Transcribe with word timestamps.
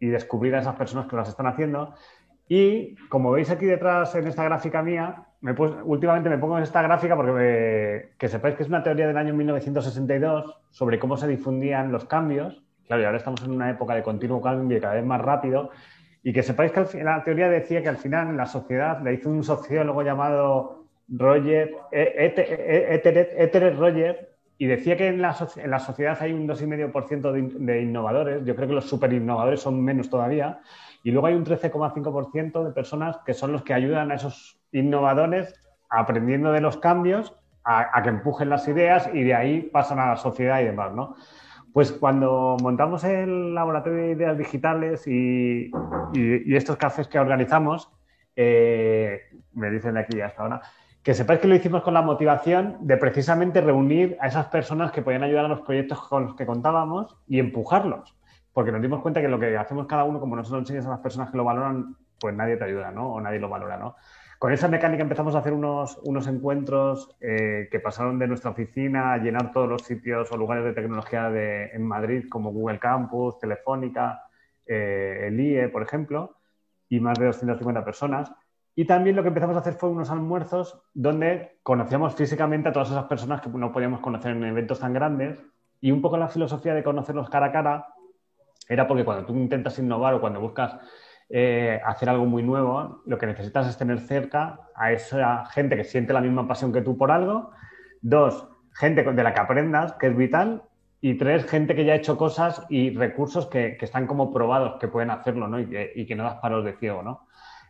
y 0.00 0.08
descubrir 0.08 0.54
a 0.54 0.60
esas 0.60 0.76
personas 0.76 1.06
que 1.06 1.16
las 1.16 1.28
están 1.28 1.46
haciendo. 1.46 1.94
Y 2.48 2.94
como 3.08 3.32
veis 3.32 3.50
aquí 3.50 3.66
detrás 3.66 4.14
en 4.14 4.26
esta 4.26 4.44
gráfica 4.44 4.82
mía, 4.82 5.24
me 5.40 5.52
últimamente 5.52 6.28
me 6.28 6.38
pongo 6.38 6.56
en 6.56 6.62
esta 6.62 6.82
gráfica 6.82 7.16
porque 7.16 8.10
que 8.18 8.28
sepáis 8.28 8.54
que 8.54 8.62
es 8.62 8.68
una 8.68 8.82
teoría 8.82 9.06
del 9.06 9.16
año 9.16 9.34
1962 9.34 10.54
sobre 10.70 10.98
cómo 10.98 11.16
se 11.16 11.26
difundían 11.26 11.92
los 11.92 12.04
cambios. 12.04 12.62
Claro, 12.86 13.02
y 13.02 13.04
ahora 13.04 13.18
estamos 13.18 13.42
en 13.42 13.50
una 13.50 13.70
época 13.70 13.94
de 13.94 14.02
continuo 14.02 14.40
cambio 14.40 14.78
y 14.78 14.80
cada 14.80 14.94
vez 14.94 15.04
más 15.04 15.20
rápido. 15.20 15.70
Y 16.22 16.32
que 16.32 16.42
sepáis 16.42 16.72
que 16.72 17.04
la 17.04 17.22
teoría 17.24 17.48
decía 17.48 17.82
que 17.82 17.88
al 17.88 17.96
final 17.96 18.36
la 18.36 18.46
sociedad 18.46 19.00
le 19.02 19.14
hizo 19.14 19.28
un 19.28 19.42
sociólogo 19.42 20.02
llamado 20.02 20.86
Roger, 21.08 21.74
Eter 21.92 23.76
Roger, 23.76 24.35
y 24.58 24.66
decía 24.66 24.96
que 24.96 25.08
en 25.08 25.20
la, 25.20 25.36
en 25.56 25.70
la 25.70 25.78
sociedad 25.78 26.16
hay 26.20 26.32
un 26.32 26.48
2,5% 26.48 27.32
de, 27.32 27.42
de 27.42 27.82
innovadores. 27.82 28.44
Yo 28.44 28.56
creo 28.56 28.68
que 28.68 28.74
los 28.74 28.88
super 28.88 29.12
innovadores 29.12 29.60
son 29.60 29.82
menos 29.82 30.08
todavía. 30.08 30.60
Y 31.02 31.10
luego 31.10 31.26
hay 31.26 31.34
un 31.34 31.44
13,5% 31.44 32.64
de 32.64 32.72
personas 32.72 33.18
que 33.24 33.34
son 33.34 33.52
los 33.52 33.62
que 33.62 33.74
ayudan 33.74 34.10
a 34.10 34.14
esos 34.14 34.58
innovadores 34.72 35.54
aprendiendo 35.88 36.52
de 36.52 36.60
los 36.60 36.78
cambios 36.78 37.34
a, 37.64 38.00
que 38.02 38.10
empujen 38.10 38.48
las 38.48 38.68
ideas 38.68 39.10
y 39.12 39.24
de 39.24 39.34
ahí 39.34 39.62
pasan 39.62 39.98
a 39.98 40.10
la 40.10 40.16
sociedad 40.16 40.60
y 40.60 40.64
demás, 40.66 40.92
¿no? 40.94 41.16
Pues 41.72 41.92
cuando 41.92 42.56
montamos 42.62 43.02
el 43.04 43.54
laboratorio 43.54 44.02
de 44.02 44.10
ideas 44.12 44.38
digitales 44.38 45.06
y, 45.06 45.70
estos 46.14 46.76
cafés 46.76 47.08
que 47.08 47.18
organizamos, 47.18 47.90
eh, 48.36 49.22
me 49.52 49.70
dicen 49.70 49.94
de 49.94 50.00
aquí 50.00 50.20
hasta 50.20 50.42
ahora, 50.42 50.62
que 51.06 51.14
sepáis 51.14 51.38
que 51.38 51.46
lo 51.46 51.54
hicimos 51.54 51.84
con 51.84 51.94
la 51.94 52.02
motivación 52.02 52.78
de 52.80 52.96
precisamente 52.96 53.60
reunir 53.60 54.16
a 54.20 54.26
esas 54.26 54.46
personas 54.46 54.90
que 54.90 55.02
podían 55.02 55.22
ayudar 55.22 55.44
a 55.44 55.48
los 55.48 55.60
proyectos 55.60 56.00
con 56.08 56.24
los 56.24 56.34
que 56.34 56.44
contábamos 56.44 57.16
y 57.28 57.38
empujarlos. 57.38 58.16
Porque 58.52 58.72
nos 58.72 58.82
dimos 58.82 59.02
cuenta 59.02 59.20
que 59.20 59.28
lo 59.28 59.38
que 59.38 59.56
hacemos 59.56 59.86
cada 59.86 60.02
uno, 60.02 60.18
como 60.18 60.34
nosotros 60.34 60.62
enseñas 60.62 60.84
a 60.86 60.88
las 60.88 60.98
personas 60.98 61.30
que 61.30 61.36
lo 61.36 61.44
valoran, 61.44 61.94
pues 62.18 62.34
nadie 62.34 62.56
te 62.56 62.64
ayuda, 62.64 62.90
¿no? 62.90 63.12
O 63.12 63.20
nadie 63.20 63.38
lo 63.38 63.48
valora, 63.48 63.76
¿no? 63.76 63.94
Con 64.40 64.52
esa 64.52 64.66
mecánica 64.66 65.04
empezamos 65.04 65.36
a 65.36 65.38
hacer 65.38 65.52
unos, 65.52 65.96
unos 66.02 66.26
encuentros 66.26 67.16
eh, 67.20 67.68
que 67.70 67.78
pasaron 67.78 68.18
de 68.18 68.26
nuestra 68.26 68.50
oficina 68.50 69.12
a 69.12 69.18
llenar 69.18 69.52
todos 69.52 69.68
los 69.68 69.82
sitios 69.82 70.32
o 70.32 70.36
lugares 70.36 70.64
de 70.64 70.72
tecnología 70.72 71.30
de, 71.30 71.66
en 71.66 71.86
Madrid, 71.86 72.24
como 72.28 72.50
Google 72.50 72.80
Campus, 72.80 73.38
Telefónica, 73.38 74.24
eh, 74.66 75.26
el 75.28 75.38
IE, 75.38 75.68
por 75.68 75.84
ejemplo, 75.84 76.38
y 76.88 76.98
más 76.98 77.16
de 77.16 77.26
250 77.26 77.84
personas. 77.84 78.32
Y 78.78 78.84
también 78.84 79.16
lo 79.16 79.22
que 79.22 79.28
empezamos 79.28 79.56
a 79.56 79.60
hacer 79.60 79.72
fue 79.72 79.88
unos 79.88 80.10
almuerzos 80.10 80.78
donde 80.92 81.58
conocíamos 81.62 82.14
físicamente 82.14 82.68
a 82.68 82.72
todas 82.72 82.90
esas 82.90 83.06
personas 83.06 83.40
que 83.40 83.48
no 83.48 83.72
podíamos 83.72 84.00
conocer 84.00 84.32
en 84.32 84.44
eventos 84.44 84.80
tan 84.80 84.92
grandes. 84.92 85.38
Y 85.80 85.90
un 85.90 86.02
poco 86.02 86.18
la 86.18 86.28
filosofía 86.28 86.74
de 86.74 86.84
conocerlos 86.84 87.30
cara 87.30 87.46
a 87.46 87.52
cara 87.52 87.86
era 88.68 88.86
porque 88.86 89.02
cuando 89.02 89.24
tú 89.24 89.34
intentas 89.34 89.78
innovar 89.78 90.12
o 90.12 90.20
cuando 90.20 90.40
buscas 90.40 90.76
eh, 91.30 91.80
hacer 91.86 92.10
algo 92.10 92.26
muy 92.26 92.42
nuevo, 92.42 93.00
lo 93.06 93.16
que 93.16 93.26
necesitas 93.26 93.66
es 93.66 93.78
tener 93.78 93.98
cerca 93.98 94.60
a 94.74 94.92
esa 94.92 95.46
gente 95.46 95.74
que 95.74 95.84
siente 95.84 96.12
la 96.12 96.20
misma 96.20 96.46
pasión 96.46 96.70
que 96.70 96.82
tú 96.82 96.98
por 96.98 97.10
algo. 97.10 97.52
Dos, 98.02 98.46
gente 98.74 99.02
de 99.02 99.22
la 99.22 99.32
que 99.32 99.40
aprendas, 99.40 99.94
que 99.94 100.08
es 100.08 100.16
vital. 100.16 100.64
Y 101.00 101.14
tres, 101.14 101.46
gente 101.46 101.74
que 101.74 101.86
ya 101.86 101.94
ha 101.94 101.96
hecho 101.96 102.18
cosas 102.18 102.66
y 102.68 102.94
recursos 102.94 103.46
que, 103.46 103.78
están 103.80 104.06
como 104.06 104.34
probados 104.34 104.78
que 104.78 104.88
pueden 104.88 105.10
hacerlo 105.10 105.48
¿no? 105.48 105.60
y, 105.60 105.66
que, 105.66 105.92
y 105.94 106.04
que 106.04 106.14
no 106.14 106.24
das 106.24 106.40
paros 106.40 106.62
de 106.62 106.74
ciego. 106.74 107.02
¿no? 107.02 107.26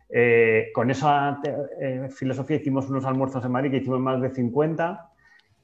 Eh, 0.09 0.71
con 0.73 0.89
esa 0.89 1.39
eh, 1.81 2.07
filosofía 2.09 2.57
hicimos 2.57 2.89
unos 2.89 3.05
almuerzos 3.05 3.43
en 3.43 3.51
Madrid 3.51 3.71
que 3.71 3.77
hicimos 3.77 3.99
más 3.99 4.21
de 4.21 4.29
50 4.29 5.09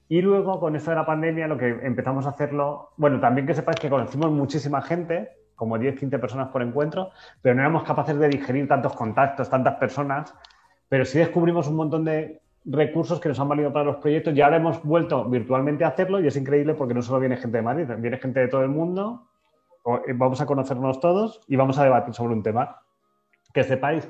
y 0.10 0.22
luego 0.22 0.60
con 0.60 0.76
eso 0.76 0.92
de 0.92 0.98
la 0.98 1.06
pandemia 1.06 1.48
lo 1.48 1.58
que 1.58 1.70
empezamos 1.70 2.26
a 2.26 2.30
hacerlo, 2.30 2.92
bueno, 2.98 3.20
también 3.20 3.48
que 3.48 3.54
sepáis 3.54 3.80
que 3.80 3.90
conocimos 3.90 4.32
muchísima 4.32 4.82
gente, 4.82 5.30
como 5.56 5.78
10, 5.78 5.98
15 5.98 6.20
personas 6.20 6.50
por 6.50 6.62
encuentro, 6.62 7.12
pero 7.42 7.56
no 7.56 7.62
éramos 7.62 7.84
capaces 7.84 8.18
de 8.20 8.28
digerir 8.28 8.68
tantos 8.68 8.94
contactos, 8.94 9.50
tantas 9.50 9.76
personas, 9.76 10.36
pero 10.90 11.06
sí 11.06 11.20
descubrimos 11.20 11.68
un 11.68 11.78
montón 11.78 12.04
de 12.04 12.42
recursos 12.66 13.20
que 13.20 13.30
nos 13.30 13.40
han 13.40 13.50
valido 13.50 13.72
para 13.72 13.86
los 13.86 13.98
proyectos 13.98 14.36
y 14.36 14.42
ahora 14.42 14.58
hemos 14.58 14.84
vuelto 14.84 15.26
virtualmente 15.26 15.84
a 15.84 15.90
hacerlo 15.90 16.20
y 16.20 16.28
es 16.28 16.36
increíble 16.36 16.74
porque 16.74 16.94
no 16.94 17.02
solo 17.02 17.20
viene 17.20 17.38
gente 17.38 17.58
de 17.58 17.64
Madrid, 17.64 17.88
viene 17.98 18.18
gente 18.18 18.40
de 18.40 18.48
todo 18.48 18.62
el 18.62 18.70
mundo, 18.70 19.28
eh, 20.08 20.14
vamos 20.14 20.40
a 20.42 20.46
conocernos 20.46 21.00
todos 21.00 21.42
y 21.48 21.56
vamos 21.56 21.78
a 21.78 21.84
debatir 21.84 22.14
sobre 22.14 22.34
un 22.34 22.44
tema. 22.44 22.78
Que 23.54 23.64
sepáis 23.64 24.10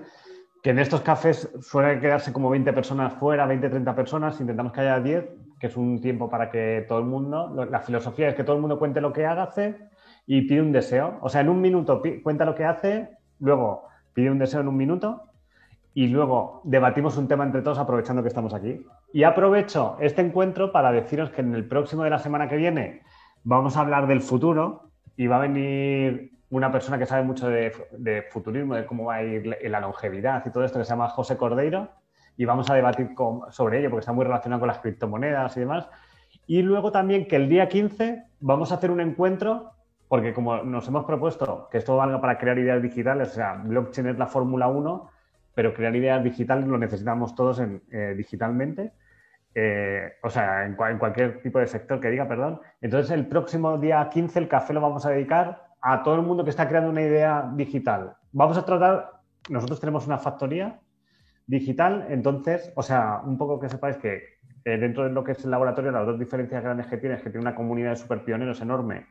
que 0.64 0.70
en 0.70 0.80
estos 0.80 1.02
cafés 1.02 1.52
suele 1.60 2.00
quedarse 2.00 2.32
como 2.32 2.50
20 2.50 2.72
personas 2.72 3.14
fuera, 3.14 3.46
20, 3.46 3.70
30 3.70 3.96
personas, 3.96 4.40
intentamos 4.40 4.72
que 4.72 4.80
haya 4.80 4.98
10, 5.02 5.26
que 5.60 5.68
es 5.68 5.76
un 5.76 6.00
tiempo 6.00 6.30
para 6.30 6.50
que 6.50 6.86
todo 6.88 7.00
el 7.00 7.06
mundo, 7.06 7.68
la 7.70 7.82
filosofía 7.82 8.30
es 8.30 8.36
que 8.36 8.46
todo 8.46 8.56
el 8.56 8.62
mundo 8.62 8.80
cuente 8.80 9.02
lo 9.02 9.12
que 9.12 9.26
haga, 9.26 9.44
hace 9.44 9.76
y 10.26 10.44
pide 10.44 10.62
un 10.62 10.72
deseo. 10.72 11.18
O 11.20 11.28
sea, 11.28 11.42
en 11.42 11.50
un 11.50 11.60
minuto 11.60 12.02
cuenta 12.24 12.46
lo 12.46 12.56
que 12.56 12.64
hace, 12.64 13.10
luego 13.42 13.90
pide 14.14 14.32
un 14.32 14.40
deseo 14.40 14.62
en 14.62 14.70
un 14.70 14.78
minuto 14.78 15.24
y 15.94 16.08
luego 16.08 16.62
debatimos 16.64 17.18
un 17.18 17.28
tema 17.28 17.44
entre 17.44 17.62
todos 17.62 17.78
aprovechando 17.78 18.22
que 18.22 18.30
estamos 18.30 18.54
aquí. 18.54 18.86
Y 19.12 19.24
aprovecho 19.24 19.98
este 20.00 20.22
encuentro 20.22 20.72
para 20.72 20.94
deciros 20.94 21.30
que 21.32 21.42
en 21.42 21.54
el 21.56 21.68
próximo 21.68 22.04
de 22.04 22.10
la 22.10 22.20
semana 22.20 22.48
que 22.48 22.56
viene 22.56 23.02
vamos 23.44 23.76
a 23.76 23.82
hablar 23.82 24.08
del 24.08 24.22
futuro 24.22 24.92
y 25.18 25.28
va 25.28 25.36
a 25.36 25.42
venir 25.42 26.32
una 26.54 26.72
persona 26.72 27.00
que 27.00 27.08
sabe 27.08 27.24
mucho 27.24 27.50
de, 27.50 28.26
futurismo, 28.30 28.76
de 28.76 28.86
cómo 28.86 29.06
va 29.06 29.16
a 29.16 29.24
ir 29.24 29.58
la 29.64 29.80
longevidad 29.80 30.46
y 30.46 30.52
todo 30.52 30.64
esto, 30.64 30.78
que 30.78 30.86
se 30.86 30.92
llama 30.92 31.10
José 31.10 31.36
Cordeiro, 31.36 31.90
y 32.38 32.46
vamos 32.46 32.70
a 32.70 32.76
debatir 32.76 33.10
sobre 33.50 33.80
ello 33.80 33.90
porque 33.90 34.02
está 34.02 34.14
muy 34.14 34.24
relacionado 34.24 34.60
con 34.60 34.68
las 34.68 34.78
criptomonedas 34.78 35.58
y 35.58 35.62
demás. 35.62 35.90
Y 36.46 36.62
luego 36.62 36.92
también 36.92 37.28
que 37.28 37.38
el 37.38 37.50
día 37.50 37.68
15 37.68 38.24
vamos 38.40 38.72
a 38.72 38.76
hacer 38.76 38.92
un 38.92 39.02
encuentro, 39.02 39.72
porque 40.08 40.32
como 40.32 40.62
nos 40.64 40.88
hemos 40.88 41.06
propuesto 41.06 41.70
que 41.72 41.80
esto 41.80 41.98
valga 41.98 42.22
para 42.22 42.38
crear 42.38 42.60
ideas 42.60 42.84
digitales, 42.84 43.32
o 43.32 43.34
sea, 43.34 43.54
blockchain 43.56 44.10
es 44.10 44.20
la 44.20 44.28
Fórmula 44.28 44.68
1, 44.68 45.10
pero 45.56 45.74
crear 45.74 45.96
ideas 45.96 46.24
digitales 46.24 46.68
lo 46.68 46.78
necesitamos 46.78 47.34
todos 47.34 47.62
eh, 47.62 48.14
digitalmente. 48.16 48.92
Eh, 49.56 50.14
o 50.22 50.30
sea, 50.30 50.66
en, 50.66 50.78
en, 50.80 50.98
cualquier 51.00 51.42
tipo 51.42 51.58
de 51.58 51.66
sector 51.66 52.00
que 52.00 52.12
diga, 52.12 52.28
perdón. 52.28 52.60
Entonces, 52.80 53.10
el 53.10 53.26
próximo 53.26 53.80
día 53.80 54.08
15 54.08 54.38
el 54.38 54.48
café 54.48 54.74
lo 54.74 54.82
vamos 54.82 55.06
a 55.08 55.10
dedicar 55.10 55.73
a 55.84 56.02
todo 56.02 56.16
el 56.16 56.22
mundo 56.22 56.46
que 56.46 56.50
está 56.50 56.68
creando 56.68 56.90
una 56.90 57.02
idea 57.02 57.52
digital. 57.54 58.16
Vamos 58.32 58.58
a 58.58 58.66
tratar, 58.66 59.20
nosotros 59.50 59.82
tenemos 59.82 60.08
una 60.08 60.18
factoría 60.18 60.80
digital, 61.46 62.08
entonces, 62.10 62.72
o 62.76 62.82
sea, 62.82 63.22
un 63.26 63.38
poco 63.38 63.60
que 63.60 63.68
sepáis 63.68 63.98
que 63.98 64.24
eh, 64.64 64.78
dentro 64.78 65.04
de 65.04 65.10
lo 65.10 65.26
que 65.26 65.34
es 65.34 65.44
el 65.44 65.52
laboratorio, 65.52 65.92
las 65.92 66.06
dos 66.06 66.18
diferencias 66.18 66.64
grandes 66.64 66.88
que 66.88 66.98
tiene 66.98 67.16
es 67.16 67.22
que 67.22 67.30
tiene 67.30 67.42
una 67.42 67.54
comunidad 67.54 67.90
de 67.90 67.96
super 67.98 68.24
pioneros 68.24 68.62
enorme 68.62 69.08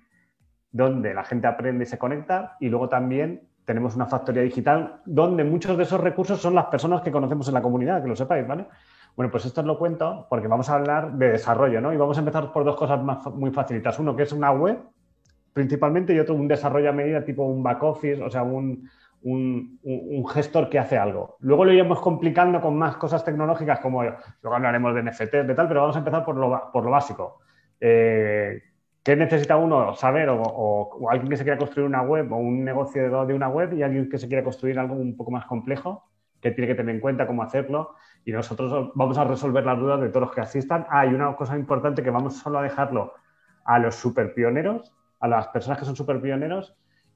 donde 0.71 1.13
la 1.13 1.25
gente 1.25 1.47
aprende 1.47 1.85
y 1.85 1.87
se 1.87 1.99
conecta 1.99 2.57
y 2.59 2.71
luego 2.71 2.89
también 2.89 3.47
tenemos 3.67 3.95
una 3.95 4.07
factoría 4.07 4.41
digital 4.41 5.03
donde 5.05 5.45
muchos 5.45 5.77
de 5.77 5.83
esos 5.83 6.01
recursos 6.01 6.41
son 6.41 6.55
las 6.55 6.67
personas 6.67 7.03
que 7.03 7.13
conocemos 7.13 7.47
en 7.49 7.55
la 7.55 7.61
comunidad, 7.61 8.03
que 8.03 8.09
lo 8.09 8.17
sepáis, 8.17 8.49
¿vale? 8.49 8.67
Bueno, 9.15 9.31
pues 9.31 9.45
esto 9.45 9.61
os 9.61 9.67
lo 9.67 9.79
cuento 9.79 10.27
porque 10.31 10.49
vamos 10.49 10.71
a 10.71 10.75
hablar 10.77 11.13
de 11.13 11.33
desarrollo, 11.33 11.83
¿no? 11.83 11.93
Y 11.93 11.99
vamos 11.99 12.17
a 12.17 12.21
empezar 12.21 12.51
por 12.51 12.65
dos 12.65 12.77
cosas 12.77 13.03
más, 13.03 13.27
muy 13.27 13.51
facilitas. 13.51 13.99
Uno, 13.99 14.17
que 14.17 14.23
es 14.23 14.33
una 14.33 14.51
web 14.51 14.79
principalmente 15.53 16.15
y 16.15 16.19
otro 16.19 16.35
un 16.35 16.49
desarrollo 16.49 16.91
a 16.91 16.93
medida 16.93 17.25
tipo 17.25 17.45
un 17.45 17.63
back 17.63 17.83
office, 17.83 18.23
o 18.23 18.31
sea, 18.31 18.43
un, 18.43 18.89
un, 19.23 20.27
gestor 20.29 20.69
que 20.69 20.79
hace 20.79 20.99
algo. 20.99 21.37
Luego 21.41 21.65
lo 21.65 21.73
iremos 21.73 22.01
complicando 22.01 22.61
con 22.61 22.77
más 22.77 22.97
cosas 22.97 23.25
tecnológicas 23.25 23.81
como 23.81 24.03
luego 24.03 24.57
hablaremos 24.57 24.95
de 24.95 25.03
NFT, 25.03 25.33
de 25.47 25.55
tal, 25.55 25.69
pero 25.69 25.81
vamos 25.83 25.97
a 25.97 26.01
empezar 26.01 26.25
por 26.25 26.37
lo, 26.37 26.71
por 26.73 26.85
lo 26.85 26.91
básico. 26.91 27.41
Eh, 27.81 28.63
¿Qué 29.03 29.17
necesita 29.17 29.57
uno 29.57 29.95
saber? 29.95 30.29
O, 30.31 31.09
alguien 31.11 31.29
que 31.29 31.37
se 31.37 31.43
quiera 31.43 31.59
construir 31.59 31.89
una 31.89 32.03
web 32.03 32.33
o 32.33 32.37
un 32.37 32.65
negocio 32.65 33.27
de 33.27 33.35
una 33.35 33.49
web 33.49 33.73
y 33.75 33.83
alguien 33.83 34.09
que 34.09 34.19
se 34.19 34.29
quiera 34.29 34.45
construir 34.45 34.79
algo 34.79 34.95
un 34.95 35.17
poco 35.17 35.33
más 35.33 35.45
complejo, 35.47 36.09
que 36.41 36.53
tiene 36.53 36.69
que 36.69 36.77
tener 36.77 36.95
en 36.95 37.01
cuenta 37.01 37.27
cómo 37.27 37.43
hacerlo. 37.43 37.95
Y 38.25 38.31
nosotros 38.31 38.93
vamos 38.95 39.19
a 39.19 39.25
resolver 39.25 39.65
las 39.67 39.79
dudas 39.79 40.01
de 40.01 40.09
todos 40.09 40.29
los 40.29 40.35
que 40.35 40.41
asistan. 40.41 40.87
Ah, 40.89 41.05
y 41.07 41.15
una 41.15 41.35
cosa 41.35 41.57
importante 41.57 42.03
que 42.03 42.11
vamos 42.11 42.37
solo 42.39 42.61
a 42.61 42.63
dejarlo 42.63 43.15
a 43.65 43.79
los 43.81 43.97
super 43.97 44.35
pioneros 44.35 44.93
a 45.23 45.29
las 45.29 45.49
personas 45.49 45.79
que 45.79 45.85
son 45.85 45.97
súper 45.97 46.21
pioneros 46.21 46.75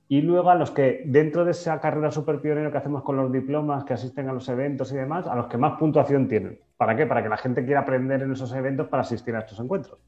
y 0.08 0.22
luego 0.22 0.50
a 0.50 0.54
los 0.54 0.70
que 0.70 1.02
dentro 1.06 1.44
de 1.44 1.50
esa 1.50 1.80
carrera 1.80 2.12
súper 2.12 2.40
pionero 2.40 2.70
que 2.70 2.78
hacemos 2.78 3.02
con 3.02 3.16
los 3.16 3.32
diplomas, 3.32 3.84
que 3.84 3.94
asisten 3.94 4.28
a 4.28 4.32
los 4.32 4.48
eventos 4.48 4.92
y 4.92 4.96
demás, 4.96 5.26
a 5.26 5.34
los 5.34 5.48
que 5.48 5.58
más 5.58 5.76
puntuación 5.78 6.28
tienen. 6.28 6.60
¿Para 6.76 6.94
qué? 6.94 7.04
Para 7.06 7.22
que 7.24 7.28
la 7.28 7.36
gente 7.36 7.64
quiera 7.64 7.80
aprender 7.80 8.22
en 8.22 8.30
esos 8.32 8.54
eventos 8.54 8.86
para 8.86 9.00
asistir 9.00 9.34
a 9.34 9.40
estos 9.40 9.58
encuentros. 9.58 9.98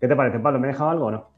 ¿Qué 0.00 0.08
te 0.08 0.16
parece, 0.16 0.38
Pablo? 0.38 0.58
¿Me 0.58 0.68
he 0.68 0.72
dejado 0.72 0.90
algo 0.90 1.06
o 1.06 1.10
no? 1.10 1.30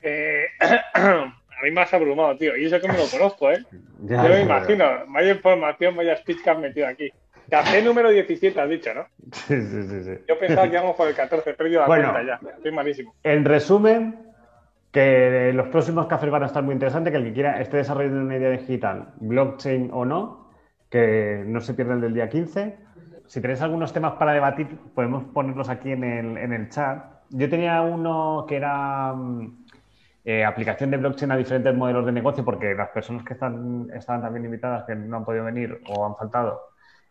Eh, 0.00 0.46
a 0.94 1.62
mí 1.62 1.70
me 1.70 1.82
has 1.82 1.92
abrumado, 1.92 2.34
tío. 2.38 2.56
Y 2.56 2.64
eso 2.64 2.80
que 2.80 2.88
me 2.88 2.96
lo 2.96 3.04
conozco, 3.10 3.50
¿eh? 3.50 3.62
Yo 4.04 4.16
me 4.22 4.40
imagino. 4.40 4.84
Vaya 5.08 5.32
información, 5.32 5.94
vaya 5.94 6.16
speech 6.16 6.42
que 6.42 6.50
has 6.50 6.58
metido 6.58 6.86
aquí. 6.86 7.12
Café 7.50 7.82
número 7.82 8.08
17, 8.08 8.58
has 8.58 8.70
dicho, 8.70 8.94
¿no? 8.94 9.06
Sí, 9.32 9.60
sí, 9.60 9.82
sí. 9.82 10.02
sí. 10.04 10.24
Yo 10.26 10.38
pensaba 10.38 10.66
que 10.66 10.76
íbamos 10.76 10.96
por 10.96 11.08
el 11.08 11.14
14, 11.14 11.50
he 11.50 11.54
perdido 11.54 11.80
la 11.82 11.86
Bueno. 11.86 12.10
cuenta 12.12 12.40
ya. 12.42 12.50
Estoy 12.56 12.72
malísimo. 12.72 13.14
En 13.22 13.44
resumen, 13.44 14.31
que 14.92 15.52
los 15.54 15.68
próximos 15.68 16.06
cafés 16.06 16.30
van 16.30 16.42
a 16.42 16.46
estar 16.46 16.62
muy 16.62 16.74
interesantes, 16.74 17.10
que 17.10 17.16
el 17.16 17.24
que 17.24 17.32
quiera 17.32 17.60
esté 17.60 17.78
desarrollando 17.78 18.20
una 18.20 18.36
idea 18.36 18.50
digital, 18.50 19.14
blockchain 19.20 19.90
o 19.92 20.04
no, 20.04 20.50
que 20.90 21.42
no 21.46 21.60
se 21.60 21.72
pierda 21.72 21.94
el 21.94 22.02
del 22.02 22.14
día 22.14 22.28
15. 22.28 22.76
Si 23.26 23.40
tenéis 23.40 23.62
algunos 23.62 23.94
temas 23.94 24.12
para 24.14 24.34
debatir, 24.34 24.78
podemos 24.94 25.24
ponerlos 25.24 25.70
aquí 25.70 25.92
en 25.92 26.04
el, 26.04 26.36
en 26.36 26.52
el 26.52 26.68
chat. 26.68 27.02
Yo 27.30 27.48
tenía 27.48 27.80
uno 27.80 28.44
que 28.46 28.56
era 28.56 29.14
mm, 29.14 29.64
eh, 30.26 30.44
aplicación 30.44 30.90
de 30.90 30.98
blockchain 30.98 31.32
a 31.32 31.36
diferentes 31.38 31.74
modelos 31.74 32.04
de 32.04 32.12
negocio, 32.12 32.44
porque 32.44 32.74
las 32.74 32.90
personas 32.90 33.24
que 33.24 33.32
están, 33.32 33.88
estaban 33.94 34.20
también 34.20 34.44
invitadas, 34.44 34.84
que 34.84 34.94
no 34.94 35.16
han 35.16 35.24
podido 35.24 35.44
venir 35.44 35.80
o 35.88 36.04
han 36.04 36.16
faltado, 36.16 36.60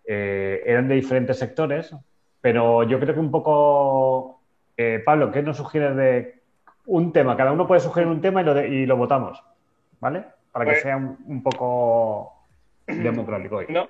eh, 0.05 0.61
eran 0.67 0.87
de 0.87 0.95
diferentes 0.95 1.39
sectores, 1.39 1.95
pero 2.39 2.83
yo 2.83 2.99
creo 2.99 3.15
que 3.15 3.19
un 3.19 3.31
poco, 3.31 4.43
eh, 4.77 5.01
Pablo, 5.03 5.31
¿qué 5.31 5.41
nos 5.41 5.57
sugieres 5.57 5.95
de 5.95 6.40
un 6.85 7.11
tema? 7.13 7.37
Cada 7.37 7.51
uno 7.51 7.67
puede 7.67 7.81
sugerir 7.81 8.07
un 8.07 8.21
tema 8.21 8.41
y 8.41 8.45
lo, 8.45 8.53
de- 8.53 8.67
y 8.67 8.85
lo 8.85 8.97
votamos, 8.97 9.41
¿vale? 9.99 10.23
Para 10.51 10.65
que 10.65 10.71
Pues- 10.71 10.81
sea 10.83 10.97
un, 10.97 11.17
un 11.27 11.43
poco 11.43 12.33
democrático 12.87 13.57
hoy. 13.57 13.65
No, 13.69 13.87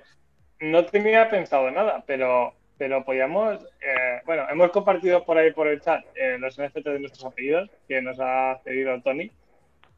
no 0.60 0.84
tenía 0.86 1.28
pensado 1.28 1.70
nada, 1.70 2.04
pero, 2.06 2.54
pero 2.78 3.04
podíamos. 3.04 3.62
eh, 3.80 4.20
bueno, 4.26 4.44
hemos 4.50 4.70
compartido 4.70 5.24
por 5.24 5.36
ahí 5.38 5.52
por 5.52 5.66
el 5.68 5.80
chat 5.80 6.04
eh, 6.14 6.36
los 6.38 6.58
NFTs 6.58 6.84
de 6.84 6.98
nuestros 7.00 7.24
apellidos 7.24 7.70
que 7.88 8.00
nos 8.02 8.18
ha 8.20 8.60
cedido 8.64 9.00
Tony. 9.02 9.30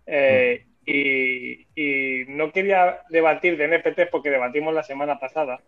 Eh, 0.06 0.64
y, 0.86 1.66
y 1.74 2.24
no 2.28 2.52
quería 2.52 3.00
debatir 3.08 3.56
de 3.56 3.68
NFTs 3.68 4.08
porque 4.10 4.30
debatimos 4.30 4.74
la 4.74 4.82
semana 4.82 5.18
pasada. 5.18 5.60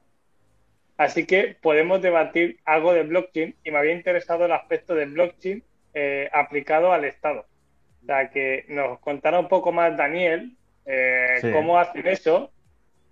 Así 0.98 1.26
que 1.26 1.56
podemos 1.60 2.00
debatir 2.00 2.58
algo 2.64 2.92
de 2.94 3.02
blockchain 3.02 3.54
y 3.64 3.70
me 3.70 3.78
había 3.78 3.92
interesado 3.92 4.44
el 4.46 4.52
aspecto 4.52 4.94
de 4.94 5.06
blockchain 5.06 5.62
eh, 5.98 6.28
aplicado 6.32 6.92
al 6.92 7.06
Estado. 7.06 7.46
O 8.02 8.06
sea, 8.06 8.28
que 8.30 8.66
nos 8.68 8.98
contara 9.00 9.40
un 9.40 9.48
poco 9.48 9.72
más 9.72 9.96
Daniel 9.96 10.52
eh, 10.84 11.38
Sí. 11.40 11.50
cómo 11.52 11.78
hacen 11.78 12.06
eso. 12.06 12.50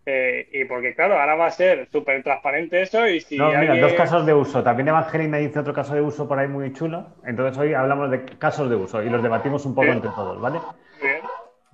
eh, 0.06 0.48
y 0.52 0.66
porque, 0.66 0.94
claro, 0.94 1.18
ahora 1.18 1.34
va 1.34 1.46
a 1.46 1.50
ser 1.50 1.88
súper 1.90 2.22
transparente 2.22 2.82
eso 2.82 3.08
y 3.08 3.20
si 3.22 3.38
No, 3.38 3.46
mira, 3.46 3.60
alguien- 3.60 3.80
dos 3.80 3.94
casos 3.94 4.26
de 4.26 4.34
uso. 4.34 4.62
También 4.62 4.88
Evangelina 4.88 5.38
dice 5.38 5.58
otro 5.60 5.72
caso 5.72 5.94
de 5.94 6.02
uso 6.02 6.28
por 6.28 6.38
ahí 6.38 6.46
muy 6.46 6.74
chulo. 6.74 7.06
Entonces 7.24 7.56
hoy 7.56 7.72
hablamos 7.72 8.10
de 8.10 8.22
casos 8.36 8.68
de 8.68 8.76
uso 8.76 9.02
y 9.02 9.08
los 9.08 9.22
debatimos 9.22 9.64
un 9.64 9.74
poco 9.74 9.86
entre 9.88 10.10
todos, 10.10 10.38
¿vale? 10.42 10.58
Bien. 11.00 11.20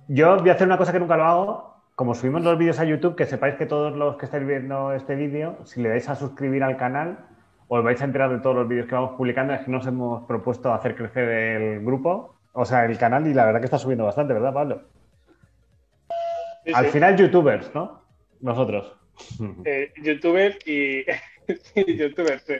Yo 0.07 0.37
voy 0.37 0.49
a 0.49 0.53
hacer 0.53 0.65
una 0.65 0.77
cosa 0.77 0.93
que 0.93 0.99
nunca 1.01 1.17
lo 1.17 1.25
hago. 1.25 1.75
Como 1.93 2.15
subimos 2.15 2.41
los 2.41 2.57
vídeos 2.57 2.79
a 2.79 2.85
YouTube, 2.85 3.17
que 3.17 3.25
sepáis 3.25 3.55
que 3.55 3.65
todos 3.65 3.97
los 3.97 4.15
que 4.15 4.25
estáis 4.27 4.47
viendo 4.47 4.93
este 4.93 5.15
vídeo, 5.15 5.57
si 5.65 5.81
le 5.83 5.89
dais 5.89 6.07
a 6.07 6.15
suscribir 6.15 6.63
al 6.63 6.77
canal, 6.77 7.17
os 7.73 7.83
vais 7.85 8.01
a 8.01 8.05
enterar 8.05 8.29
de 8.29 8.39
todos 8.39 8.55
los 8.55 8.67
vídeos 8.67 8.85
que 8.87 8.95
vamos 8.95 9.15
publicando. 9.17 9.53
Es 9.53 9.61
que 9.61 9.71
nos 9.71 9.87
hemos 9.87 10.25
propuesto 10.27 10.73
hacer 10.73 10.93
crecer 10.95 11.29
el 11.29 11.85
grupo, 11.85 12.35
o 12.51 12.65
sea, 12.65 12.83
el 12.85 12.97
canal, 12.97 13.25
y 13.27 13.33
la 13.33 13.45
verdad 13.45 13.59
que 13.61 13.65
está 13.65 13.77
subiendo 13.77 14.03
bastante, 14.05 14.33
¿verdad, 14.33 14.53
Pablo? 14.53 14.81
Sí, 16.65 16.71
Al 16.75 16.85
sí. 16.85 16.91
final, 16.91 17.15
youtubers, 17.17 17.73
¿no? 17.73 18.01
Nosotros. 18.41 18.95
Eh, 19.65 19.91
youtuber 20.03 20.57
y 20.65 21.03
sí, 21.47 21.97
youtuber, 21.97 22.39
sí. 22.41 22.55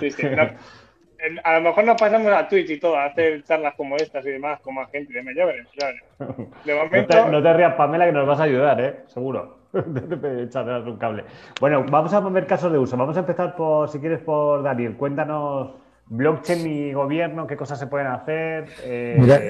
Sí, 0.00 0.10
sí. 0.10 0.22
No, 0.24 0.42
en- 0.42 1.40
a 1.42 1.54
lo 1.58 1.60
mejor 1.62 1.84
nos 1.84 1.98
pasamos 2.00 2.32
a 2.32 2.46
Twitch 2.48 2.70
y 2.70 2.78
todo, 2.80 2.96
a 2.96 3.06
hacer 3.06 3.42
charlas 3.44 3.74
como 3.76 3.96
estas 3.96 4.26
y 4.26 4.30
demás 4.30 4.60
con 4.60 4.74
más 4.74 4.90
gente. 4.90 5.12
Ya 5.14 5.44
veremos, 5.46 5.72
ya 5.74 5.86
veremos. 5.86 6.64
De 6.64 6.74
No 6.74 6.84
momento, 6.84 7.06
te, 7.24 7.30
no 7.30 7.42
te 7.42 7.52
rías, 7.54 7.74
Pamela, 7.74 8.06
que 8.06 8.12
nos 8.12 8.26
vas 8.26 8.40
a 8.40 8.44
ayudar, 8.44 8.80
¿eh? 8.80 8.96
Seguro. 9.06 9.63
Echarnos 10.42 10.86
un 10.86 10.96
cable. 10.96 11.24
Bueno, 11.60 11.84
vamos 11.90 12.12
a 12.12 12.20
ver 12.20 12.46
casos 12.46 12.72
de 12.72 12.78
uso. 12.78 12.96
Vamos 12.96 13.16
a 13.16 13.20
empezar 13.20 13.56
por, 13.56 13.88
si 13.88 13.98
quieres, 13.98 14.20
por 14.20 14.62
Daniel. 14.62 14.96
Cuéntanos 14.96 15.72
blockchain 16.06 16.66
y 16.66 16.92
gobierno, 16.92 17.46
qué 17.46 17.56
cosas 17.56 17.78
se 17.78 17.86
pueden 17.86 18.08
hacer. 18.08 18.68
eh, 18.82 19.16
Mira, 19.18 19.40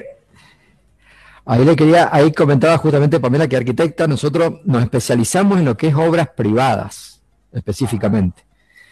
Ahí 1.47 1.63
le 1.63 1.75
quería, 1.75 2.09
ahí 2.11 2.31
comentaba 2.31 2.75
justamente 2.77 3.19
Pamela 3.19 3.47
que 3.47 3.55
arquitecta, 3.55 4.07
nosotros 4.07 4.61
nos 4.65 4.81
especializamos 4.81 5.59
en 5.59 5.65
lo 5.65 5.77
que 5.77 5.89
es 5.89 5.95
obras 5.95 6.29
privadas, 6.29 7.21
específicamente. 7.51 8.43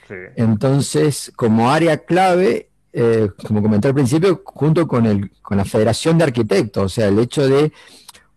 sí. 0.07 0.13
Entonces, 0.35 1.31
como 1.35 1.71
área 1.71 1.97
clave, 1.97 2.69
eh, 2.91 3.29
como 3.47 3.63
comenté 3.63 3.87
al 3.87 3.95
principio, 3.95 4.43
junto 4.45 4.87
con, 4.87 5.07
el, 5.07 5.31
con 5.41 5.57
la 5.57 5.65
Federación 5.65 6.19
de 6.19 6.25
Arquitectos, 6.25 6.83
o 6.83 6.89
sea, 6.89 7.07
el 7.07 7.17
hecho 7.17 7.47
de 7.47 7.71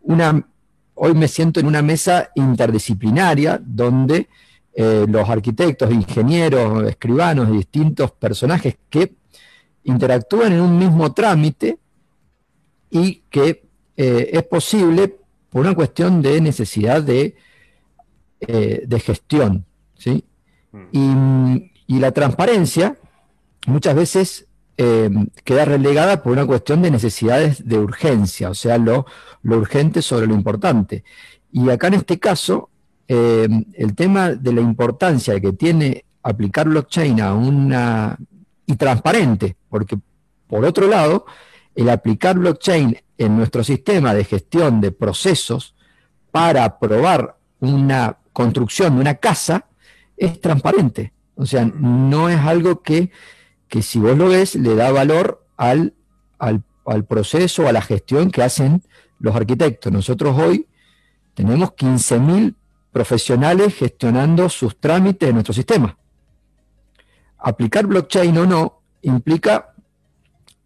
una, 0.01 0.47
hoy 0.97 1.15
me 1.15 1.29
siento 1.29 1.61
en 1.61 1.67
una 1.67 1.83
mesa 1.83 2.31
interdisciplinaria 2.35 3.61
donde 3.63 4.29
eh, 4.75 5.07
los 5.09 5.29
arquitectos, 5.29 5.91
ingenieros, 5.93 6.87
escribanos 6.89 7.51
distintos 7.51 8.11
personajes 8.13 8.77
que 8.91 9.15
interactúan 9.85 10.53
en 10.53 10.61
un 10.61 10.79
mismo 10.79 11.13
trámite 11.13 11.79
y 12.91 13.23
que 13.31 13.65
eh, 13.97 14.31
es 14.33 14.43
posible 14.45 15.17
por 15.51 15.63
una 15.63 15.75
cuestión 15.75 16.21
de 16.21 16.41
necesidad 16.41 17.03
de, 17.03 17.37
eh, 18.41 18.83
de 18.87 19.01
gestión, 19.01 19.65
¿sí? 19.97 20.25
Y, 20.93 21.73
y 21.87 21.99
la 21.99 22.13
transparencia 22.13 22.99
muchas 23.67 23.95
veces 23.95 24.46
eh, 24.79 25.11
queda 25.45 25.65
relegada 25.65 26.23
por 26.23 26.33
una 26.33 26.47
cuestión 26.47 26.83
de 26.83 26.91
necesidades 26.91 27.67
de 27.67 27.79
urgencia, 27.79 28.51
o 28.51 28.55
sea, 28.55 28.79
lo, 28.79 29.07
urgente 29.45 30.03
sobre 30.03 30.27
lo 30.27 30.35
importante. 30.35 31.05
Y 31.53 31.71
acá 31.71 31.89
en 31.89 31.95
este 31.95 32.19
caso, 32.19 32.71
eh, 33.09 33.49
el 33.75 33.95
tema 33.95 34.33
de 34.33 34.53
la 34.53 34.61
importancia 34.61 35.41
que 35.41 35.53
tiene 35.53 36.05
aplicar 36.23 36.69
blockchain 36.69 37.21
a 37.21 37.35
una... 37.35 38.19
y 38.67 38.77
transparente, 38.77 39.57
porque 39.69 39.97
por 40.49 40.65
otro 40.65 40.89
lado, 40.89 41.27
el 41.75 41.89
aplicar 41.89 42.39
blockchain 42.39 42.99
en 43.19 43.37
nuestro 43.37 43.65
sistema 43.65 44.15
de 44.15 44.25
gestión 44.25 44.81
de 44.81 44.93
procesos 44.93 45.75
para 46.31 46.65
aprobar 46.65 47.37
una 47.61 48.19
construcción 48.33 48.95
de 48.95 49.01
una 49.01 49.15
casa 49.15 49.67
es 50.17 50.41
transparente. 50.41 51.13
O 51.35 51.47
sea, 51.47 51.65
no 51.65 52.29
es 52.29 52.39
algo 52.39 52.83
que, 52.83 53.11
que 53.69 53.83
si 53.83 53.99
vos 53.99 54.17
lo 54.17 54.29
ves 54.29 54.55
le 54.55 54.75
da 54.75 54.93
valor 54.93 55.45
al, 55.57 55.95
al, 56.39 56.63
al 56.87 57.05
proceso, 57.05 57.67
a 57.67 57.73
la 57.73 57.83
gestión 57.83 58.31
que 58.31 58.43
hacen 58.43 58.83
los 59.19 59.35
arquitectos. 59.35 59.93
Nosotros 59.93 60.39
hoy 60.39 60.67
tenemos 61.35 61.71
15.000 61.71 62.55
profesionales 62.93 63.75
gestionando 63.75 64.49
sus 64.49 64.79
trámites 64.79 65.29
en 65.29 65.35
nuestro 65.35 65.55
sistema. 65.55 65.97
Aplicar 67.39 67.87
blockchain 67.87 68.37
o 68.39 68.47
no 68.47 68.81
implica 69.03 69.75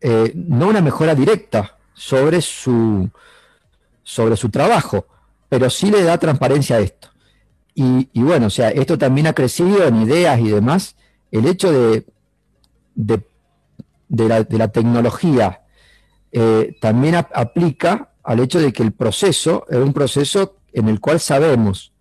eh, 0.01 0.33
no 0.35 0.69
una 0.69 0.81
mejora 0.81 1.15
directa 1.15 1.77
sobre 1.93 2.41
su, 2.41 3.11
sobre 4.03 4.37
su 4.37 4.49
trabajo, 4.49 5.07
pero 5.49 5.69
sí 5.69 5.91
le 5.91 6.03
da 6.03 6.19
transparencia 6.19 6.77
a 6.77 6.81
esto. 6.81 7.09
Y, 7.75 8.09
y 8.13 8.23
bueno, 8.23 8.47
o 8.47 8.51
sea, 8.51 8.71
esto 8.71 8.97
también 8.97 9.27
ha 9.27 9.33
crecido 9.33 9.85
en 9.85 10.03
ideas 10.03 10.41
y 10.41 10.49
demás. 10.49 10.97
El 11.31 11.47
hecho 11.47 11.71
de, 11.73 12.05
de, 12.95 13.23
de 14.09 14.29
la, 14.29 14.43
de 14.43 14.59
la 14.59 14.69
tecnología 14.69 15.63
eh, 16.33 16.77
también 16.81 17.17
ap- 17.17 17.33
aplica 17.35 18.13
al 18.23 18.41
hecho 18.41 18.61
de 18.61 18.73
que 18.73 18.83
el 18.83 18.93
proceso 18.93 19.67
es 19.69 19.79
un 19.79 19.93
proceso 19.93 20.57
en 20.73 20.89
el 20.89 21.01
cual 21.01 21.19
sabemos 21.21 21.93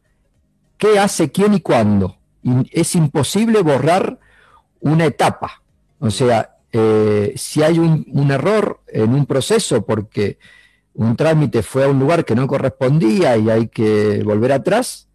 qué 0.77 1.00
hace 1.00 1.31
quién 1.31 1.53
y 1.53 1.62
cuándo. 1.62 2.17
Y 2.43 2.69
es 2.72 2.96
imposible 2.96 3.62
borrar 3.62 4.19
una 4.79 5.05
etapa. 5.05 5.63
O 6.00 6.12
sea, 6.12 6.58
eh, 6.72 7.34
si 7.36 7.63
hay 7.63 7.79
un, 7.79 8.05
un 8.12 8.31
error 8.31 8.81
en 8.88 9.13
un 9.13 9.25
proceso 9.25 9.86
porque 9.86 10.38
un 10.93 11.15
trámite 11.15 11.63
fue 11.63 11.86
a 11.86 11.88
un 11.88 12.00
lugar 12.00 12.25
que 12.25 12.36
no 12.36 12.48
correspondía 12.48 13.38
y 13.38 13.50
hay 13.50 13.67
que 13.67 14.22
volver 14.24 14.51
atrás, 14.51 15.08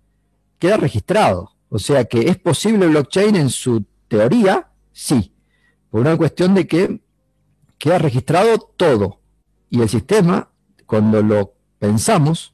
queda 0.59 0.77
registrado. 0.77 1.53
O 1.69 1.79
sea 1.79 2.05
que 2.05 2.29
es 2.29 2.39
posible 2.39 2.87
blockchain 2.87 3.37
en 3.37 3.51
su 3.51 3.85
teoría, 4.09 4.69
sí, 4.93 5.34
por 5.95 6.01
una 6.01 6.17
cuestión 6.17 6.57
de 6.57 6.67
que 6.67 6.99
queda 7.79 7.99
registrado 7.99 8.59
todo. 8.59 9.21
Y 9.71 9.81
el 9.81 9.89
sistema, 9.89 10.49
cuando 10.87 11.23
lo 11.23 11.55
pensamos, 11.79 12.53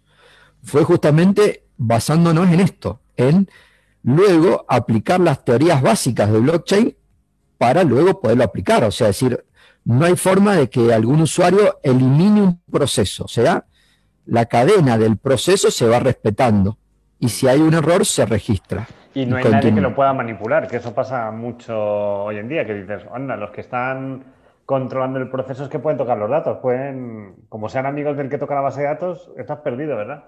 fue 0.63 0.85
justamente 0.85 1.65
basándonos 1.79 2.51
en 2.51 2.61
esto, 2.61 3.01
en 3.17 3.49
luego 4.03 4.67
aplicar 4.69 5.21
las 5.21 5.43
teorías 5.43 5.81
básicas 5.81 6.31
de 6.31 6.39
blockchain 6.39 6.97
para 7.57 7.83
luego 7.83 8.21
poderlo 8.21 8.45
aplicar. 8.45 8.85
O 8.85 8.91
sea, 8.91 9.07
decir, 9.07 9.43
no 9.87 10.05
hay 10.05 10.17
forma 10.17 10.57
de 10.57 10.69
que 10.69 10.93
algún 10.93 11.23
usuario 11.23 11.79
elimine 11.83 12.43
un 12.43 12.61
proceso. 12.71 13.25
O 13.25 13.29
sea, 13.29 13.65
la 14.27 14.45
cadena 14.45 14.99
del 14.99 15.17
proceso 15.17 15.71
se 15.71 15.87
va 15.87 15.99
respetando. 15.99 16.77
Y 17.19 17.31
si 17.31 17.49
hay 17.49 17.61
un 17.61 17.73
error, 17.73 18.05
se 18.05 18.27
registra. 18.27 18.87
Y 19.15 19.27
no 19.27 19.37
hay 19.37 19.45
nadie 19.45 19.75
que 19.75 19.81
lo 19.81 19.95
pueda 19.95 20.13
manipular, 20.13 20.69
que 20.69 20.77
eso 20.77 20.95
pasa 20.95 21.31
mucho 21.31 22.25
hoy 22.25 22.39
en 22.39 22.49
día, 22.49 22.65
que 22.65 22.75
dices, 22.75 23.03
anda, 23.13 23.37
los 23.37 23.51
que 23.51 23.63
están 23.63 24.25
controlando 24.65 25.19
el 25.19 25.29
proceso 25.29 25.65
es 25.65 25.69
que 25.69 25.81
pueden 25.81 25.99
tocar 25.99 26.17
los 26.17 26.31
datos. 26.31 26.59
Pueden, 26.59 27.35
como 27.49 27.69
sean 27.69 27.87
amigos 27.87 28.17
del 28.17 28.29
que 28.29 28.39
toca 28.39 28.55
la 28.55 28.61
base 28.61 28.83
de 28.83 28.87
datos, 28.87 29.31
estás 29.37 29.59
perdido, 29.61 29.97
¿verdad? 29.97 30.25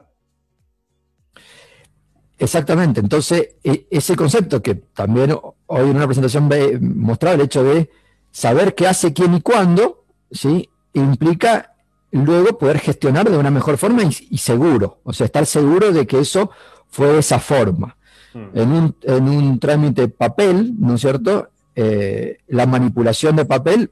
Exactamente. 2.38 2.98
Entonces, 2.98 3.56
e, 3.62 3.86
ese 3.88 4.16
concepto 4.16 4.60
que 4.60 4.74
también 4.74 5.32
hoy 5.66 5.90
en 5.90 5.96
una 5.96 6.06
presentación 6.06 6.50
mostraba 6.80 7.36
el 7.36 7.42
hecho 7.42 7.62
de 7.62 7.88
saber 8.32 8.74
qué 8.74 8.88
hace 8.88 9.12
quién 9.12 9.34
y 9.34 9.42
cuándo, 9.42 10.06
¿sí? 10.30 10.68
implica 10.94 11.74
luego 12.10 12.58
poder 12.58 12.78
gestionar 12.78 13.30
de 13.30 13.38
una 13.38 13.50
mejor 13.50 13.78
forma 13.78 14.02
y, 14.02 14.38
seguro. 14.38 15.00
O 15.04 15.12
sea, 15.12 15.26
estar 15.26 15.46
seguro 15.46 15.92
de 15.92 16.06
que 16.06 16.18
eso 16.18 16.50
fue 16.88 17.08
de 17.08 17.18
esa 17.20 17.38
forma. 17.38 17.96
Hmm. 18.34 18.46
En, 18.54 18.72
un, 18.72 18.96
en 19.02 19.28
un 19.28 19.58
trámite 19.58 20.08
papel, 20.08 20.74
¿no 20.78 20.94
es 20.94 21.00
cierto? 21.00 21.50
Eh, 21.74 22.38
la 22.48 22.66
manipulación 22.66 23.36
de 23.36 23.44
papel 23.44 23.90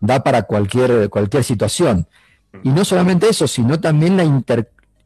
da 0.00 0.22
para 0.22 0.42
cualquier, 0.42 1.08
cualquier 1.10 1.44
situación. 1.44 2.06
Hmm. 2.52 2.58
Y 2.64 2.70
no 2.70 2.84
solamente 2.84 3.28
eso, 3.28 3.46
sino 3.46 3.80
también 3.80 4.16
la 4.16 4.24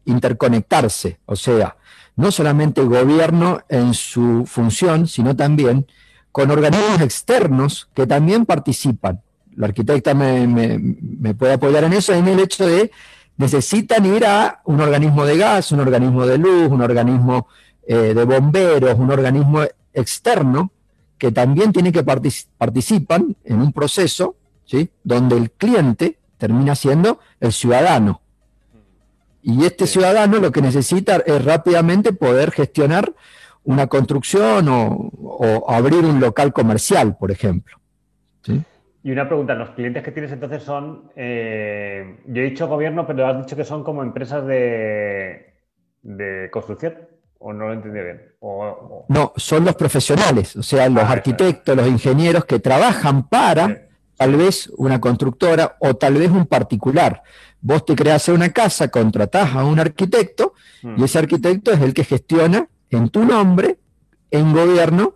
interconectarse. 0.05 1.19
O 1.27 1.37
sea, 1.37 1.77
no 2.17 2.31
solamente 2.31 2.81
el 2.81 2.89
gobierno 2.89 3.61
en 3.69 3.95
su 3.95 4.45
función, 4.47 5.07
sino 5.07 5.35
también 5.35 5.87
con 6.31 6.51
organismos 6.51 7.01
externos 7.01 7.89
que 7.95 8.07
también 8.07 8.47
participan. 8.47 9.21
La 9.55 9.67
arquitecta 9.67 10.15
me, 10.15 11.35
puede 11.35 11.55
apoyar 11.55 11.85
en 11.85 11.93
eso, 11.93 12.15
en 12.15 12.27
el 12.27 12.41
hecho 12.41 12.67
de 12.67 12.91
necesitan 13.37 14.05
ir 14.07 14.25
a 14.25 14.61
un 14.65 14.81
organismo 14.81 15.25
de 15.25 15.37
gas, 15.37 15.73
un 15.73 15.81
organismo 15.81 16.27
de 16.27 16.39
luz, 16.39 16.69
un 16.71 16.81
organismo 16.81 17.49
eh, 17.87 18.15
de 18.15 18.25
bomberos, 18.25 18.99
un 18.99 19.11
organismo 19.11 19.63
externo 19.93 20.71
que 21.19 21.31
también 21.33 21.73
tiene 21.73 21.93
que 21.93 22.03
participar 22.03 23.23
en 23.45 23.61
un 23.61 23.73
proceso 23.73 24.37
¿sí? 24.65 24.91
donde 25.05 25.37
el 25.37 25.51
cliente 25.53 26.19
termina 26.39 26.75
siendo 26.75 27.21
el 27.41 27.53
ciudadano. 27.53 28.21
Y 29.43 29.65
este 29.65 29.87
ciudadano 29.87 30.39
lo 30.39 30.53
que 30.53 30.63
necesita 30.63 31.17
es 31.17 31.45
rápidamente 31.45 32.13
poder 32.13 32.53
gestionar 32.53 33.13
una 33.65 33.87
construcción 33.87 34.67
o, 34.69 35.65
abrir 35.69 36.05
un 36.05 36.21
local 36.21 36.53
comercial, 36.53 37.17
por 37.17 37.31
ejemplo. 37.31 37.77
Y 39.05 39.11
una 39.11 39.27
pregunta, 39.27 39.55
los 39.55 39.71
clientes 39.71 40.03
que 40.03 40.13
tienes 40.13 40.31
entonces 40.31 40.63
son, 40.63 41.11
eh, 41.17 42.21
yo 42.27 42.43
he 42.43 42.45
dicho 42.45 42.69
gobierno, 42.69 43.05
pero 43.07 43.27
has 43.27 43.39
dicho 43.39 43.57
que 43.57 43.65
son 43.65 43.83
como 43.83 44.03
empresas 44.03 44.47
de, 44.47 45.53
construcción, 46.53 46.95
o 47.43 47.53
no 47.53 47.67
lo 47.67 47.73
entendí 47.73 48.01
bien. 48.01 48.23
No, 49.09 49.33
son 49.37 49.65
los 49.65 49.75
profesionales, 49.75 50.57
o 50.57 50.63
sea, 50.63 50.89
los 50.89 51.05
ah, 51.05 51.13
arquitectos, 51.13 51.77
los 51.77 51.87
ingenieros 51.87 52.45
que 52.45 52.59
trabajan 52.59 53.29
para 53.29 53.89
tal 54.17 54.37
vez 54.37 54.71
una 54.77 55.01
constructora 55.01 55.77
o 55.81 55.95
tal 55.95 56.15
vez 56.15 56.31
un 56.31 56.47
particular. 56.47 57.23
Vos 57.61 57.85
te 57.85 57.95
creas 57.95 58.29
una 58.29 58.51
casa, 58.51 58.89
contratás 58.89 59.55
a 59.55 59.65
un 59.65 59.79
arquitecto 59.79 60.55
y 60.83 60.87
mm. 60.89 61.05
ese 61.05 61.19
arquitecto 61.19 61.73
es 61.73 61.81
el 61.81 61.95
que 61.95 62.05
gestiona 62.05 62.69
en 62.91 63.09
tu 63.09 63.25
nombre, 63.25 63.79
en 64.31 64.53
gobierno, 64.53 65.15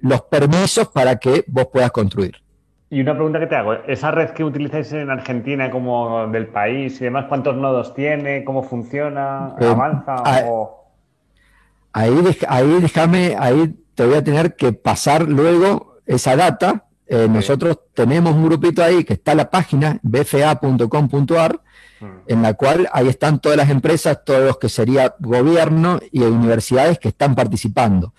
los 0.00 0.22
permisos 0.22 0.88
para 0.88 1.16
que 1.16 1.44
vos 1.48 1.68
puedas 1.72 1.90
construir. 1.90 2.36
Y 2.90 3.02
una 3.02 3.14
pregunta 3.14 3.38
que 3.38 3.46
te 3.46 3.54
hago, 3.54 3.74
¿esa 3.86 4.10
red 4.10 4.30
que 4.30 4.42
utilizáis 4.42 4.92
en 4.92 5.10
Argentina 5.10 5.70
como 5.70 6.26
del 6.28 6.46
país 6.46 6.98
y 7.00 7.04
demás, 7.04 7.26
cuántos 7.28 7.54
nodos 7.54 7.94
tiene, 7.94 8.44
cómo 8.44 8.62
funciona, 8.62 9.54
eh, 9.60 9.66
avanza? 9.66 10.14
Ahí, 11.98 12.36
ahí 12.48 12.80
déjame, 12.80 13.36
ahí 13.38 13.74
te 13.94 14.06
voy 14.06 14.16
a 14.16 14.24
tener 14.24 14.56
que 14.56 14.72
pasar 14.72 15.28
luego 15.28 15.98
esa 16.06 16.36
data. 16.36 16.84
Eh, 17.06 17.26
nosotros 17.28 17.78
tenemos 17.94 18.34
un 18.34 18.44
grupito 18.44 18.82
ahí 18.82 19.04
que 19.04 19.14
está 19.14 19.32
en 19.32 19.38
la 19.38 19.50
página 19.50 19.98
bfa.com.ar 20.02 21.60
Mm. 22.00 22.06
en 22.28 22.42
la 22.42 22.54
cual 22.54 22.88
ahí 22.92 23.08
están 23.08 23.40
todas 23.40 23.58
las 23.58 23.70
empresas, 23.70 24.24
todos 24.24 24.44
los 24.44 24.58
que 24.58 24.68
sería 24.68 25.14
gobierno 25.18 25.98
y 26.12 26.22
universidades 26.22 26.98
que 26.98 27.08
están 27.08 27.34
participando. 27.34 28.14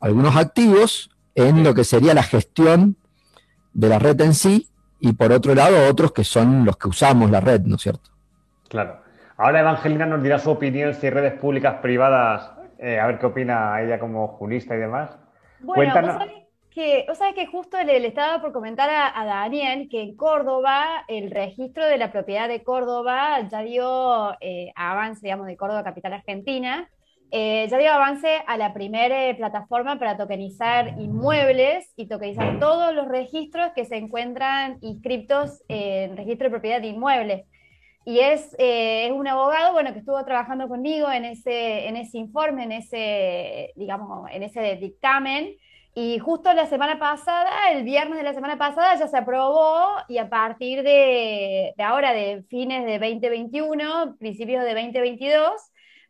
Algunos 0.00 0.36
activos 0.36 1.10
en 1.34 1.64
lo 1.64 1.74
que 1.74 1.84
sería 1.84 2.14
la 2.14 2.22
gestión 2.22 2.96
de 3.72 3.88
la 3.88 3.98
red 3.98 4.20
en 4.20 4.34
sí 4.34 4.68
y 5.00 5.14
por 5.14 5.32
otro 5.32 5.54
lado 5.54 5.88
otros 5.88 6.12
que 6.12 6.22
son 6.22 6.64
los 6.64 6.76
que 6.76 6.88
usamos 6.88 7.30
la 7.30 7.40
red, 7.40 7.62
¿no 7.62 7.76
es 7.76 7.82
cierto? 7.82 8.10
Claro. 8.68 9.00
Ahora 9.36 9.60
Evangelina 9.60 10.06
nos 10.06 10.22
dirá 10.22 10.38
su 10.38 10.50
opinión 10.50 10.94
si 10.94 11.10
redes 11.10 11.32
públicas, 11.34 11.76
privadas, 11.82 12.52
eh, 12.84 13.00
a 13.00 13.06
ver 13.06 13.18
qué 13.18 13.26
opina 13.26 13.80
ella 13.82 13.98
como 13.98 14.28
jurista 14.28 14.74
y 14.74 14.78
demás. 14.78 15.18
Bueno, 15.60 15.92
Cuéntanos 15.92 16.44
que, 16.74 17.06
o 17.08 17.14
sea, 17.14 17.32
que 17.32 17.46
justo 17.46 17.80
le, 17.82 18.04
estaba 18.04 18.42
por 18.42 18.52
comentar 18.52 18.90
a, 18.90 19.24
Daniel 19.24 19.88
que 19.88 20.02
en 20.02 20.16
Córdoba 20.16 21.04
el 21.06 21.30
registro 21.30 21.86
de 21.86 21.98
la 21.98 22.10
propiedad 22.10 22.48
de 22.48 22.64
Córdoba 22.64 23.48
ya 23.48 23.62
dio 23.62 24.36
eh, 24.40 24.72
avance, 24.74 25.20
digamos, 25.22 25.46
de 25.46 25.56
Córdoba, 25.56 25.84
capital 25.84 26.14
argentina, 26.14 26.90
eh, 27.30 27.66
ya 27.70 27.78
dio 27.78 27.92
avance 27.92 28.42
a 28.46 28.56
la 28.56 28.74
primera 28.74 29.36
plataforma 29.36 30.00
para 30.00 30.16
tokenizar 30.16 30.98
inmuebles 30.98 31.92
y 31.96 32.06
tokenizar 32.06 32.58
todos 32.58 32.92
los 32.92 33.06
registros 33.06 33.70
que 33.74 33.84
se 33.84 33.96
encuentran 33.96 34.78
inscriptos 34.80 35.62
en 35.68 36.16
registro 36.16 36.46
de 36.46 36.50
propiedad 36.50 36.80
de 36.80 36.88
inmuebles. 36.88 37.46
Y 38.04 38.18
es, 38.20 38.54
es, 38.58 39.12
un 39.12 39.26
abogado, 39.26 39.72
bueno, 39.72 39.92
que 39.92 40.00
estuvo 40.00 40.22
trabajando 40.24 40.68
conmigo 40.68 41.10
en 41.10 41.24
ese, 41.24 41.88
en 41.88 41.96
ese 41.96 42.18
informe, 42.18 42.64
en 42.64 42.72
ese, 42.72 43.72
digamos, 43.76 44.28
en 44.30 44.42
ese 44.42 44.76
dictamen, 44.76 45.56
y 45.96 46.18
justo 46.18 46.52
la 46.52 46.66
semana 46.66 46.98
pasada, 46.98 47.70
el 47.70 47.84
viernes 47.84 48.18
de 48.18 48.24
la 48.24 48.34
semana 48.34 48.58
pasada, 48.58 48.96
ya 48.96 49.06
se 49.06 49.16
aprobó 49.16 49.86
y 50.08 50.18
a 50.18 50.28
partir 50.28 50.82
de, 50.82 51.72
ahora, 51.78 52.12
de 52.12 52.42
fines 52.48 52.84
de 52.84 52.98
2021, 52.98 54.16
principios 54.18 54.64
de 54.64 54.74
2022, 54.74 55.52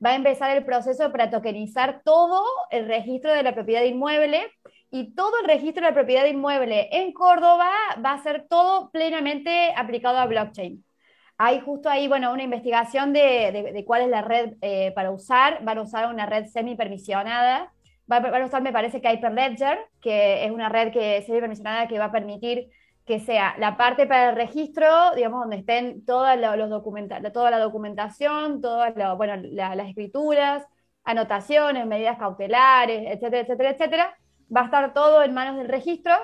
va 0.04 0.10
a 0.10 0.14
empezar 0.14 0.56
el 0.56 0.64
proceso 0.64 1.12
para 1.12 1.30
tokenizar 1.30 2.00
todo 2.02 2.42
el 2.70 2.86
registro 2.86 3.30
de 3.34 3.42
la 3.42 3.54
propiedad 3.54 3.82
inmueble 3.82 4.50
y 4.90 5.14
todo 5.14 5.32
el 5.42 5.48
registro 5.48 5.82
de 5.82 5.90
la 5.90 5.94
propiedad 5.94 6.24
inmueble 6.24 6.88
en 6.90 7.12
Córdoba 7.12 7.70
va 8.02 8.12
a 8.12 8.22
ser 8.22 8.46
todo 8.48 8.90
plenamente 8.90 9.74
aplicado 9.76 10.16
a 10.16 10.26
blockchain. 10.26 10.82
Hay 11.36 11.60
justo 11.60 11.88
ahí, 11.88 12.08
bueno, 12.08 12.32
una 12.32 12.44
investigación 12.44 13.12
de, 13.12 13.82
cuál 13.86 14.02
es 14.02 14.08
la 14.08 14.22
red 14.22 14.54
eh, 14.60 14.92
para 14.94 15.10
usar. 15.10 15.64
Van 15.64 15.78
a 15.78 15.82
usar 15.82 16.08
una 16.12 16.26
red 16.26 16.46
semi 16.46 16.76
permisionada 16.76 17.72
va, 18.10 18.16
a 18.18 18.44
usar, 18.44 18.62
me 18.62 18.72
parece 18.72 19.00
que 19.00 19.12
Hyperledger, 19.12 19.78
que 20.00 20.44
es 20.44 20.50
una 20.50 20.68
red 20.68 20.92
que 20.92 21.22
se 21.22 21.40
mencionada 21.40 21.88
que 21.88 21.98
va 21.98 22.06
a 22.06 22.12
permitir 22.12 22.70
que 23.06 23.20
sea 23.20 23.54
la 23.58 23.76
parte 23.76 24.06
para 24.06 24.30
el 24.30 24.36
registro, 24.36 25.14
digamos, 25.14 25.40
donde 25.40 25.56
estén 25.56 26.04
todas 26.06 26.38
los 26.38 26.82
toda 27.32 27.50
la 27.50 27.58
documentación, 27.58 28.62
todas 28.62 28.94
bueno, 29.18 29.36
las 29.36 29.88
escrituras, 29.88 30.64
anotaciones, 31.04 31.86
medidas 31.86 32.18
cautelares, 32.18 33.02
etcétera, 33.06 33.40
etcétera, 33.42 33.70
etcétera. 33.70 34.18
Va 34.54 34.62
a 34.62 34.64
estar 34.64 34.94
todo 34.94 35.22
en 35.22 35.34
manos 35.34 35.56
del 35.58 35.68
registro, 35.68 36.14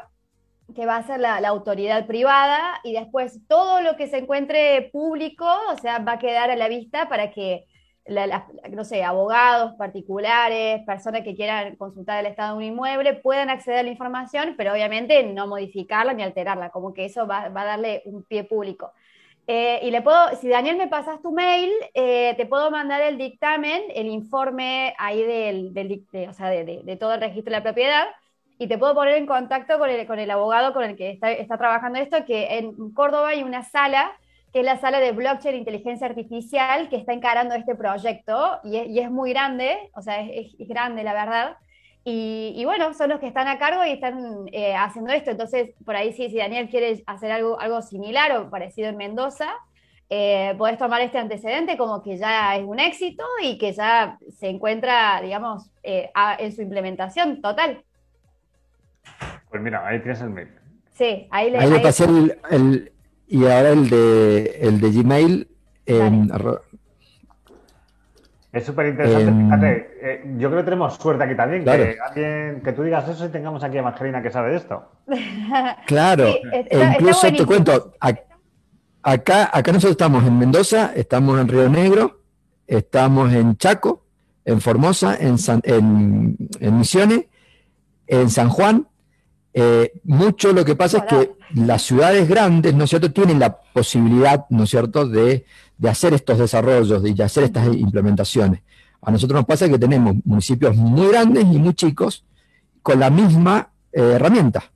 que 0.74 0.86
va 0.86 0.96
a 0.96 1.06
ser 1.06 1.20
la, 1.20 1.40
la, 1.40 1.48
autoridad 1.48 2.06
privada, 2.06 2.80
y 2.84 2.92
después 2.92 3.40
todo 3.48 3.80
lo 3.80 3.96
que 3.96 4.08
se 4.08 4.18
encuentre 4.18 4.90
público, 4.92 5.46
o 5.72 5.76
sea, 5.78 5.98
va 5.98 6.12
a 6.12 6.18
quedar 6.18 6.50
a 6.50 6.56
la 6.56 6.68
vista 6.68 7.08
para 7.08 7.30
que 7.30 7.66
no 8.70 8.84
sé, 8.84 9.04
abogados 9.04 9.74
particulares, 9.74 10.82
personas 10.84 11.22
que 11.22 11.36
quieran 11.36 11.76
consultar 11.76 12.20
el 12.20 12.30
estado 12.30 12.52
de 12.52 12.56
un 12.58 12.72
inmueble, 12.72 13.14
puedan 13.14 13.50
acceder 13.50 13.80
a 13.80 13.82
la 13.82 13.90
información, 13.90 14.54
pero 14.56 14.72
obviamente 14.72 15.22
no 15.22 15.46
modificarla 15.46 16.12
ni 16.12 16.22
alterarla, 16.22 16.70
como 16.70 16.92
que 16.92 17.04
eso 17.04 17.26
va, 17.26 17.44
a 17.44 17.50
darle 17.50 18.02
un 18.06 18.24
pie 18.24 18.44
público. 18.44 18.92
Eh, 19.46 19.80
y 19.82 19.90
le 19.90 20.02
puedo, 20.02 20.36
si 20.40 20.48
Daniel 20.48 20.76
me 20.76 20.88
pasas 20.88 21.22
tu 21.22 21.32
mail, 21.32 21.70
eh, 21.94 22.34
te 22.36 22.46
puedo 22.46 22.70
mandar 22.70 23.00
el 23.02 23.18
dictamen, 23.18 23.82
el 23.94 24.06
informe 24.06 24.94
ahí 24.98 25.22
del, 25.22 25.74
del 25.74 26.04
de, 26.12 26.28
o 26.28 26.32
sea, 26.32 26.48
de, 26.50 26.96
todo 26.98 27.14
el 27.14 27.20
registro 27.20 27.52
de 27.52 27.58
la 27.58 27.62
propiedad, 27.62 28.06
y 28.60 28.68
te 28.68 28.76
puedo 28.76 28.94
poner 28.94 29.14
en 29.14 29.24
contacto 29.24 29.78
con 29.78 29.88
el, 29.88 30.06
con 30.06 30.18
el 30.18 30.30
abogado 30.30 30.74
con 30.74 30.84
el 30.84 30.94
que 30.94 31.08
está, 31.12 31.32
está 31.32 31.56
trabajando 31.56 31.98
esto, 31.98 32.26
que 32.26 32.58
en 32.58 32.92
Córdoba 32.92 33.28
hay 33.28 33.42
una 33.42 33.62
sala 33.62 34.12
que 34.52 34.60
es 34.60 34.66
la 34.66 34.76
sala 34.76 35.00
de 35.00 35.12
blockchain 35.12 35.56
inteligencia 35.56 36.06
artificial 36.06 36.90
que 36.90 36.96
está 36.96 37.14
encarando 37.14 37.54
este 37.54 37.74
proyecto 37.74 38.60
y 38.62 38.98
es, 38.98 39.10
muy 39.10 39.30
grande, 39.30 39.90
o 39.94 40.02
sea, 40.02 40.20
es, 40.20 40.52
grande 40.58 41.04
la 41.04 41.14
verdad. 41.14 41.56
Y, 42.04 42.62
bueno, 42.66 42.92
son 42.92 43.08
los 43.08 43.20
que 43.20 43.28
están 43.28 43.48
a 43.48 43.58
cargo 43.58 43.82
y 43.84 43.92
están 43.92 44.46
eh, 44.52 44.74
haciendo 44.74 45.10
esto. 45.12 45.30
Entonces, 45.30 45.70
por 45.84 45.96
ahí 45.96 46.12
sí, 46.12 46.28
si 46.28 46.36
Daniel 46.36 46.68
quiere 46.68 47.02
hacer 47.06 47.32
algo, 47.32 47.58
algo 47.60 47.80
similar 47.80 48.36
o 48.36 48.50
parecido 48.50 48.88
en 48.88 48.96
Mendoza, 48.96 49.54
eh, 50.10 50.54
podés 50.58 50.76
tomar 50.76 51.00
este 51.00 51.18
antecedente 51.18 51.78
como 51.78 52.02
que 52.02 52.18
ya 52.18 52.56
es 52.56 52.64
un 52.64 52.78
éxito 52.80 53.24
y 53.42 53.56
que 53.56 53.72
ya 53.72 54.18
se 54.38 54.48
encuentra, 54.48 55.20
digamos, 55.22 55.70
eh, 55.82 56.10
en 56.38 56.52
su 56.52 56.60
implementación 56.60 57.40
total. 57.40 57.84
Pues 59.50 59.62
mira, 59.62 59.86
ahí 59.86 60.00
tienes 60.00 60.20
el 60.20 60.30
mail. 60.30 60.48
Sí, 60.92 61.26
ahí 61.30 61.50
le, 61.50 61.58
ahí 61.58 61.70
le 61.70 61.80
pasé 61.80 62.04
el, 62.04 62.92
y 63.26 63.44
ahora 63.44 63.70
el 63.70 63.88
de, 63.88 64.58
el 64.60 64.80
de 64.80 64.90
Gmail. 64.90 65.48
Es 68.52 68.66
súper 68.66 68.86
interesante. 68.86 69.44
Fíjate, 69.44 69.90
eh, 70.02 70.34
yo 70.36 70.48
creo 70.48 70.60
que 70.60 70.64
tenemos 70.64 70.94
suerte 70.96 71.22
aquí 71.22 71.36
también, 71.36 71.64
que 71.64 71.70
alguien, 71.70 72.60
que 72.62 72.72
tú 72.72 72.82
digas 72.82 73.08
eso 73.08 73.26
y 73.26 73.28
tengamos 73.28 73.62
aquí 73.62 73.78
a 73.78 73.82
Margelina 73.82 74.20
que 74.22 74.30
sabe 74.30 74.50
de 74.50 74.56
esto. 74.56 74.90
Claro, 75.86 76.28
e 76.52 76.94
incluso 76.94 77.32
te 77.32 77.44
cuento, 77.44 77.94
acá, 77.98 79.50
acá 79.52 79.72
nosotros 79.72 79.92
estamos 79.92 80.24
en 80.24 80.38
Mendoza, 80.38 80.92
estamos 80.94 81.40
en 81.40 81.48
Río 81.48 81.68
Negro, 81.68 82.20
estamos 82.66 83.32
en 83.32 83.56
Chaco, 83.56 84.04
en 84.44 84.60
Formosa, 84.60 85.16
en, 85.18 85.36
en, 85.64 86.78
Misiones, 86.78 87.26
en 88.06 88.30
San 88.30 88.48
Juan. 88.48 88.86
Eh, 89.52 89.92
mucho 90.04 90.52
lo 90.52 90.64
que 90.64 90.76
pasa 90.76 90.98
es 90.98 91.04
que 91.04 91.32
las 91.54 91.82
ciudades 91.82 92.28
grandes, 92.28 92.74
¿no 92.74 92.84
es 92.84 92.90
cierto?, 92.90 93.10
tienen 93.10 93.38
la 93.38 93.56
posibilidad, 93.56 94.46
¿no 94.50 94.64
es 94.64 94.70
cierto?, 94.70 95.06
de, 95.06 95.44
hacer 95.88 96.12
estos 96.14 96.38
desarrollos, 96.38 97.02
de 97.02 97.24
hacer 97.24 97.44
estas 97.44 97.66
implementaciones. 97.74 98.60
A 99.02 99.10
nosotros 99.10 99.38
nos 99.38 99.46
pasa 99.46 99.68
que 99.68 99.78
tenemos 99.78 100.16
municipios 100.24 100.76
muy 100.76 101.08
grandes 101.08 101.44
y 101.44 101.58
muy 101.58 101.74
chicos 101.74 102.24
con 102.82 103.00
la 103.00 103.08
misma 103.08 103.70
eh, 103.92 104.12
herramienta. 104.14 104.70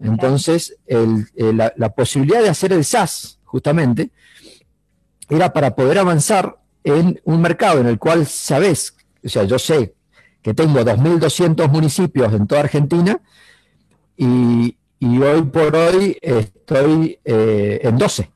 Entonces, 0.00 0.76
la, 0.86 1.72
la, 1.76 1.88
posibilidad 1.88 2.40
de 2.40 2.48
hacer 2.48 2.72
el 2.72 2.84
SAS, 2.84 3.40
justamente, 3.42 4.12
era 5.28 5.52
para 5.52 5.74
poder 5.74 5.98
avanzar 5.98 6.56
en 6.84 7.20
un 7.24 7.40
mercado 7.42 7.80
en 7.80 7.86
el 7.86 7.98
cual 7.98 8.24
sabes, 8.26 8.94
o 9.24 9.28
sea, 9.28 9.42
yo 9.42 9.58
sé 9.58 9.94
que 10.40 10.54
tengo 10.54 10.80
2.200 10.80 11.68
municipios 11.68 12.32
en 12.32 12.46
toda 12.46 12.62
Argentina 12.62 13.20
y, 14.18 14.76
hoy 15.00 15.42
por 15.42 15.74
hoy 15.76 16.18
estoy 16.20 17.18
eh, 17.24 17.80
en 17.82 17.96
12. 17.96 18.30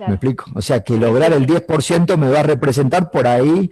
¿Me 0.00 0.14
explico? 0.14 0.44
O 0.54 0.60
sea, 0.60 0.84
que 0.84 0.96
lograr 0.96 1.32
el 1.32 1.46
10% 1.46 2.16
me 2.16 2.28
va 2.28 2.40
a 2.40 2.42
representar 2.42 3.10
por 3.10 3.26
ahí 3.26 3.70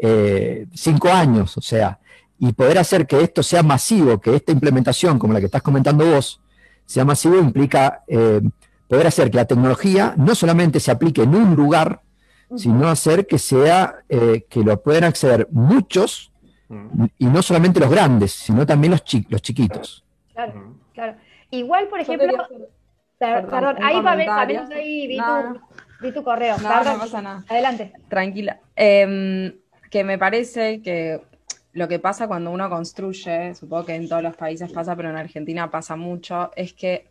eh, 0.00 0.66
cinco 0.74 1.08
años, 1.08 1.56
o 1.56 1.60
sea, 1.60 1.98
y 2.38 2.52
poder 2.52 2.78
hacer 2.78 3.06
que 3.06 3.22
esto 3.22 3.42
sea 3.42 3.62
masivo, 3.62 4.20
que 4.20 4.34
esta 4.34 4.52
implementación, 4.52 5.18
como 5.18 5.32
la 5.32 5.40
que 5.40 5.46
estás 5.46 5.62
comentando 5.62 6.04
vos, 6.04 6.40
sea 6.84 7.04
masivo, 7.04 7.38
implica 7.38 8.02
eh, 8.06 8.40
poder 8.88 9.06
hacer 9.06 9.30
que 9.30 9.36
la 9.36 9.44
tecnología 9.44 10.14
no 10.16 10.34
solamente 10.34 10.80
se 10.80 10.90
aplique 10.90 11.22
en 11.22 11.34
un 11.34 11.54
lugar, 11.54 12.02
sino 12.56 12.88
hacer 12.88 13.26
que 13.26 13.38
sea, 13.38 13.96
eh, 14.08 14.46
que 14.48 14.60
lo 14.60 14.80
puedan 14.82 15.04
acceder 15.04 15.48
muchos, 15.50 16.32
y 17.18 17.26
no 17.26 17.42
solamente 17.42 17.78
los 17.78 17.90
grandes, 17.90 18.32
sino 18.32 18.66
también 18.66 18.90
los, 18.90 19.02
los 19.28 19.40
chiquitos. 19.40 20.04
Claro, 20.32 20.74
claro. 20.96 21.16
Igual, 21.50 21.86
por 21.88 22.00
ejemplo, 22.00 22.32
perdón, 23.18 23.76
ahí 23.82 24.00
va 24.00 24.12
a 24.12 24.40
ahí 24.40 25.06
vi, 25.06 25.16
tu, 25.16 25.60
vi, 26.00 26.12
tu, 26.12 26.24
correo. 26.24 26.56
No, 26.58 26.84
no 26.84 26.98
pasa 26.98 27.22
nada. 27.22 27.44
Adelante. 27.48 27.92
Tranquila. 28.08 28.58
Em, 28.74 29.54
que 29.90 30.02
me 30.02 30.18
parece 30.18 30.82
que 30.82 31.20
lo 31.72 31.86
que 31.86 31.98
pasa 31.98 32.26
cuando 32.26 32.50
uno 32.50 32.68
construye, 32.68 33.54
supongo 33.54 33.84
que 33.84 33.94
en 33.94 34.08
todos 34.08 34.22
los 34.22 34.34
países 34.36 34.72
pasa, 34.72 34.96
pero 34.96 35.10
en 35.10 35.16
Argentina 35.16 35.70
pasa 35.70 35.94
mucho, 35.94 36.50
es 36.56 36.72
que 36.72 37.08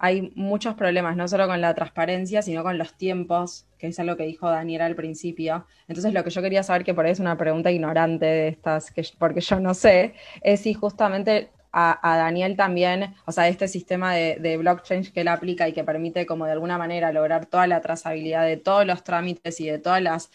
hay 0.00 0.32
muchos 0.34 0.74
problemas, 0.74 1.16
no 1.16 1.26
solo 1.26 1.46
con 1.46 1.60
la 1.60 1.74
transparencia, 1.74 2.42
sino 2.42 2.62
con 2.62 2.78
los 2.78 2.94
tiempos, 2.94 3.66
que 3.78 3.88
es 3.88 3.98
algo 3.98 4.16
que 4.16 4.24
dijo 4.24 4.48
Daniel 4.48 4.82
al 4.82 4.94
principio. 4.94 5.66
Entonces, 5.88 6.12
lo 6.12 6.22
que 6.22 6.30
yo 6.30 6.40
quería 6.40 6.62
saber, 6.62 6.84
que 6.84 6.94
por 6.94 7.04
ahí 7.04 7.12
es 7.12 7.20
una 7.20 7.36
pregunta 7.36 7.70
ignorante 7.70 8.26
de 8.26 8.48
estas, 8.48 8.92
que, 8.92 9.02
porque 9.18 9.40
yo 9.40 9.58
no 9.58 9.74
sé, 9.74 10.14
es 10.42 10.60
si 10.60 10.74
justamente 10.74 11.50
a, 11.72 12.16
Daniel 12.16 12.56
también, 12.56 13.14
o 13.26 13.32
sea, 13.32 13.48
este 13.48 13.68
sistema 13.68 14.14
de, 14.14 14.56
blockchain 14.58 15.04
que 15.12 15.20
él 15.20 15.28
aplica 15.28 15.68
y 15.68 15.72
que 15.72 15.84
permite 15.84 16.26
como 16.26 16.46
de 16.46 16.52
alguna 16.52 16.78
manera 16.78 17.12
lograr 17.12 17.46
toda 17.46 17.66
la 17.66 17.80
trazabilidad 17.80 18.44
de 18.44 18.56
todos 18.56 18.86
los 18.86 19.04
trámites 19.04 19.60
y 19.60 19.66
de 19.66 19.78
todas 19.78 20.02
las, 20.02 20.30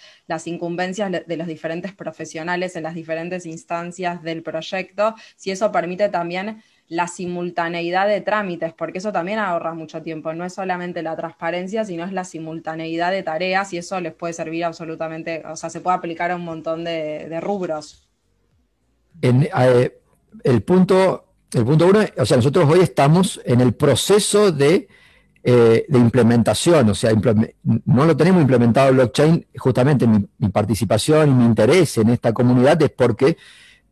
incumbencias 0.47 1.11
de 1.11 1.37
los 1.37 1.47
diferentes 1.47 1.93
profesionales 1.93 2.75
en 2.75 2.83
las 2.83 2.95
diferentes 2.95 3.45
instancias 3.45 4.23
del 4.23 4.43
proyecto, 4.43 5.15
si 5.35 5.51
eso 5.51 5.71
permite 5.71 6.09
también 6.09 6.63
la 6.87 7.07
simultaneidad 7.07 8.07
de 8.07 8.21
trámites, 8.21 8.73
porque 8.73 8.99
eso 8.99 9.11
también 9.11 9.39
ahorra 9.39 9.73
mucho 9.73 10.01
tiempo. 10.01 10.33
No 10.33 10.45
es 10.45 10.53
solamente 10.53 11.01
la 11.01 11.15
transparencia, 11.15 11.85
sino 11.85 12.03
es 12.05 12.11
la 12.11 12.23
simultaneidad 12.23 13.11
de 13.11 13.23
tareas 13.23 13.73
y 13.73 13.77
eso 13.77 13.99
les 13.99 14.13
puede 14.13 14.33
servir 14.33 14.65
absolutamente, 14.65 15.43
o 15.45 15.55
sea, 15.55 15.69
se 15.69 15.81
puede 15.81 15.97
aplicar 15.97 16.31
a 16.31 16.35
un 16.35 16.43
montón 16.43 16.83
de, 16.83 17.39
rubros. 17.41 18.07
Eh, 19.21 20.02
el, 20.43 20.61
punto, 20.61 21.25
el 21.53 21.65
punto 21.65 21.87
uno, 21.87 21.99
o 22.17 22.25
sea, 22.25 22.37
nosotros 22.37 22.69
hoy 22.69 22.79
estamos 22.79 23.41
en 23.45 23.61
el 23.61 23.73
proceso 23.73 24.51
de, 24.51 24.87
eh, 25.43 25.85
implementación, 25.89 26.89
o 26.89 26.95
sea, 26.95 27.11
no 27.63 28.05
lo 28.05 28.15
tenemos 28.15 28.41
implementado 28.41 28.89
el 28.89 28.95
blockchain, 28.95 29.45
justamente 29.57 30.07
mi, 30.07 30.49
participación 30.49 31.29
y 31.29 31.33
mi 31.33 31.45
interés 31.45 31.97
en 31.97 32.09
esta 32.09 32.33
comunidad 32.33 32.81
es 32.81 32.91
porque... 32.91 33.37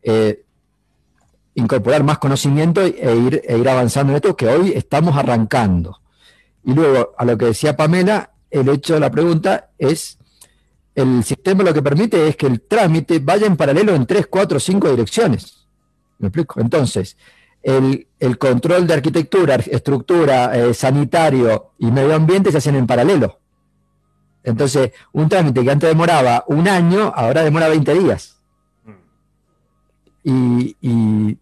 Eh, 0.03 0.43
incorporar 1.53 2.01
más 2.03 2.17
conocimiento 2.17 2.81
e 2.81 3.15
ir, 3.15 3.41
e 3.45 3.57
ir 3.57 3.69
avanzando 3.69 4.13
en 4.13 4.15
esto 4.15 4.37
que 4.37 4.47
hoy 4.47 4.71
estamos 4.73 5.17
arrancando. 5.17 5.99
Y 6.63 6.73
luego, 6.73 7.13
a 7.17 7.25
lo 7.25 7.37
que 7.37 7.45
decía 7.45 7.75
Pamela, 7.75 8.31
el 8.49 8.69
hecho 8.69 8.93
de 8.93 8.99
la 8.99 9.09
pregunta 9.09 9.69
es, 9.77 10.17
el 10.93 11.23
sistema 11.23 11.63
lo 11.63 11.73
que 11.73 11.81
permite 11.81 12.27
es 12.27 12.35
que 12.35 12.47
el 12.47 12.61
trámite 12.61 13.19
vaya 13.19 13.47
en 13.47 13.57
paralelo 13.57 13.95
en 13.95 14.05
3, 14.05 14.27
4, 14.27 14.59
5 14.59 14.89
direcciones. 14.91 15.60
¿Me 16.21 16.29
explico? 16.29 16.61
Entonces, 16.61 17.17
el, 17.61 18.07
control 18.37 18.87
de 18.87 18.93
arquitectura, 18.93 19.55
estructura, 19.55 20.55
eh, 20.55 20.73
sanitario 20.73 21.71
y 21.77 21.91
medio 21.91 22.15
ambiente 22.15 22.51
se 22.51 22.59
hacen 22.59 22.75
en 22.75 22.87
paralelo. 22.87 23.39
Entonces, 24.43 24.91
un 25.11 25.27
trámite 25.27 25.63
que 25.63 25.71
antes 25.71 25.89
demoraba 25.89 26.45
un 26.47 26.67
año, 26.67 27.11
ahora 27.13 27.43
demora 27.43 27.67
20 27.67 27.93
días 27.93 28.41
y, 30.23 30.77
y, 30.81 31.37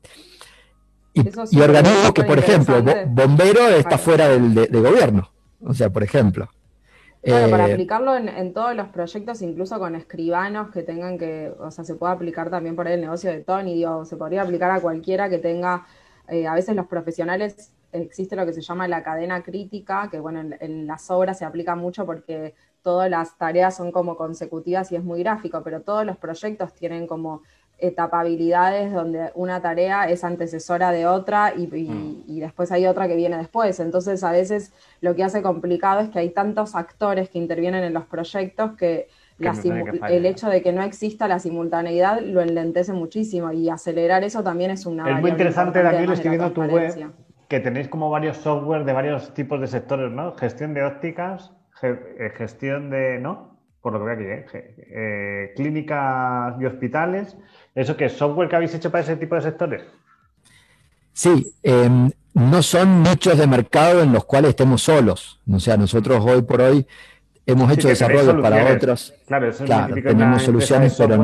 y, 1.13 1.59
organismos 1.59 2.13
que, 2.13 2.23
por 2.23 2.39
ejemplo, 2.39 2.81
bombero 3.07 3.67
está 3.69 3.97
fuera 3.97 4.29
del 4.29 4.53
de, 4.53 4.67
gobierno. 4.67 5.31
O 5.61 5.73
sea, 5.73 5.89
por 5.89 6.03
ejemplo. 6.03 6.49
Para 7.21 7.67
eh, 7.67 7.73
aplicarlo 7.73 8.15
en, 8.15 8.53
todos 8.53 8.75
los 8.75 8.87
proyectos, 8.89 9.41
incluso 9.41 9.77
con 9.77 9.95
escribanos 9.95 10.71
que 10.71 10.83
tengan 10.83 11.17
que, 11.17 11.53
o 11.59 11.69
sea, 11.69 11.83
se 11.83 11.95
puede 11.95 12.13
aplicar 12.13 12.49
también 12.49 12.75
por 12.75 12.87
ahí 12.87 12.93
el 12.93 13.01
negocio 13.01 13.29
de 13.29 13.41
Tony, 13.41 13.75
digo, 13.75 14.05
se 14.05 14.15
podría 14.15 14.43
aplicar 14.43 14.71
a 14.71 14.79
cualquiera 14.79 15.29
que 15.29 15.37
tenga, 15.37 15.85
eh, 16.29 16.47
a 16.47 16.53
veces 16.53 16.75
los 16.75 16.87
profesionales, 16.87 17.73
existe 17.91 18.35
lo 18.35 18.45
que 18.45 18.53
se 18.53 18.61
llama 18.61 18.87
la 18.87 19.03
cadena 19.03 19.43
crítica, 19.43 20.07
que 20.09 20.19
bueno, 20.19 20.41
en, 20.59 20.87
las 20.87 21.09
obras 21.11 21.39
se 21.39 21.45
aplica 21.45 21.75
mucho 21.75 22.05
porque 22.05 22.55
todas 22.81 23.09
las 23.09 23.37
tareas 23.37 23.75
son 23.75 23.91
como 23.91 24.15
consecutivas 24.15 24.91
y 24.91 24.95
es 24.95 25.03
muy 25.03 25.19
gráfico, 25.21 25.61
pero 25.63 25.81
todos 25.81 26.05
los 26.05 26.17
proyectos 26.17 26.73
tienen 26.73 27.07
como 27.07 27.41
etapabilidades 27.81 28.93
donde 28.93 29.31
una 29.35 29.61
tarea 29.61 30.09
es 30.09 30.23
antecesora 30.23 30.91
de 30.91 31.07
otra 31.07 31.53
mm. 31.55 32.23
y, 32.27 32.39
después 32.39 32.71
hay 32.71 32.85
otra 32.85 33.07
que 33.07 33.15
viene 33.15 33.37
después. 33.37 33.79
Entonces 33.79 34.23
a 34.23 34.31
veces 34.31 34.73
lo 35.01 35.15
que 35.15 35.23
hace 35.23 35.41
complicado 35.41 36.01
es 36.01 36.09
que 36.09 36.19
hay 36.19 36.29
tantos 36.29 36.75
actores 36.75 37.29
que 37.29 37.37
intervienen 37.37 37.83
en 37.83 37.93
los 37.93 38.05
proyectos 38.05 38.73
que, 38.73 39.07
el 39.39 40.25
hecho 40.25 40.49
de 40.49 40.61
que 40.61 40.73
no 40.73 40.81
exista 40.81 41.27
la 41.27 41.39
simultaneidad 41.39 42.19
lo 42.21 42.41
enlentece 42.41 42.91
muchísimo 42.91 43.53
y 43.53 43.69
acelerar 43.69 44.23
eso 44.25 44.43
también 44.43 44.71
es 44.71 44.85
una... 44.85 45.09
Es 45.09 45.21
muy 45.21 45.31
interesante, 45.31 45.81
Daniel, 45.81 46.11
escribiendo 46.11 46.51
tu 46.51 46.61
web, 46.63 47.13
que 47.47 47.59
tenéis 47.61 47.87
como 47.87 48.09
varios 48.09 48.37
software 48.37 48.83
de 48.83 48.93
varios 48.93 49.33
tipos 49.33 49.61
de 49.61 49.67
sectores, 49.67 50.11
¿no? 50.11 50.35
Gestión 50.35 50.73
de 50.73 50.83
ópticas, 50.83 51.53
eh, 51.81 52.31
gestión 52.35 52.89
de, 52.89 53.19
¿no? 53.19 53.57
Por 53.81 53.93
lo 53.93 53.99
que 53.99 54.05
veo 54.05 54.13
aquí, 54.15 54.23
¿eh? 54.25 54.75
eh 54.91 55.53
clínicas 55.55 56.59
y 56.59 56.65
hospitales 56.65 57.37
¿Eso 57.75 57.95
qué 57.95 58.09
software 58.09 58.49
que 58.49 58.55
habéis 58.55 58.73
hecho 58.73 58.91
para 58.91 59.03
ese 59.03 59.15
tipo 59.15 59.35
de 59.35 59.41
sectores? 59.41 59.83
Sí, 61.13 61.53
em, 61.63 62.11
no 62.33 62.63
son 62.63 63.03
nichos 63.03 63.37
de 63.37 63.47
mercado 63.47 64.01
en 64.01 64.13
los 64.13 64.25
cuales 64.25 64.49
estemos 64.49 64.81
solos. 64.81 65.39
O 65.51 65.59
sea, 65.59 65.77
nosotros 65.77 66.23
hoy 66.25 66.41
por 66.41 66.61
hoy 66.61 66.87
hemos 67.45 67.71
hecho 67.71 67.87
desarrollos 67.87 68.41
para 68.41 68.73
otros. 68.73 69.13
Claro, 69.27 69.49
eso 69.49 69.65
claro 69.65 69.95
tenemos 69.95 70.43
soluciones, 70.43 70.95
pero 70.97 71.23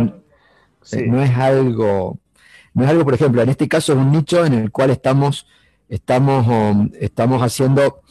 eh, 0.92 1.08
no, 1.08 1.24
es 1.24 1.36
algo, 1.36 2.20
no 2.74 2.84
es 2.84 2.90
algo, 2.90 3.06
por 3.06 3.14
ejemplo, 3.14 3.42
en 3.42 3.50
este 3.50 3.68
caso 3.68 3.94
es 3.94 4.00
un 4.00 4.12
nicho 4.12 4.46
en 4.46 4.54
el 4.54 4.72
cual 4.72 4.90
estamos, 4.90 5.48
estamos, 5.88 6.48
um, 6.48 6.90
estamos 7.00 7.42
haciendo, 7.42 8.02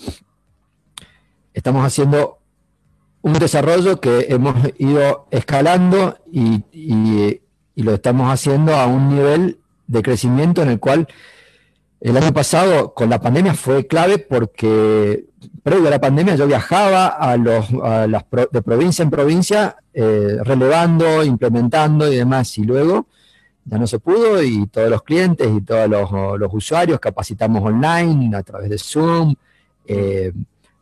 estamos 1.53 1.85
haciendo 1.85 2.39
un 3.23 3.35
desarrollo 3.35 4.01
que 4.01 4.27
hemos 4.29 4.57
ido 4.79 5.29
escalando 5.31 6.19
y, 6.31 6.65
y 6.73 7.41
lo 7.83 7.95
estamos 7.95 8.33
haciendo 8.33 8.75
a 8.75 8.87
un 8.87 9.15
nivel 9.15 9.59
de 9.87 10.03
crecimiento 10.03 10.63
en 10.63 10.71
el 10.71 10.81
cual 10.81 11.09
el 12.01 12.17
año 12.17 12.33
pasado 12.33 12.93
con 12.93 13.09
la 13.09 13.21
pandemia 13.21 13.55
fue 13.55 13.87
clave 13.87 14.19
porque 14.19 15.25
previo 15.63 15.89
a 15.89 15.91
la 15.91 16.01
pandemia 16.01 16.37
yo 16.37 16.47
viajaba 16.47 17.07
a, 17.07 17.37
los, 17.37 17.67
de 17.71 18.63
provincia 18.63 19.03
en 19.03 19.11
provincia 19.11 19.77
eh, 19.93 20.37
relevando, 20.43 21.25
implementando 21.25 22.13
y 22.13 22.17
demás 22.17 22.57
y 22.59 22.63
luego 22.65 23.07
ya 23.65 23.79
no 23.79 23.87
se 23.87 23.99
pudo 23.99 24.43
y 24.43 24.67
todos 24.67 24.91
los 24.91 25.03
clientes 25.03 25.49
y 25.51 25.63
todos 25.63 25.89
los, 25.89 26.53
usuarios 26.53 27.01
capacitamos 27.01 27.63
online 27.63 28.37
a 28.37 28.43
través 28.43 28.69
de 28.69 28.77
Zoom. 28.77 29.35
Eh, 29.87 30.33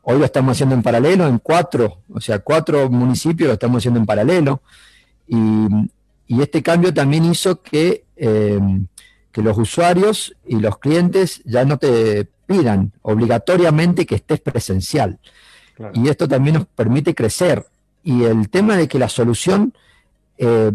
hoy 0.03 0.19
lo 0.19 0.25
estamos 0.25 0.57
haciendo 0.57 0.75
en 0.75 0.83
paralelo 0.83 1.29
en 1.29 1.39
cuatro, 1.39 1.99
o 2.13 2.21
sea, 2.21 2.41
cuatro 2.41 2.91
municipios 2.91 3.47
lo 3.47 3.55
estamos 3.55 3.79
haciendo 3.79 4.01
en 4.01 4.07
paralelo 4.07 4.63
y, 5.29 5.37
y 6.33 6.41
este 6.41 6.63
cambio 6.63 6.95
también 6.95 7.27
hizo 7.27 7.61
que, 7.61 8.07
eh, 8.17 8.59
que 9.31 9.43
los 9.43 9.59
usuarios 9.59 10.35
y 10.47 10.57
los 10.57 10.79
clientes 10.79 11.43
ya 11.45 11.67
no 11.67 11.77
te 11.77 12.27
pidan 12.47 12.95
obligatoriamente 13.03 14.07
que 14.07 14.15
estés 14.15 14.41
presencial. 14.41 15.19
Y 15.93 16.09
esto 16.09 16.27
también 16.27 16.55
nos 16.55 16.67
permite 16.69 17.15
crecer. 17.15 17.67
Y 18.03 18.23
el 18.23 18.49
tema 18.49 18.79
de 18.79 18.89
que 18.89 18.99
la 18.99 19.11
solución 19.11 19.75
eh, 20.39 20.73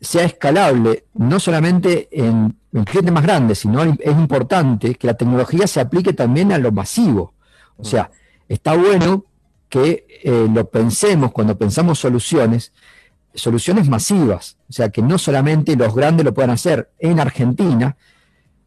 sea 0.00 0.22
escalable, 0.22 1.06
no 1.14 1.40
solamente 1.40 2.08
en, 2.12 2.56
en 2.72 2.84
clientes 2.84 3.12
más 3.12 3.24
grandes, 3.24 3.58
sino 3.58 3.82
es 3.82 4.16
importante 4.16 4.94
que 4.94 5.08
la 5.08 5.14
tecnología 5.14 5.66
se 5.66 5.80
aplique 5.80 6.12
también 6.12 6.52
a 6.52 6.58
lo 6.58 6.70
masivo. 6.70 7.34
O 7.76 7.84
sea, 7.84 8.12
está 8.48 8.76
bueno 8.76 9.24
que 9.68 10.06
eh, 10.22 10.46
lo 10.54 10.70
pensemos 10.70 11.32
cuando 11.32 11.58
pensamos 11.58 11.98
soluciones, 11.98 12.72
soluciones 13.34 13.88
masivas, 13.88 14.56
o 14.68 14.72
sea, 14.72 14.90
que 14.90 15.02
no 15.02 15.18
solamente 15.18 15.76
los 15.76 15.94
grandes 15.94 16.24
lo 16.24 16.34
puedan 16.34 16.50
hacer. 16.50 16.90
En 16.98 17.20
Argentina 17.20 17.96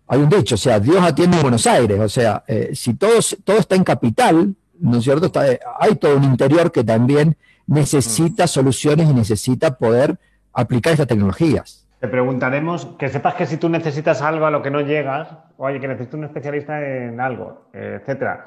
hay 0.07 0.19
un 0.19 0.29
dicho, 0.29 0.55
o 0.55 0.57
sea, 0.57 0.79
Dios 0.79 1.01
atiende 1.01 1.37
en 1.37 1.41
Buenos 1.41 1.65
Aires, 1.67 1.99
o 1.99 2.09
sea, 2.09 2.43
eh, 2.47 2.71
si 2.73 2.93
todo, 2.93 3.13
todo 3.43 3.57
está 3.57 3.75
en 3.75 3.83
capital, 3.83 4.55
¿no 4.79 4.97
es 4.97 5.03
cierto? 5.03 5.31
Eh, 5.43 5.59
hay 5.79 5.95
todo 5.95 6.17
un 6.17 6.23
interior 6.23 6.71
que 6.71 6.83
también 6.83 7.37
necesita 7.67 8.47
soluciones 8.47 9.09
y 9.09 9.13
necesita 9.13 9.77
poder 9.77 10.17
aplicar 10.53 10.93
estas 10.93 11.07
tecnologías. 11.07 11.87
Te 11.99 12.07
preguntaremos, 12.07 12.85
que 12.99 13.09
sepas 13.09 13.33
que 13.35 13.45
si 13.47 13.57
tú 13.57 13.69
necesitas 13.69 14.21
algo 14.21 14.45
a 14.45 14.51
lo 14.51 14.61
que 14.61 14.69
no 14.69 14.81
llegas, 14.81 15.29
oye, 15.57 15.79
que 15.79 15.87
necesito 15.87 16.17
un 16.17 16.25
especialista 16.25 16.79
en 16.85 17.19
algo, 17.19 17.69
etcétera 17.73 18.45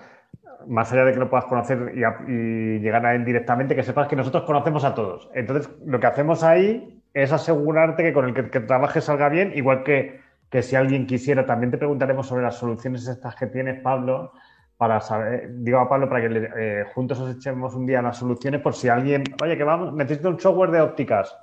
más 0.69 0.93
allá 0.93 1.05
de 1.07 1.13
que 1.13 1.19
lo 1.19 1.31
puedas 1.31 1.47
conocer 1.47 1.93
y, 1.95 2.79
llegar 2.79 3.05
a 3.07 3.15
él 3.15 3.25
directamente, 3.25 3.75
que 3.75 3.83
sepas 3.83 4.07
que 4.07 4.17
nosotros 4.17 4.45
conocemos 4.45 4.85
a 4.85 4.95
todos. 4.95 5.31
Entonces, 5.35 5.71
lo 5.85 5.99
que 5.99 6.07
hacemos 6.07 6.45
ahí 6.45 7.03
es 7.15 7.33
asegurarte 7.33 8.03
que 8.03 8.13
con 8.13 8.27
el 8.27 8.35
que, 8.35 8.61
trabajes 8.61 9.05
salga 9.05 9.29
bien, 9.29 9.53
igual 9.55 9.83
que, 9.83 10.21
que, 10.51 10.63
si 10.63 10.77
alguien 10.77 11.07
quisiera, 11.07 11.47
también 11.47 11.71
te 11.71 11.79
preguntaremos 11.79 12.27
sobre 12.27 12.43
las 12.43 12.57
soluciones 12.57 13.09
estas 13.09 13.35
que 13.35 13.47
tienes, 13.47 13.81
Pablo, 13.81 14.33
para 14.77 15.01
saber, 15.01 15.49
digo 15.55 15.79
a 15.79 15.89
Pablo, 15.89 16.09
para 16.09 16.29
que 16.29 16.51
eh, 16.57 16.85
juntos 16.95 17.19
os 17.19 17.35
echemos 17.35 17.75
un 17.75 17.87
día 17.87 18.03
las 18.03 18.19
soluciones 18.19 18.61
por 18.61 18.75
si 18.75 18.89
alguien, 18.89 19.25
oye, 19.43 19.57
que 19.57 19.65
vamos, 19.65 19.93
necesito 19.95 20.29
un 20.29 20.39
software 20.39 20.71
de 20.71 20.81
ópticas 20.81 21.37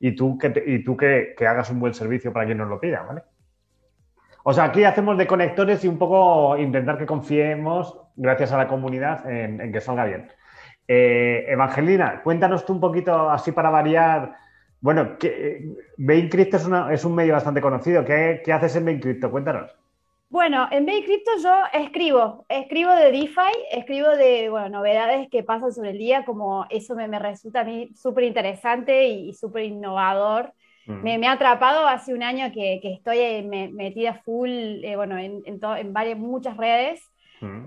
y 0.00 0.16
tú, 0.16 0.38
que, 0.38 0.52
y 0.66 0.82
tú 0.82 0.96
que, 0.96 1.34
que 1.36 1.46
hagas 1.46 1.70
un 1.70 1.78
buen 1.78 1.94
servicio 1.94 2.32
para 2.32 2.46
quien 2.46 2.58
nos 2.58 2.68
lo 2.68 2.80
pida, 2.80 3.02
¿vale? 3.02 3.22
O 4.42 4.52
sea, 4.52 4.64
aquí 4.64 4.84
hacemos 4.84 5.18
de 5.18 5.26
conectores 5.26 5.84
y 5.84 5.88
un 5.88 5.98
poco 5.98 6.56
intentar 6.56 6.96
que 6.98 7.06
confiemos, 7.06 7.96
gracias 8.16 8.52
a 8.52 8.56
la 8.56 8.68
comunidad, 8.68 9.28
en, 9.30 9.72
que 9.72 9.80
salga 9.80 10.04
bien. 10.04 10.28
Eh, 10.88 11.44
Evangelina, 11.48 12.22
cuéntanos 12.22 12.64
tú 12.64 12.72
un 12.72 12.80
poquito, 12.80 13.30
así 13.30 13.52
para 13.52 13.70
variar. 13.70 14.34
Bueno, 14.80 15.18
que, 15.18 15.74
Crypto 16.30 16.56
es, 16.56 16.68
es, 16.90 17.04
un 17.04 17.14
medio 17.14 17.34
bastante 17.34 17.60
conocido. 17.60 18.04
¿Qué, 18.04 18.42
haces 18.52 18.76
en 18.76 18.86
Bain 18.86 19.00
Crypto? 19.00 19.30
Cuéntanos. 19.30 19.70
Bueno, 20.30 20.68
en 20.70 20.86
Bain 20.86 21.04
Crypto 21.04 21.32
yo 21.42 21.52
escribo, 21.72 22.46
escribo 22.48 22.92
de 22.92 23.10
DeFi, 23.10 23.52
escribo 23.72 24.08
de 24.10 24.48
bueno, 24.48 24.68
novedades 24.68 25.28
que 25.28 25.42
pasan 25.42 25.72
sobre 25.72 25.90
el 25.90 25.98
día, 25.98 26.24
como 26.24 26.66
eso 26.70 26.94
me, 26.94 27.18
resulta 27.18 27.60
a 27.60 27.64
mí 27.64 27.90
súper 27.94 28.24
interesante 28.24 29.08
y 29.08 29.34
súper 29.34 29.64
innovador. 29.64 30.52
Me, 31.02 31.26
ha 31.26 31.32
atrapado 31.32 31.86
hace 31.86 32.14
un 32.14 32.22
año 32.22 32.50
que, 32.52 32.80
estoy 32.82 33.18
eh, 33.18 33.42
metida 33.72 34.14
full, 34.14 34.50
eh, 34.50 34.96
bueno, 34.96 35.18
en, 35.18 35.42
en, 35.44 35.92
varias, 35.92 36.18
muchas 36.18 36.56
redes. 36.56 37.10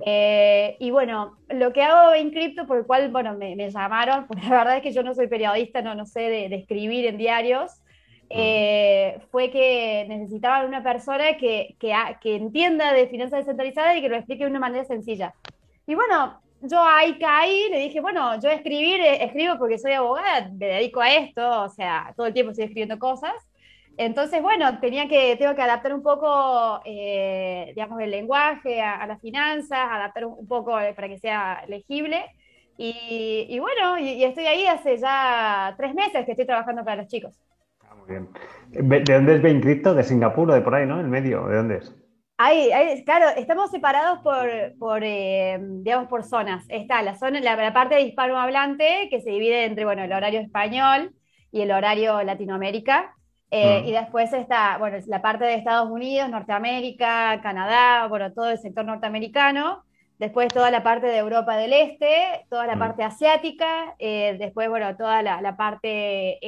Eh, 0.06 0.78
y 0.80 0.92
bueno, 0.92 1.38
lo 1.50 1.74
que 1.74 1.82
hago 1.82 2.14
en 2.14 2.30
cripto, 2.30 2.68
por 2.68 2.78
el 2.78 2.86
cual, 2.86 3.10
bueno, 3.10 3.36
me, 3.36 3.56
llamaron, 3.72 4.28
porque 4.28 4.44
la 4.44 4.58
verdad 4.58 4.78
es 4.78 4.84
que 4.84 4.92
yo 4.92 5.04
no 5.04 5.16
soy 5.16 5.28
periodista, 5.28 5.82
no, 5.82 5.96
no 5.96 6.06
sé 6.06 6.22
de, 6.22 6.56
escribir 6.56 7.06
en 7.06 7.18
diarios, 7.18 7.82
fue 9.32 9.52
que 9.52 10.06
necesitaban 10.10 10.68
una 10.68 10.84
persona 10.84 11.38
que, 11.38 11.76
que, 11.80 11.94
que 12.22 12.36
entienda 12.36 12.94
de 12.94 13.08
finanzas 13.08 13.40
descentralizadas 13.40 13.98
y 13.98 14.02
que 14.02 14.10
lo 14.10 14.16
explique 14.16 14.44
de 14.44 14.50
una 14.50 14.60
manera 14.60 14.84
sencilla. 14.86 15.34
Y 15.86 15.96
bueno, 15.96 16.43
yo 16.64 16.82
ahí 16.82 17.18
caí, 17.20 17.70
le 17.70 17.80
dije, 17.80 18.00
bueno, 18.00 18.40
yo 18.40 18.50
escribir, 18.50 19.02
eh, 19.02 19.24
escribo 19.24 19.58
porque 19.58 19.78
soy 19.78 19.94
abogada, 19.94 20.50
me 20.58 20.68
dedico 20.68 21.02
a 21.02 21.14
esto, 21.14 21.64
o 21.64 21.70
sea, 21.70 22.14
todo 22.16 22.28
el 22.28 22.34
tiempo 22.34 22.52
estoy 22.52 22.66
escribiendo 22.66 22.98
cosas. 23.00 23.34
Entonces, 23.98 24.42
bueno, 24.42 24.80
tenía 24.80 25.08
que, 25.08 25.36
tengo 25.36 25.54
que 25.56 25.62
adaptar 25.62 25.94
un 25.94 26.02
poco, 26.02 26.82
eh, 26.86 27.72
digamos, 27.76 28.00
el 28.02 28.10
lenguaje 28.12 28.82
a, 28.82 29.06
las 29.06 29.22
finanzas, 29.22 29.78
adaptar 29.78 30.26
un, 30.26 30.48
poco 30.48 30.80
eh, 30.80 30.94
para 30.96 31.08
que 31.08 31.20
sea 31.20 31.64
legible. 31.68 32.26
Y, 32.76 33.60
bueno, 33.60 34.00
y, 34.00 34.24
estoy 34.24 34.48
ahí 34.48 34.66
hace 34.66 34.98
ya 34.98 35.76
tres 35.78 35.94
meses 35.94 36.26
que 36.26 36.32
estoy 36.32 36.48
trabajando 36.48 36.84
para 36.84 37.04
los 37.04 37.08
chicos. 37.08 37.40
Ah, 37.82 37.94
muy 37.94 38.10
bien. 38.10 38.30
¿De 38.72 39.14
dónde 39.14 39.36
es 39.36 39.44
Bain 39.44 39.62
Crypto? 39.62 39.94
¿De 39.94 40.04
Singapur 40.04 40.50
o 40.50 40.54
de 40.56 40.62
por 40.62 40.74
ahí, 40.74 40.88
no? 40.88 41.00
¿El 41.00 41.08
medio? 41.08 41.46
¿De 41.46 41.58
dónde 41.58 41.78
es? 41.78 42.03
Claro, 43.06 43.30
estamos 43.38 43.72
separados 43.72 44.20
por, 44.80 45.04
eh, 45.04 45.60
digamos, 45.62 46.08
por 46.08 46.24
zonas. 46.24 46.66
Está 46.70 47.02
la 47.02 47.16
zona, 47.16 47.40
la, 47.40 47.74
parte 47.74 47.96
de 47.96 48.02
hispanohablante, 48.02 49.08
que 49.10 49.22
se 49.22 49.32
divide 49.32 49.66
entre, 49.66 49.86
bueno, 49.86 50.04
el 50.04 50.12
horario 50.12 50.40
español 50.40 51.14
y 51.52 51.62
el 51.62 51.72
horario 51.72 52.22
Latinoamérica. 52.24 53.16
Eh, 53.52 53.82
mm. 53.82 53.88
Y 53.88 53.92
después 53.92 54.34
está, 54.34 54.78
bueno, 54.78 54.98
la 55.08 55.22
parte 55.22 55.46
de 55.46 55.56
Estados 55.56 55.90
Unidos, 55.90 56.30
Norteamérica, 56.30 57.40
Canadá, 57.42 58.08
bueno, 58.08 58.34
todo 58.34 58.50
el 58.50 58.58
sector 58.58 58.84
norteamericano. 58.84 59.84
Después 60.20 60.48
toda 60.48 60.72
la 60.72 60.84
parte 60.84 61.08
de 61.08 61.18
Europa 61.18 61.58
del 61.58 61.74
Este, 61.74 62.46
toda 62.50 62.68
la 62.68 62.76
mm. 62.76 62.80
parte 62.80 63.04
asiática, 63.04 63.96
eh, 64.00 64.36
después, 64.40 64.70
bueno, 64.70 64.96
toda 64.96 65.22
la, 65.22 65.58
parte, 65.58 66.40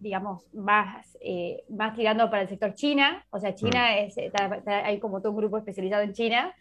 digamos, 0.00 0.44
más 0.54 1.14
eh, 1.26 1.64
más 1.70 1.94
tirando 1.94 2.28
para 2.28 2.42
el 2.42 2.48
sector 2.50 2.74
China, 2.74 3.24
o 3.30 3.40
sea, 3.40 3.54
China 3.54 3.88
mm. 3.92 3.98
es, 3.98 4.16
hay 4.66 5.00
como 5.00 5.22
todo 5.22 5.32
un 5.32 5.38
grupo 5.38 5.56
especializado 5.56 6.02
en 6.02 6.12
China. 6.12 6.54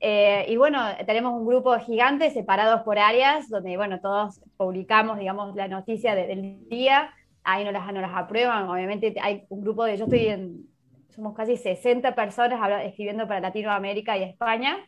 Eh, 0.00 0.46
y 0.48 0.56
bueno, 0.56 0.82
tenemos 1.06 1.34
un 1.34 1.46
grupo 1.46 1.78
gigante 1.80 2.30
separados 2.30 2.80
por 2.80 2.98
áreas, 2.98 3.50
donde, 3.50 3.76
bueno, 3.76 4.00
todos 4.00 4.40
publicamos, 4.56 5.18
digamos, 5.18 5.54
la 5.54 5.68
noticia 5.68 6.14
del 6.14 6.66
día, 6.70 7.12
ahí 7.44 7.62
no 7.62 7.72
las, 7.72 7.92
no 7.92 8.00
las 8.00 8.14
aprueban, 8.14 8.70
obviamente 8.70 9.14
hay 9.20 9.44
un 9.50 9.60
grupo 9.60 9.84
de, 9.84 9.98
yo 9.98 10.04
estoy 10.04 10.28
en, 10.28 10.66
somos 11.10 11.34
casi 11.34 11.58
60 11.58 12.14
personas 12.14 12.58
escribiendo 12.86 13.28
para 13.28 13.40
Latinoamérica 13.40 14.16
y 14.16 14.22
España, 14.22 14.78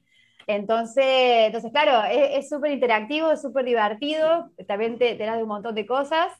entonces, 0.48 1.04
entonces 1.46 1.70
claro, 1.70 2.04
es 2.10 2.48
súper 2.48 2.72
interactivo, 2.72 3.36
súper 3.36 3.64
divertido, 3.64 4.50
también 4.66 4.98
te, 4.98 5.14
te 5.14 5.24
das 5.24 5.36
de 5.36 5.44
un 5.44 5.48
montón 5.48 5.76
de 5.76 5.86
cosas, 5.86 6.32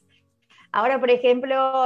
Ahora, 0.71 0.99
por 0.99 1.09
ejemplo, 1.09 1.85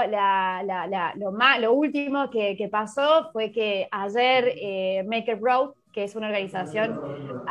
lo, 1.59 1.73
último 1.73 2.29
que, 2.29 2.69
pasó 2.69 3.31
fue 3.31 3.51
que 3.51 3.88
ayer 3.91 4.53
eh, 4.57 5.03
Maker 5.07 5.39
Road, 5.39 5.71
que 5.93 6.03
es 6.03 6.15
una 6.15 6.27
organización 6.27 6.99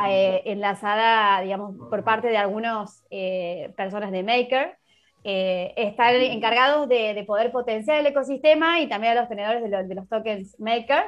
eh, 0.07 0.43
enlazada, 0.45 1.41
digamos, 1.41 1.75
por 1.89 2.03
parte 2.03 2.27
de 2.27 2.37
algunas 2.37 3.03
eh, 3.09 3.73
personas 3.75 4.11
de 4.11 4.21
Maker, 4.21 4.77
están 5.23 6.15
encargados 6.15 6.87
de, 6.87 7.23
poder 7.25 7.51
potenciar 7.51 7.97
el 7.97 8.05
ecosistema 8.05 8.81
y 8.81 8.87
también 8.87 9.17
a 9.17 9.21
los 9.21 9.29
tenedores 9.29 9.63
de, 9.63 9.95
los 9.95 10.07
tokens 10.09 10.59
Maker. 10.59 11.03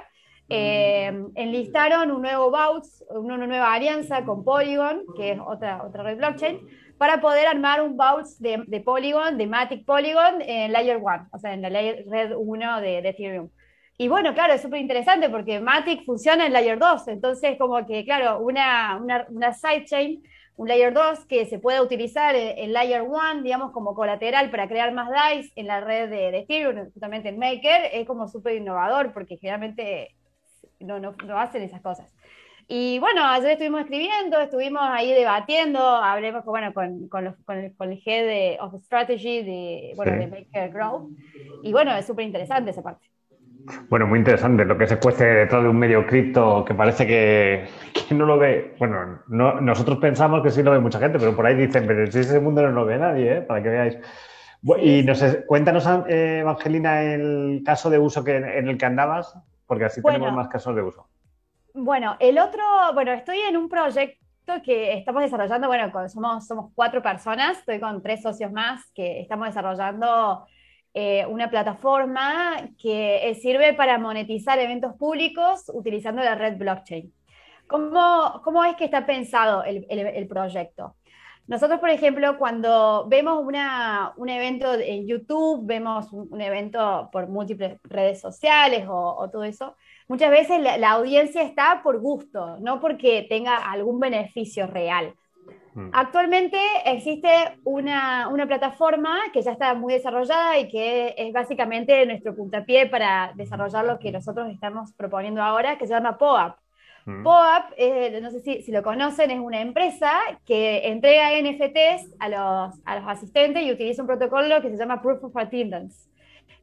Enlistaron 0.49 2.11
un 2.11 2.21
nuevo 2.21 2.51
BOUTS, 2.51 3.05
una 3.09 3.37
nueva 3.37 3.73
alianza 3.73 4.23
con 4.25 4.43
Polygon, 4.43 5.03
que 5.15 5.31
es 5.31 5.39
otra, 5.39 5.83
otra 5.83 6.03
red 6.03 6.17
blockchain, 6.17 6.59
para 6.97 7.19
poder 7.19 7.47
armar 7.47 7.81
un 7.81 7.97
bounce 7.97 8.37
de, 8.39 8.79
Polygon, 8.81 9.37
de 9.37 9.47
Matic 9.47 9.85
Polygon, 9.85 10.41
en 10.41 10.71
Layer 10.71 10.97
1, 10.97 11.29
o 11.31 11.39
sea, 11.39 11.53
en 11.53 11.61
la 11.61 11.69
Layer 11.69 12.05
Red 12.07 12.33
1 12.35 12.81
de, 12.81 12.99
Ethereum. 12.99 13.49
Y 13.97 14.07
bueno, 14.07 14.33
claro, 14.33 14.53
es 14.53 14.61
súper 14.61 14.81
interesante 14.81 15.29
porque 15.29 15.59
Matic 15.59 16.05
funciona 16.05 16.45
en 16.45 16.53
Layer 16.53 16.77
2, 16.77 17.07
entonces 17.07 17.57
como 17.57 17.85
que, 17.85 18.03
claro, 18.05 18.39
una, 18.39 18.97
una, 19.01 19.25
una 19.29 19.53
sidechain, 19.53 20.21
un 20.57 20.67
Layer 20.69 20.93
2 20.93 21.25
que 21.25 21.45
se 21.45 21.59
puede 21.59 21.81
utilizar 21.81 22.33
en, 22.35 22.71
Layer 22.71 23.01
1, 23.01 23.43
digamos, 23.43 23.71
como 23.71 23.93
colateral 23.93 24.49
para 24.51 24.67
crear 24.69 24.93
más 24.93 25.09
DAIs 25.09 25.51
en 25.55 25.67
la 25.67 25.81
red 25.81 26.09
de, 26.09 26.37
Ethereum, 26.39 26.91
justamente 26.91 27.29
en 27.29 27.39
Maker, 27.39 27.89
es 27.91 28.07
como 28.07 28.27
súper 28.27 28.55
innovador 28.55 29.11
porque 29.13 29.37
generalmente 29.37 30.14
no, 30.85 30.99
no, 30.99 31.15
no 31.25 31.39
hacen 31.39 31.63
esas 31.63 31.81
cosas. 31.81 32.11
Y 32.67 32.97
bueno, 32.97 33.23
ayer 33.23 33.51
estuvimos 33.51 33.81
escribiendo, 33.81 34.39
estuvimos 34.39 34.81
ahí 34.83 35.13
debatiendo, 35.13 35.79
hablemos 35.79 36.43
bueno, 36.45 36.73
con, 36.73 37.07
con, 37.09 37.25
los, 37.25 37.35
con, 37.45 37.57
el, 37.57 37.75
con 37.75 37.91
el 37.91 38.01
Head 38.03 38.25
de, 38.25 38.57
of 38.59 38.73
Strategy 38.83 39.43
de, 39.43 39.93
bueno, 39.95 40.13
de 40.13 40.27
Maker 40.27 40.71
Growth. 40.71 41.11
Y 41.61 41.71
bueno, 41.71 41.95
es 41.95 42.07
súper 42.07 42.25
interesante 42.25 42.71
esa 42.71 42.81
parte. 42.81 43.05
Bueno, 43.89 44.07
muy 44.07 44.19
interesante 44.19 44.65
lo 44.65 44.77
que 44.77 44.87
se 44.87 44.97
cuece 44.97 45.25
detrás 45.25 45.63
de 45.63 45.69
un 45.69 45.77
medio 45.77 46.05
cripto 46.05 46.63
que 46.65 46.73
parece 46.73 47.05
que, 47.05 47.65
que 48.07 48.15
no 48.15 48.25
lo 48.25 48.37
ve. 48.37 48.75
Bueno, 48.79 49.21
no, 49.27 49.61
nosotros 49.61 49.99
pensamos 49.99 50.41
que 50.41 50.51
sí 50.51 50.63
lo 50.63 50.71
ve 50.71 50.79
mucha 50.79 50.99
gente, 50.99 51.19
pero 51.19 51.35
por 51.35 51.45
ahí 51.45 51.55
dicen, 51.55 51.85
pero 51.85 52.09
si 52.11 52.19
ese 52.19 52.39
mundo 52.39 52.61
no 52.63 52.71
lo 52.71 52.85
ve 52.85 52.97
nadie, 52.97 53.37
¿eh? 53.37 53.41
para 53.41 53.61
que 53.61 53.69
veáis. 53.69 53.97
Y 54.81 55.03
no 55.03 55.13
sé, 55.13 55.45
cuéntanos, 55.45 55.87
eh, 56.07 56.39
Evangelina, 56.39 57.03
el 57.03 57.61
caso 57.63 57.89
de 57.91 57.99
uso 57.99 58.23
que, 58.23 58.37
en 58.37 58.67
el 58.67 58.77
que 58.77 58.85
andabas, 58.85 59.35
porque 59.65 59.85
así 59.85 60.01
tenemos 60.01 60.33
más 60.33 60.47
casos 60.47 60.75
de 60.75 60.81
uso. 60.81 61.07
Bueno, 61.73 62.15
el 62.19 62.39
otro, 62.39 62.63
bueno, 62.93 63.11
estoy 63.11 63.39
en 63.39 63.57
un 63.57 63.67
proyecto 63.67 64.19
que 64.63 64.93
estamos 64.93 65.23
desarrollando, 65.23 65.67
bueno, 65.67 65.91
somos, 66.07 66.47
somos 66.47 66.71
cuatro 66.73 67.01
personas, 67.01 67.59
estoy 67.59 67.79
con 67.79 68.01
tres 68.01 68.21
socios 68.21 68.51
más 68.51 68.91
que 68.93 69.19
estamos 69.19 69.47
desarrollando 69.47 70.45
eh, 70.93 71.25
una 71.25 71.49
plataforma 71.49 72.69
que 72.81 73.29
eh, 73.29 73.35
sirve 73.35 73.73
para 73.73 73.97
monetizar 73.97 74.57
eventos 74.59 74.93
públicos 74.95 75.69
utilizando 75.73 76.23
la 76.23 76.35
red 76.35 76.57
blockchain. 76.57 77.11
¿Cómo, 77.67 78.41
cómo 78.45 78.63
es 78.63 78.77
que 78.77 78.85
está 78.85 79.05
pensado 79.05 79.63
el, 79.65 79.85
el, 79.89 80.27
proyecto? 80.27 80.95
Nosotros, 81.47 81.79
por 81.79 81.89
ejemplo, 81.89 82.37
cuando 82.39 83.05
vemos 83.07 83.43
una, 83.45 84.13
un 84.17 84.29
evento 84.29 84.73
en 84.73 85.07
YouTube, 85.07 85.65
vemos 85.65 86.11
un, 86.11 86.41
evento 86.41 87.09
por 87.11 87.27
múltiples 87.27 87.77
redes 87.83 88.19
sociales 88.19 88.87
o, 88.87 89.15
o 89.15 89.29
todo 89.29 89.43
eso, 89.43 89.75
muchas 90.07 90.31
veces 90.31 90.59
la, 90.59 90.77
la, 90.77 90.91
audiencia 90.91 91.43
está 91.43 91.81
por 91.83 91.99
gusto, 91.99 92.57
no 92.59 92.79
porque 92.81 93.27
tenga 93.29 93.57
algún 93.57 93.99
beneficio 93.99 94.65
real. 94.65 95.13
Mm. 95.75 95.89
Actualmente 95.91 96.57
existe 96.85 97.29
una, 97.65 98.29
una, 98.29 98.47
plataforma 98.47 99.19
que 99.33 99.41
ya 99.41 99.51
está 99.51 99.73
muy 99.73 99.93
desarrollada 99.93 100.57
y 100.57 100.69
que 100.69 101.13
es 101.17 101.33
básicamente 101.33 102.05
nuestro 102.05 102.33
puntapié 102.33 102.87
para 102.87 103.33
desarrollar 103.35 103.85
lo 103.85 103.99
que 103.99 104.11
nosotros 104.11 104.49
estamos 104.49 104.93
proponiendo 104.93 105.43
ahora, 105.43 105.77
que 105.77 105.85
se 105.85 105.93
llama 105.93 106.17
POAP. 106.17 106.57
Mm. 107.05 107.23
POAP, 107.23 107.73
eh, 107.77 108.19
no 108.19 108.31
sé 108.31 108.39
si, 108.39 108.63
si, 108.63 108.71
lo 108.71 108.81
conocen, 108.81 109.29
es 109.29 109.39
una 109.39 109.61
empresa 109.61 110.11
que 110.43 110.87
entrega 110.87 111.29
NFTs 111.39 112.15
a 112.19 112.29
los, 112.29 112.81
a 112.83 112.99
los 112.99 113.07
asistentes 113.07 113.63
y 113.63 113.71
utiliza 113.71 114.01
un 114.01 114.07
protocolo 114.07 114.59
que 114.61 114.71
se 114.71 114.77
llama 114.77 115.01
Proof 115.03 115.23
of 115.23 115.37
Attendance, 115.37 116.09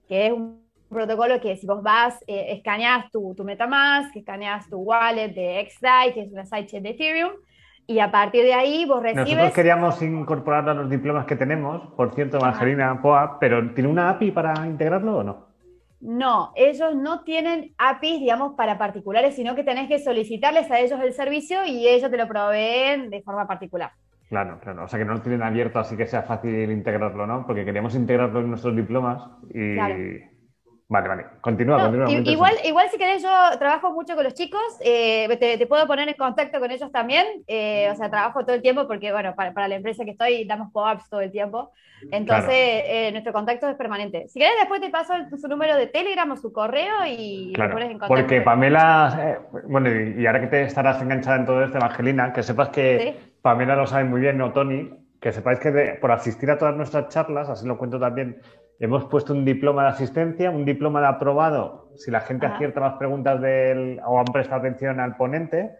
que 0.09 0.26
es 0.26 0.33
un 0.33 0.62
protocolo 0.88 1.40
que 1.40 1.57
si 1.57 1.66
vos 1.66 1.81
vas, 1.81 2.20
eh, 2.26 2.46
escaneas 2.50 3.09
tu, 3.12 3.35
tu 3.37 3.44
Metamask, 3.44 4.14
escaneas 4.16 4.68
tu 4.68 4.78
wallet 4.78 5.28
de 5.28 5.68
XDAI, 5.70 6.12
que 6.12 6.22
es 6.22 6.33
una 6.33 6.44
sidechain 6.44 6.83
de 6.83 6.90
Ethereum, 6.90 7.33
y 7.87 8.00
a 8.00 8.11
partir 8.11 8.42
de 8.42 8.55
ahí 8.55 8.85
vos 8.85 9.00
recibes... 9.00 9.28
Nosotros 9.28 9.55
queríamos 9.55 10.02
incorporarlo 10.02 10.72
a 10.72 10.74
los 10.74 10.90
diplomas 10.90 11.24
que 11.24 11.37
tenemos, 11.37 11.87
por 11.96 12.14
cierto, 12.14 12.38
Evangelina 12.38 13.00
POA, 13.00 13.38
pero 13.38 13.72
¿tiene 13.74 13.88
una 13.88 14.11
API 14.11 14.33
para 14.33 14.66
integrarlo 14.66 15.18
o 15.18 15.22
no? 15.22 15.51
No, 16.02 16.52
ellos 16.56 16.96
no 16.96 17.22
tienen 17.22 17.74
APIs, 17.78 18.18
digamos, 18.18 18.54
para 18.54 18.76
particulares, 18.76 19.36
sino 19.36 19.54
que 19.54 19.62
tenés 19.62 19.86
que 19.86 20.00
solicitarles 20.00 20.68
a 20.68 20.80
ellos 20.80 21.00
el 21.00 21.12
servicio 21.12 21.64
y 21.64 21.86
ellos 21.86 22.10
te 22.10 22.16
lo 22.16 22.26
proveen 22.26 23.08
de 23.08 23.22
forma 23.22 23.46
particular. 23.46 23.92
Claro, 24.28 24.58
claro. 24.60 24.84
O 24.84 24.88
sea 24.88 24.98
que 24.98 25.04
no 25.04 25.14
lo 25.14 25.22
tienen 25.22 25.42
abierto 25.42 25.78
así 25.78 25.96
que 25.96 26.06
sea 26.06 26.22
fácil 26.22 26.72
integrarlo, 26.72 27.24
¿no? 27.26 27.46
Porque 27.46 27.64
queríamos 27.64 27.94
integrarlo 27.94 28.40
en 28.40 28.48
nuestros 28.48 28.74
diplomas 28.74 29.22
y, 29.54 29.76
Vale, 30.92 31.09
vale. 31.09 31.24
Continúa, 31.40 31.81
continúa. 31.81 32.11
Igual, 32.11 32.55
igual 32.66 32.87
si 32.90 32.98
querés, 32.98 33.22
yo 33.22 33.31
trabajo 33.59 33.94
mucho 33.94 34.14
con 34.14 34.24
los 34.24 34.35
chicos, 34.35 34.61
eh, 34.81 35.26
te, 35.40 35.66
puedo 35.66 35.87
poner 35.87 36.07
en 36.07 36.14
contacto 36.16 36.61
con 36.61 36.70
ellos 36.70 36.92
también. 36.92 37.24
Eh, 37.46 37.88
o 37.90 37.96
sea, 37.96 38.11
trabajo 38.11 38.44
todo 38.44 38.55
el 38.55 38.61
tiempo 38.61 38.87
porque, 38.87 39.11
bueno, 39.11 39.35
para, 39.35 39.68
la 39.68 39.74
empresa 39.74 40.05
que 40.05 40.11
estoy 40.11 40.44
damos 40.44 40.70
pop-ups 40.70 41.09
todo 41.09 41.22
el 41.22 41.33
tiempo. 41.33 41.72
Entonces, 42.11 42.52
eh, 42.52 43.09
nuestro 43.11 43.33
contacto 43.33 43.70
es 43.70 43.76
permanente. 43.76 44.28
Si 44.28 44.38
querés, 44.38 44.52
después 44.59 44.83
te 44.83 44.90
paso 44.90 45.14
su 45.40 45.48
número 45.48 45.76
de 45.76 45.87
Telegram 45.87 46.31
o 46.31 46.37
su 46.37 46.52
correo 46.52 47.07
y 47.09 47.52
claro, 47.55 47.72
pones 47.72 47.87
en 47.87 47.98
contacto. 47.98 48.14
Porque 48.14 48.42
Pamela, 48.42 49.40
bueno, 49.64 49.88
y, 49.90 50.26
ahora 50.26 50.42
que 50.42 50.48
te 50.48 50.62
estarás 50.64 51.00
enganchada 51.00 51.37
en 51.37 51.46
todo 51.46 51.64
esto, 51.64 51.78
Evangelina, 51.78 52.35
que 52.35 52.42
sepas 52.42 52.68
que 52.68 53.16
Pamela 53.40 53.76
lo 53.76 53.87
sabe 53.87 54.05
muy 54.05 54.20
bien, 54.20 54.37
¿no, 54.37 54.52
Tony? 54.52 54.90
Que 55.18 55.33
sepáis 55.33 55.59
que 55.59 55.96
por 56.00 56.12
asistir 56.12 56.50
a 56.50 56.59
todas 56.59 56.76
nuestras 56.76 57.09
charlas, 57.09 57.48
así 57.48 57.66
lo 57.66 57.78
cuento 57.78 57.98
también 57.98 58.42
Hemos 58.82 59.04
puesto 59.04 59.32
un 59.32 59.44
diploma 59.44 59.84
de 59.84 59.90
asistencia, 59.90 60.50
un 60.50 60.64
diploma 60.64 61.00
de 61.00 61.06
aprobado 61.06 61.92
si 61.94 62.10
la 62.10 62.20
gente 62.20 62.46
acierta 62.46 62.80
las 62.80 62.94
preguntas 62.94 63.40
del, 63.40 64.00
o 64.04 64.18
han 64.18 64.24
prestado 64.24 64.58
atención 64.58 64.98
al 64.98 65.16
ponente 65.16 65.70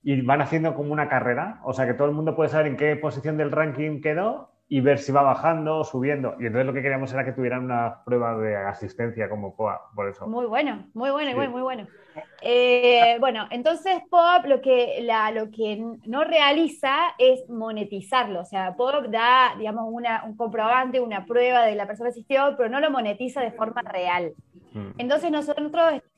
y 0.00 0.20
van 0.20 0.42
haciendo 0.42 0.72
como 0.76 0.92
una 0.92 1.08
carrera. 1.08 1.60
O 1.64 1.72
sea 1.72 1.88
que 1.88 1.94
todo 1.94 2.06
el 2.06 2.14
mundo 2.14 2.36
puede 2.36 2.50
saber 2.50 2.68
en 2.68 2.76
qué 2.76 2.94
posición 2.94 3.36
del 3.36 3.50
ranking 3.50 4.00
quedó 4.00 4.51
y 4.72 4.80
ver 4.80 4.98
si 4.98 5.12
va 5.12 5.20
bajando 5.20 5.80
o 5.80 5.84
subiendo. 5.84 6.34
Y 6.40 6.46
entonces 6.46 6.64
lo 6.64 6.72
que 6.72 6.80
queríamos 6.80 7.12
era 7.12 7.26
que 7.26 7.32
tuvieran 7.32 7.62
una 7.62 8.02
prueba 8.06 8.38
de 8.38 8.56
asistencia 8.56 9.28
como 9.28 9.54
POA, 9.54 9.90
por 9.94 10.08
eso. 10.08 10.26
Muy 10.26 10.46
bueno, 10.46 10.86
muy 10.94 11.10
bueno, 11.10 11.36
muy, 11.36 11.46
muy 11.46 11.60
bueno. 11.60 11.86
Eh, 12.40 13.18
bueno, 13.20 13.46
entonces 13.50 14.00
POAP 14.08 14.46
lo 14.46 14.62
que, 14.62 15.00
la, 15.02 15.30
lo 15.30 15.50
que 15.50 15.76
no 16.06 16.24
realiza 16.24 16.94
es 17.18 17.46
monetizarlo. 17.50 18.40
O 18.40 18.44
sea, 18.46 18.74
POAP 18.74 19.08
da, 19.08 19.54
digamos, 19.58 19.84
una, 19.92 20.24
un 20.24 20.38
comprobante, 20.38 21.00
una 21.00 21.26
prueba 21.26 21.66
de 21.66 21.74
la 21.74 21.86
persona 21.86 22.08
asistió, 22.08 22.54
pero 22.56 22.70
no 22.70 22.80
lo 22.80 22.90
monetiza 22.90 23.42
de 23.42 23.52
forma 23.52 23.82
real. 23.82 24.32
Mm. 24.72 24.92
Entonces 24.96 25.30
nosotros 25.30 25.70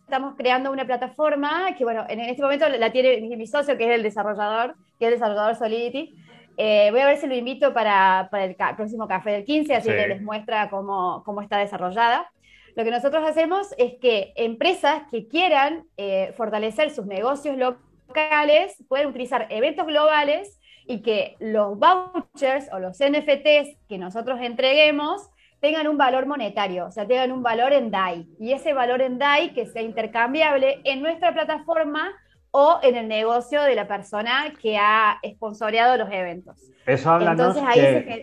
estamos 0.04 0.34
creando 0.36 0.70
una 0.70 0.84
plataforma 0.84 1.74
que, 1.76 1.82
bueno, 1.82 2.04
en 2.08 2.20
este 2.20 2.40
momento 2.40 2.68
la 2.68 2.92
tiene 2.92 3.20
mi 3.36 3.48
socio, 3.48 3.76
que 3.76 3.84
es 3.90 3.96
el 3.96 4.04
desarrollador, 4.04 4.76
que 5.00 5.06
es 5.06 5.08
el 5.08 5.14
desarrollador 5.14 5.56
Solidity. 5.56 6.14
Eh, 6.56 6.88
voy 6.90 7.00
a 7.00 7.06
ver 7.06 7.16
si 7.16 7.26
lo 7.26 7.34
invito 7.34 7.72
para, 7.72 8.28
para 8.30 8.44
el, 8.44 8.56
próximo 8.76 9.08
café 9.08 9.30
del 9.30 9.44
15, 9.44 9.74
así 9.74 9.88
que 9.88 10.08
les 10.08 10.22
muestra 10.22 10.70
cómo, 10.70 11.22
cómo 11.24 11.40
está 11.40 11.58
desarrollada. 11.58 12.30
Lo 12.76 12.84
que 12.84 12.90
nosotros 12.90 13.24
hacemos 13.24 13.74
es 13.78 13.94
que 14.00 14.32
empresas 14.36 15.02
que 15.10 15.28
quieran 15.28 15.84
eh, 15.96 16.32
fortalecer 16.36 16.90
sus 16.90 17.06
negocios 17.06 17.56
locales 17.56 18.76
pueden 18.88 19.08
utilizar 19.08 19.46
eventos 19.50 19.86
globales 19.86 20.60
y 20.86 21.02
que 21.02 21.36
los 21.38 21.78
vouchers 21.78 22.68
o 22.72 22.78
los 22.78 22.98
NFTs 22.98 23.76
que 23.88 23.98
nosotros 23.98 24.40
entreguemos 24.40 25.30
tengan 25.60 25.86
un 25.88 25.96
valor 25.96 26.26
monetario, 26.26 26.86
o 26.86 26.90
sea, 26.90 27.06
tengan 27.06 27.32
un 27.32 27.42
valor 27.42 27.72
en 27.72 27.90
DAI. 27.90 28.26
Y 28.38 28.52
ese 28.52 28.74
valor 28.74 29.00
en 29.00 29.18
DAI 29.18 29.54
que 29.54 29.64
sea 29.64 29.80
intercambiable 29.80 30.80
en 30.84 31.00
nuestra 31.00 31.32
plataforma 31.32 32.12
o 32.56 32.78
en 32.84 32.94
el 32.94 33.08
negocio 33.08 33.64
de 33.64 33.74
la 33.74 33.88
persona 33.88 34.52
que 34.62 34.78
ha 34.78 35.18
esponsoreado 35.22 35.96
los 35.96 36.08
eventos. 36.12 36.70
Eso 36.86 37.10
háblanos 37.10 37.56
que, 37.74 38.20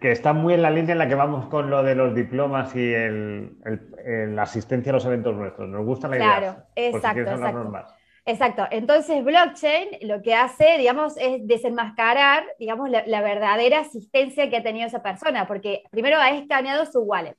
que, 0.00 0.12
está 0.12 0.32
muy 0.32 0.54
en 0.54 0.62
la 0.62 0.70
línea 0.70 0.92
en 0.92 0.98
la 0.98 1.08
que 1.08 1.16
vamos 1.16 1.48
con 1.48 1.68
lo 1.68 1.82
de 1.82 1.96
los 1.96 2.14
diplomas 2.14 2.76
y 2.76 2.92
el, 2.94 3.56
la 4.36 4.42
asistencia 4.42 4.90
a 4.90 4.94
los 4.94 5.04
eventos 5.04 5.34
nuestros. 5.34 5.68
Nos 5.68 5.84
gusta 5.84 6.06
la 6.06 6.16
idea. 6.16 6.38
Claro, 6.38 6.56
exacto, 6.76 7.20
exacto. 7.22 7.86
Exacto. 8.24 8.66
Entonces, 8.70 9.24
blockchain 9.24 9.88
lo 10.02 10.22
que 10.22 10.36
hace, 10.36 10.78
digamos, 10.78 11.16
es 11.16 11.44
desenmascarar, 11.44 12.44
digamos, 12.60 12.88
la, 12.88 13.02
la, 13.04 13.20
verdadera 13.20 13.80
asistencia 13.80 14.48
que 14.48 14.58
ha 14.58 14.62
tenido 14.62 14.86
esa 14.86 15.02
persona, 15.02 15.48
porque 15.48 15.82
primero 15.90 16.18
ha 16.18 16.30
escaneado 16.30 16.86
su 16.86 17.00
wallet. 17.00 17.36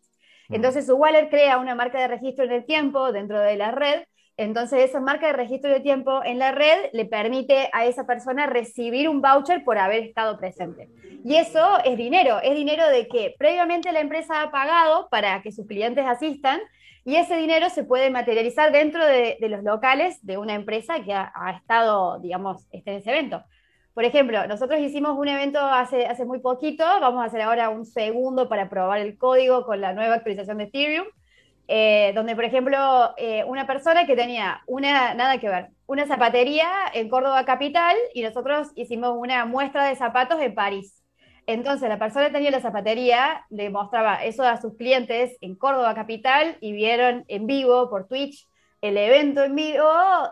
Mm. 0.50 0.56
Entonces, 0.56 0.88
su 0.88 0.95
wallet 0.95 1.30
crea 1.30 1.58
una 1.58 1.76
marca 1.76 2.02
de 2.02 2.10
registro 2.10 2.43
en 2.43 2.52
el 2.52 2.65
tiempo 2.65 3.13
dentro 3.13 3.39
de 3.39 3.56
la 3.56 3.71
red 3.71 4.04
entonces, 4.43 4.89
esa 4.89 4.99
marca 4.99 5.27
de 5.27 5.34
registro 5.34 5.69
de 5.69 5.82
tiempo 5.82 6.23
en 6.23 6.39
la 6.39 6.51
red 6.51 6.89
le 6.93 7.06
permite 7.06 7.69
a 7.73 7.86
esa 7.86 8.08
persona 8.08 8.47
recibir 8.47 9.08
un 9.08 9.21
voucher 9.21 9.63
por 9.63 9.77
haber 9.77 10.04
estado 10.04 10.39
presente. 10.39 10.89
Y 11.23 11.36
eso 11.36 11.77
es 11.86 11.95
dinero, 11.95 12.39
es 12.41 12.56
dinero 12.56 12.88
de 12.89 13.08
que 13.08 13.36
previamente 13.38 13.91
la 13.91 13.99
empresa 13.99 14.41
ha 14.41 14.49
pagado 14.49 15.10
para 15.10 15.43
que 15.43 15.51
sus 15.51 15.67
clientes 15.67 16.06
asistan 16.08 16.60
y 17.04 17.17
ese 17.17 17.36
dinero 17.36 17.69
se 17.69 17.84
puede 17.84 18.10
materializar 18.10 18.71
dentro 18.71 19.06
de, 19.06 19.38
los 19.41 19.63
locales 19.63 20.25
de 20.25 20.38
una 20.38 20.56
empresa 20.56 21.04
que 21.04 21.13
ha, 21.13 21.56
estado, 21.56 22.19
digamos, 22.19 22.67
este, 22.71 22.91
en 22.91 22.97
ese 22.97 23.12
evento. 23.12 23.43
Por 23.93 24.06
ejemplo, 24.06 24.47
nosotros 24.47 24.80
hicimos 24.80 25.17
un 25.17 25.27
evento 25.27 25.60
hace, 25.60 26.08
hace 26.08 26.25
muy 26.25 26.39
poquito, 26.39 26.84
vamos 26.84 27.21
a 27.21 27.25
hacer 27.25 27.41
ahora 27.41 27.69
un 27.69 27.86
segundo 27.86 28.49
para 28.49 28.69
probar 28.69 29.01
el 29.01 29.17
código 29.17 29.65
con 29.65 29.82
la 29.82 29.93
nueva 29.93 30.15
actualización 30.15 30.58
de 30.58 30.63
Ethereum. 30.65 31.06
Eh, 31.73 32.12
donde, 32.13 32.36
por 32.36 32.43
ejemplo, 32.43 33.13
eh, 33.15 33.45
una 33.45 33.65
persona 33.65 34.05
que 34.05 34.13
tenía 34.13 34.62
una, 34.67 35.13
nada 35.13 35.38
que 35.38 35.47
ver, 35.47 35.69
una 35.88 36.05
zapatería 36.05 36.67
en 36.93 37.07
Córdoba 37.07 37.45
Capital 37.45 37.95
y 38.13 38.23
nosotros 38.23 38.73
hicimos 38.75 39.15
una 39.17 39.45
muestra 39.45 39.86
de 39.86 39.95
zapatos 39.95 40.41
en 40.41 40.53
París. 40.53 41.01
Entonces, 41.47 41.88
la 41.88 41.97
persona 41.97 42.25
que 42.25 42.34
tenía 42.34 42.51
la 42.51 42.60
zapatería 42.60 43.45
le 43.49 43.69
mostraba 43.69 44.21
eso 44.25 44.43
a 44.43 44.60
sus 44.60 44.75
clientes 44.75 45.38
en 45.39 45.55
Córdoba 45.55 45.95
Capital 45.95 46.57
y 46.60 46.73
vieron 46.73 47.23
en 47.29 47.47
vivo 47.47 47.89
por 47.89 48.05
Twitch 48.05 48.49
el 48.81 48.97
evento 48.97 49.41
en 49.45 49.55
vivo 49.55 49.89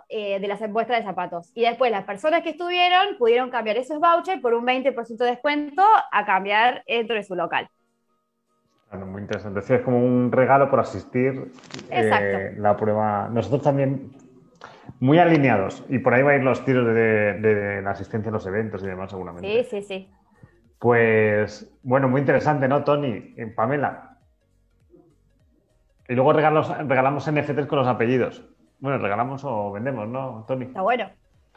eh, 0.09 0.41
de 0.41 0.47
las 0.49 0.59
muestras 0.69 0.99
de 0.99 1.05
zapatos. 1.05 1.53
Y 1.55 1.61
después 1.61 1.89
las 1.89 2.03
personas 2.03 2.43
que 2.43 2.49
estuvieron 2.49 3.17
pudieron 3.17 3.49
cambiar 3.49 3.77
esos 3.77 4.01
vouchers 4.01 4.41
por 4.41 4.53
un 4.53 4.65
20% 4.65 5.23
de 5.23 5.25
descuento 5.25 5.83
a 6.11 6.25
cambiar 6.25 6.83
dentro 6.85 7.15
de 7.15 7.23
su 7.23 7.35
local 7.35 7.69
muy 8.97 9.21
interesante. 9.21 9.59
es 9.59 9.81
como 9.81 10.03
un 10.03 10.31
regalo 10.31 10.69
por 10.69 10.79
asistir 10.79 11.51
eh, 11.89 12.55
la 12.57 12.75
prueba. 12.75 13.29
Nosotros 13.31 13.61
también 13.61 14.11
muy 14.99 15.19
alineados 15.19 15.85
y 15.89 15.99
por 15.99 16.13
ahí 16.13 16.23
va 16.23 16.31
a 16.31 16.35
ir 16.35 16.43
los 16.43 16.65
tiros 16.65 16.85
de, 16.87 17.81
la 17.83 17.91
asistencia 17.91 18.29
a 18.29 18.33
los 18.33 18.45
eventos 18.45 18.83
y 18.83 18.87
demás 18.87 19.11
seguramente. 19.11 19.63
Sí, 19.63 19.69
sí, 19.69 19.81
sí. 19.81 20.09
Pues 20.79 21.71
bueno, 21.83 22.07
muy 22.07 22.21
interesante, 22.21 22.67
¿no, 22.67 22.83
Tony? 22.83 23.33
En 23.37 23.53
Pamela. 23.53 24.17
Y 26.07 26.15
luego 26.15 26.33
regalamos, 26.33 26.75
regalamos 26.87 27.31
NFTs 27.31 27.67
con 27.67 27.79
los 27.79 27.87
apellidos. 27.87 28.43
Bueno, 28.79 28.97
regalamos 28.97 29.43
o 29.43 29.71
vendemos, 29.71 30.07
¿no, 30.07 30.45
Tony? 30.47 30.65
Está 30.65 30.81
bueno. 30.81 31.09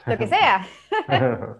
Lo 0.07 0.18
que 0.18 0.27
sea. 0.27 0.66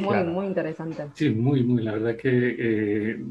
Muy, 0.00 0.24
muy 0.24 0.46
interesante. 0.46 1.06
Sí, 1.14 1.30
muy, 1.30 1.62
muy. 1.64 1.82
La 1.82 1.92
verdad 1.92 2.16
que 2.16 2.56
eh, 2.58 3.24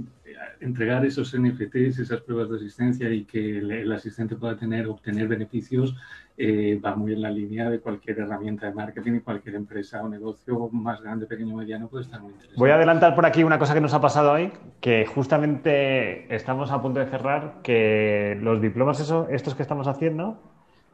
entregar 0.59 1.05
esos 1.05 1.33
NFTs, 1.37 1.99
esas 1.99 2.21
pruebas 2.21 2.49
de 2.49 2.57
asistencia 2.57 3.09
y 3.09 3.25
que 3.25 3.59
el, 3.59 3.91
asistente 3.91 4.35
pueda 4.35 4.57
tener, 4.57 4.87
obtener 4.87 5.27
beneficios, 5.27 5.95
eh, 6.37 6.79
va 6.83 6.95
muy 6.95 7.13
en 7.13 7.21
la 7.21 7.31
línea 7.31 7.69
de 7.69 7.79
cualquier 7.79 8.19
herramienta 8.19 8.67
de 8.67 8.73
marketing 8.73 9.13
y 9.13 9.19
cualquier 9.21 9.55
empresa 9.55 10.03
o 10.03 10.09
negocio 10.09 10.69
más 10.71 11.01
grande, 11.01 11.25
pequeño 11.25 11.55
o 11.55 11.57
mediano 11.57 11.87
puede 11.87 12.03
estar 12.03 12.21
muy 12.21 12.31
interesante. 12.31 12.59
Voy 12.59 12.69
a 12.69 12.75
adelantar 12.75 13.15
por 13.15 13.25
aquí 13.25 13.43
una 13.43 13.57
cosa 13.59 13.73
que 13.73 13.81
nos 13.81 13.93
ha 13.93 14.01
pasado 14.01 14.33
hoy, 14.33 14.51
que 14.81 15.05
justamente 15.05 16.33
estamos 16.33 16.71
a 16.71 16.81
punto 16.81 16.99
de 16.99 17.07
cerrar, 17.07 17.61
que 17.63 18.37
los 18.41 18.61
diplomas 18.61 18.99
eso, 18.99 19.27
estos 19.29 19.55
que 19.55 19.63
estamos 19.63 19.87
haciendo 19.87 20.41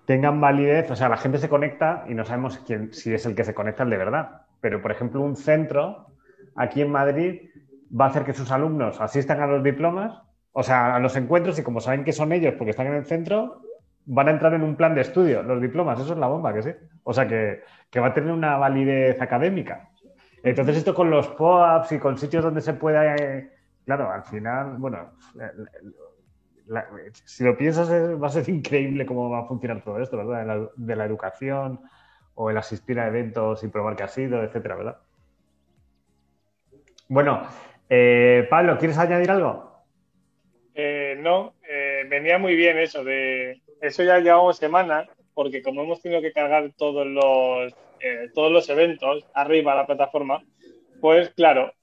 tengan 0.06 0.41
validez, 0.41 0.91
o 0.91 0.96
sea, 0.96 1.10
la 1.10 1.17
gente 1.17 1.38
se 1.38 1.50
conecta 1.50 2.06
y 2.10 2.13
no 2.13 2.26
sabemos 2.26 2.58
quién, 2.65 2.93
si 2.93 3.13
es 3.13 3.26
el 3.26 3.36
que 3.36 3.43
se 3.43 3.54
conecta 3.54 3.84
el 3.84 3.89
de 3.89 3.98
verdad. 3.98 4.41
Pero, 4.60 4.82
por 4.82 4.91
ejemplo, 4.91 5.22
un 5.22 5.36
centro 5.36 6.08
aquí 6.56 6.82
en 6.82 6.91
Madrid 6.91 7.50
va 8.00 8.06
a 8.06 8.08
hacer 8.10 8.24
que 8.24 8.34
sus 8.34 8.52
alumnos 8.52 9.00
asistan 9.02 9.42
a 9.42 9.48
los 9.48 9.64
diplomas, 9.64 10.22
o 10.52 10.64
sea, 10.64 10.96
a 10.96 11.00
los 11.00 11.16
encuentros 11.16 11.58
y 11.60 11.64
como 11.64 11.80
saben 11.80 12.04
que 12.04 12.14
son 12.14 12.32
ellos 12.32 12.56
porque 12.58 12.72
están 12.72 12.88
en 12.88 12.96
el 12.96 13.06
centro, 13.06 13.62
van 14.06 14.28
a 14.28 14.32
entrar 14.32 14.54
en 14.54 14.64
un 14.64 14.76
plan 14.76 14.96
de 14.96 15.02
estudio, 15.02 15.44
los 15.44 15.62
diplomas, 15.62 16.00
eso 16.00 16.14
es 16.14 16.20
la 16.20 16.28
bomba, 16.28 16.54
que 16.54 16.64
sí. 16.64 16.72
O 17.04 17.14
sea, 17.14 17.28
que, 17.28 17.62
va 18.00 18.08
a 18.08 18.14
tener 18.14 18.32
una 18.32 18.58
validez 18.58 19.22
académica. 19.22 19.90
Entonces, 20.44 20.78
esto 20.78 20.94
con 20.94 21.10
los 21.10 21.28
POAPs 21.30 21.92
y 21.94 22.00
con 22.00 22.18
sitios 22.18 22.44
donde 22.44 22.62
se 22.62 22.74
pueda, 22.74 23.16
eh, 23.16 23.50
claro, 23.86 24.12
al 24.12 24.24
final, 24.24 24.76
bueno, 24.78 25.12
si 27.26 27.44
lo 27.44 27.56
piensas, 27.56 27.90
va 27.90 28.28
a 28.28 28.30
ser 28.30 28.50
increíble 28.50 29.06
cómo 29.06 29.30
va 29.30 29.40
a 29.40 29.46
funcionar 29.46 29.82
todo 29.84 30.00
esto, 30.00 30.18
¿verdad? 30.18 30.40
De 30.40 30.46
la, 30.46 30.70
de 30.76 30.96
la 30.96 31.06
educación 31.06 31.80
o 32.36 32.50
el 32.50 32.58
asistir 32.58 33.00
a 33.00 33.08
eventos 33.08 33.64
y 33.64 33.68
probar 33.68 33.96
que 33.96 34.04
ha 34.04 34.08
sido, 34.08 34.44
etcétera, 34.44 34.76
¿verdad? 34.76 34.98
Bueno, 37.08 37.44
eh, 37.89 38.48
Pablo, 38.50 38.78
¿quieres 38.78 38.98
añadir 38.98 39.32
algo? 39.32 39.72
Eh, 40.76 41.15
no, 41.19 41.54
eh, 41.67 42.06
venía 42.10 42.38
muy 42.38 42.56
bien 42.56 42.80
eso 42.80 43.04
de 43.04 43.62
eso 43.82 44.04
ya 44.04 44.17
llevamos 44.19 44.58
semanas 44.58 45.08
porque 45.34 45.62
como 45.62 45.84
hemos 45.84 46.02
tenido 46.02 46.22
que 46.22 46.32
cargar 46.32 46.72
todos 46.78 47.06
los 47.06 47.76
todos 48.34 48.52
los 48.52 48.69
eventos 48.69 49.26
arriba 49.34 49.72
a 49.72 49.78
la 49.78 49.86
plataforma, 49.86 50.43
pues 51.00 51.30
claro, 51.30 51.74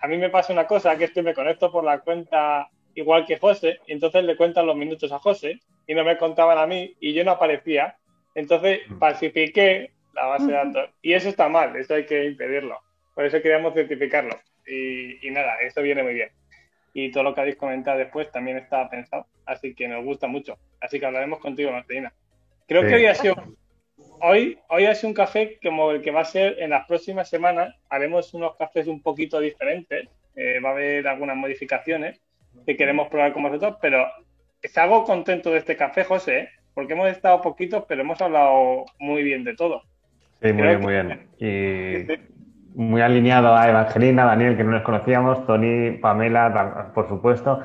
a 0.00 0.06
mí 0.06 0.16
me 0.16 0.30
pasa 0.30 0.52
una 0.52 0.68
cosa 0.68 0.96
que 0.96 1.02
es 1.06 1.10
que 1.10 1.22
me 1.22 1.34
conecto 1.34 1.72
por 1.72 1.82
la 1.82 1.98
cuenta 1.98 2.70
igual 2.96 3.26
que 3.26 3.38
José, 3.38 3.78
y 3.86 3.92
entonces 3.92 4.24
le 4.24 4.36
cuentan 4.36 4.66
los 4.66 4.76
minutos 4.76 5.12
a 5.12 5.18
José 5.18 5.60
y 5.86 5.94
no 5.94 6.02
me 6.04 6.18
contaban 6.18 6.58
a 6.58 6.66
mí 6.66 6.96
y 6.98 7.12
yo 7.12 7.24
no 7.24 7.32
aparecía. 7.32 7.96
Entonces 8.34 8.80
mm. 8.88 8.98
falsifiqué 8.98 9.92
la 10.14 10.26
base 10.26 10.46
de 10.46 10.52
datos 10.52 10.90
y 11.02 11.12
eso 11.12 11.28
está 11.28 11.48
mal, 11.48 11.76
eso 11.76 11.94
hay 11.94 12.06
que 12.06 12.24
impedirlo. 12.24 12.80
Por 13.14 13.24
eso 13.24 13.40
queríamos 13.40 13.74
certificarlo. 13.74 14.36
Y, 14.66 15.30
nada, 15.30 15.60
eso 15.60 15.82
viene 15.82 16.02
muy 16.02 16.14
bien. 16.14 16.30
Y 16.92 17.10
todo 17.10 17.24
lo 17.24 17.34
que 17.34 17.40
habéis 17.42 17.56
comentado 17.56 17.98
después 17.98 18.30
también 18.32 18.56
está 18.56 18.88
pensado, 18.88 19.26
así 19.44 19.74
que 19.74 19.86
nos 19.86 20.04
gusta 20.04 20.26
mucho. 20.26 20.58
Así 20.80 20.98
que 20.98 21.06
hablaremos 21.06 21.40
contigo, 21.40 21.70
Martina. 21.70 22.12
Creo 22.66 22.82
que 22.82 22.94
hoy 22.94 23.06
ha 23.06 23.14
sido 23.14 23.36
hoy, 24.20 24.58
hoy 24.68 24.86
ha 24.86 24.94
sido 24.94 25.10
un 25.10 25.14
café 25.14 25.58
como 25.62 25.90
el 25.90 26.02
que 26.02 26.10
va 26.10 26.22
a 26.22 26.24
ser 26.24 26.56
en 26.58 26.70
las 26.70 26.86
próximas 26.86 27.28
semanas. 27.28 27.74
Haremos 27.88 28.32
unos 28.34 28.56
cafés 28.56 28.86
un 28.86 29.02
poquito 29.02 29.40
diferentes. 29.40 30.08
Eh, 30.34 30.60
va 30.60 30.70
a 30.70 30.72
haber 30.72 31.06
algunas 31.06 31.36
modificaciones 31.36 32.20
que 32.66 32.76
queremos 32.76 33.08
probar 33.08 33.32
con 33.32 33.42
vosotros, 33.42 33.76
pero 33.80 34.06
algo 34.74 35.04
contento 35.04 35.50
de 35.52 35.58
este 35.58 35.76
café, 35.76 36.04
José, 36.04 36.38
¿eh? 36.38 36.48
porque 36.74 36.94
hemos 36.94 37.08
estado 37.08 37.40
poquitos, 37.40 37.84
pero 37.86 38.00
hemos 38.02 38.20
hablado 38.20 38.84
muy 38.98 39.22
bien 39.22 39.44
de 39.44 39.54
todo. 39.54 39.82
Sí, 40.42 40.52
muy 40.52 40.66
bien, 40.66 40.80
muy 40.80 40.92
bien. 40.92 41.28
Y 41.38 42.35
muy 42.76 43.00
alineado 43.00 43.56
a 43.56 43.68
Evangelina, 43.68 44.26
Daniel, 44.26 44.56
que 44.56 44.62
no 44.62 44.72
les 44.72 44.82
conocíamos, 44.82 45.46
Tony, 45.46 45.92
Pamela, 45.92 46.92
por 46.94 47.08
supuesto, 47.08 47.60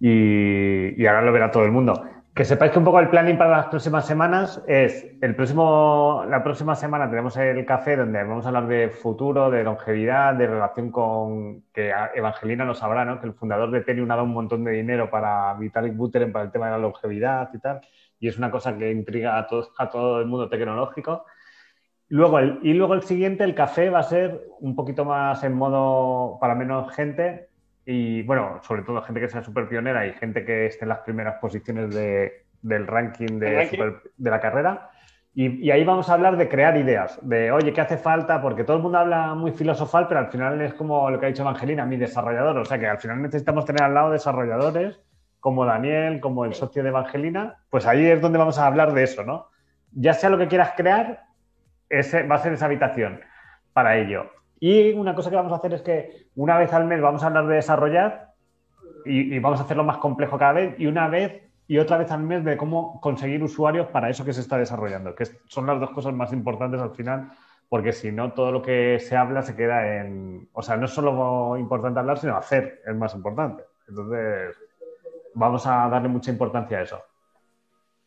y, 0.00 1.06
ahora 1.06 1.22
lo 1.22 1.32
verá 1.32 1.50
todo 1.50 1.64
el 1.64 1.70
mundo. 1.70 2.04
Que 2.34 2.44
sepáis 2.44 2.72
que 2.72 2.78
un 2.78 2.84
poco 2.84 3.00
el 3.00 3.08
planning 3.08 3.38
para 3.38 3.50
las 3.50 3.66
próximas 3.66 4.06
semanas 4.06 4.62
es 4.68 5.06
el 5.20 5.34
próximo, 5.34 6.24
la 6.28 6.42
próxima 6.42 6.74
semana 6.74 7.08
tenemos 7.08 7.36
el 7.36 7.64
café 7.64 7.96
donde 7.96 8.22
vamos 8.22 8.44
a 8.44 8.48
hablar 8.48 8.68
de 8.68 8.90
futuro, 8.90 9.50
de 9.50 9.64
longevidad, 9.64 10.34
de 10.34 10.46
relación 10.46 10.90
con 10.92 11.62
que 11.72 11.92
Evangelina 12.14 12.64
lo 12.64 12.74
sabrá, 12.74 13.04
¿no? 13.04 13.20
Que 13.20 13.26
el 13.26 13.34
fundador 13.34 13.70
de 13.72 13.80
Tenium 13.80 14.10
ha 14.10 14.14
dado 14.14 14.26
un 14.26 14.34
montón 14.34 14.62
de 14.64 14.72
dinero 14.72 15.10
para 15.10 15.54
Vitalik 15.54 15.96
Buterin 15.96 16.30
para 16.30 16.44
el 16.44 16.52
tema 16.52 16.66
de 16.66 16.72
la 16.72 16.78
longevidad 16.78 17.48
y 17.52 17.58
tal. 17.58 17.80
Y 18.20 18.28
es 18.28 18.38
una 18.38 18.50
cosa 18.50 18.76
que 18.76 18.90
intriga 18.90 19.36
a 19.36 19.46
todo, 19.46 19.70
a 19.76 19.88
todo 19.88 20.20
el 20.20 20.26
mundo 20.26 20.48
tecnológico. 20.48 21.24
Luego 22.08 22.40
y 22.40 22.72
luego 22.72 22.94
el 22.94 23.02
siguiente, 23.02 23.44
el 23.44 23.54
café, 23.54 23.90
va 23.90 23.98
a 23.98 24.04
ser 24.04 24.48
un 24.60 24.74
poquito 24.74 25.04
más 25.04 25.44
en 25.44 25.52
modo 25.52 26.38
para 26.40 26.54
menos 26.54 26.90
gente 26.94 27.48
y, 27.84 28.22
bueno, 28.22 28.60
sobre 28.62 28.82
todo 28.82 29.02
gente 29.02 29.20
que 29.20 29.28
sea 29.28 29.42
súper 29.42 29.68
pionera 29.68 30.06
y 30.06 30.12
gente 30.14 30.44
que 30.44 30.66
esté 30.66 30.84
en 30.84 30.90
las 30.90 31.00
primeras 31.00 31.36
posiciones 31.40 31.94
del 31.94 32.86
ranking 32.86 33.38
de, 33.38 33.98
de 34.16 34.30
la 34.30 34.40
carrera. 34.40 34.90
Y, 35.40 35.70
ahí 35.70 35.84
vamos 35.84 36.08
a 36.10 36.14
hablar 36.14 36.36
de 36.36 36.48
crear 36.48 36.76
ideas, 36.76 37.16
de, 37.22 37.52
oye, 37.52 37.72
¿qué 37.72 37.80
hace 37.80 37.96
falta? 37.96 38.42
Porque 38.42 38.64
todo 38.64 38.76
el 38.76 38.82
mundo 38.82 38.98
habla 38.98 39.36
muy 39.36 39.52
filosofal, 39.52 40.08
pero 40.08 40.18
al 40.18 40.32
final 40.32 40.60
es 40.60 40.74
como 40.74 41.08
lo 41.10 41.20
que 41.20 41.26
ha 41.26 41.28
dicho 41.28 41.42
Evangelina, 41.42 41.86
mi 41.86 41.96
desarrollador. 41.96 42.58
O 42.58 42.64
sea 42.64 42.76
que 42.76 42.88
al 42.88 42.98
final 42.98 43.22
necesitamos 43.22 43.64
tener 43.64 43.84
al 43.84 43.94
lado 43.94 44.10
desarrolladores 44.10 45.00
como 45.38 45.64
Daniel, 45.64 46.18
como 46.18 46.44
el 46.44 46.54
socio 46.54 46.82
de 46.82 46.88
Evangelina. 46.88 47.58
Pues 47.70 47.86
ahí 47.86 48.04
es 48.06 48.20
donde 48.20 48.36
vamos 48.36 48.58
a 48.58 48.66
hablar 48.66 48.92
de 48.94 49.04
eso, 49.04 49.22
¿no? 49.22 49.46
Ya 49.92 50.12
sea 50.12 50.28
lo 50.28 50.38
que 50.38 50.48
quieras 50.48 50.72
crear, 50.76 51.27
ese, 51.88 52.22
va 52.24 52.36
a 52.36 52.38
ser 52.38 52.52
esa 52.52 52.66
habitación 52.66 53.20
para 53.72 53.96
ello. 53.96 54.30
Y 54.60 54.92
una 54.92 55.14
cosa 55.14 55.30
que 55.30 55.36
vamos 55.36 55.52
a 55.52 55.56
hacer 55.56 55.74
es 55.74 55.82
que 55.82 56.26
una 56.34 56.58
vez 56.58 56.72
al 56.72 56.84
mes 56.84 57.00
vamos 57.00 57.22
a 57.22 57.26
hablar 57.26 57.46
de 57.46 57.56
desarrollar 57.56 58.32
y, 59.04 59.38
vamos 59.38 59.60
a 59.60 59.62
hacerlo 59.62 59.84
más 59.84 59.98
complejo 59.98 60.38
cada 60.38 60.52
vez 60.52 60.74
y 60.78 60.86
una 60.86 61.08
vez 61.08 61.42
y 61.66 61.78
otra 61.78 61.98
vez 61.98 62.10
al 62.10 62.22
mes 62.22 62.44
de 62.44 62.56
cómo 62.56 63.00
conseguir 63.00 63.42
usuarios 63.42 63.86
para 63.88 64.08
eso 64.08 64.24
que 64.24 64.32
se 64.32 64.40
está 64.40 64.56
desarrollando, 64.58 65.14
que 65.14 65.26
son 65.46 65.66
las 65.66 65.78
dos 65.78 65.90
cosas 65.90 66.14
más 66.14 66.32
importantes 66.32 66.80
al 66.80 66.92
final, 66.92 67.30
porque 67.68 67.92
si 67.92 68.10
no 68.10 68.32
todo 68.32 68.50
lo 68.50 68.62
que 68.62 68.98
se 68.98 69.16
habla 69.16 69.42
se 69.42 69.54
queda 69.54 69.98
en... 69.98 70.48
O 70.54 70.62
sea, 70.62 70.76
no 70.78 70.86
es 70.86 70.92
solo 70.92 71.56
importante 71.58 72.00
hablar, 72.00 72.18
sino 72.18 72.36
hacer 72.36 72.80
es 72.86 72.96
más 72.96 73.14
importante. 73.14 73.64
Entonces, 73.86 74.56
vamos 75.34 75.66
a 75.66 75.88
darle 75.88 76.08
mucha 76.08 76.30
importancia 76.30 76.78
a 76.78 76.82
eso. 76.82 77.02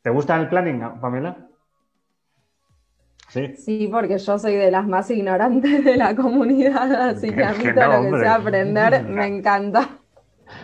¿Te 0.02 0.10
gusta 0.10 0.36
el 0.38 0.50
planning, 0.50 1.00
Pamela? 1.00 1.51
Sí. 3.32 3.88
porque 3.90 4.18
yo 4.18 4.38
soy 4.38 4.56
de 4.56 4.72
las 4.72 4.86
más 4.86 5.10
ignorantes 5.10 5.86
de 5.86 5.96
la 5.96 6.14
comunidad, 6.16 6.92
así 7.10 7.32
que 7.32 7.44
a 7.44 7.54
mí 7.54 7.64
todo 7.74 8.04
lo 8.04 8.12
que 8.12 8.20
sea 8.22 8.36
aprender 8.36 9.04
me 9.04 9.26
encanta. 9.26 9.88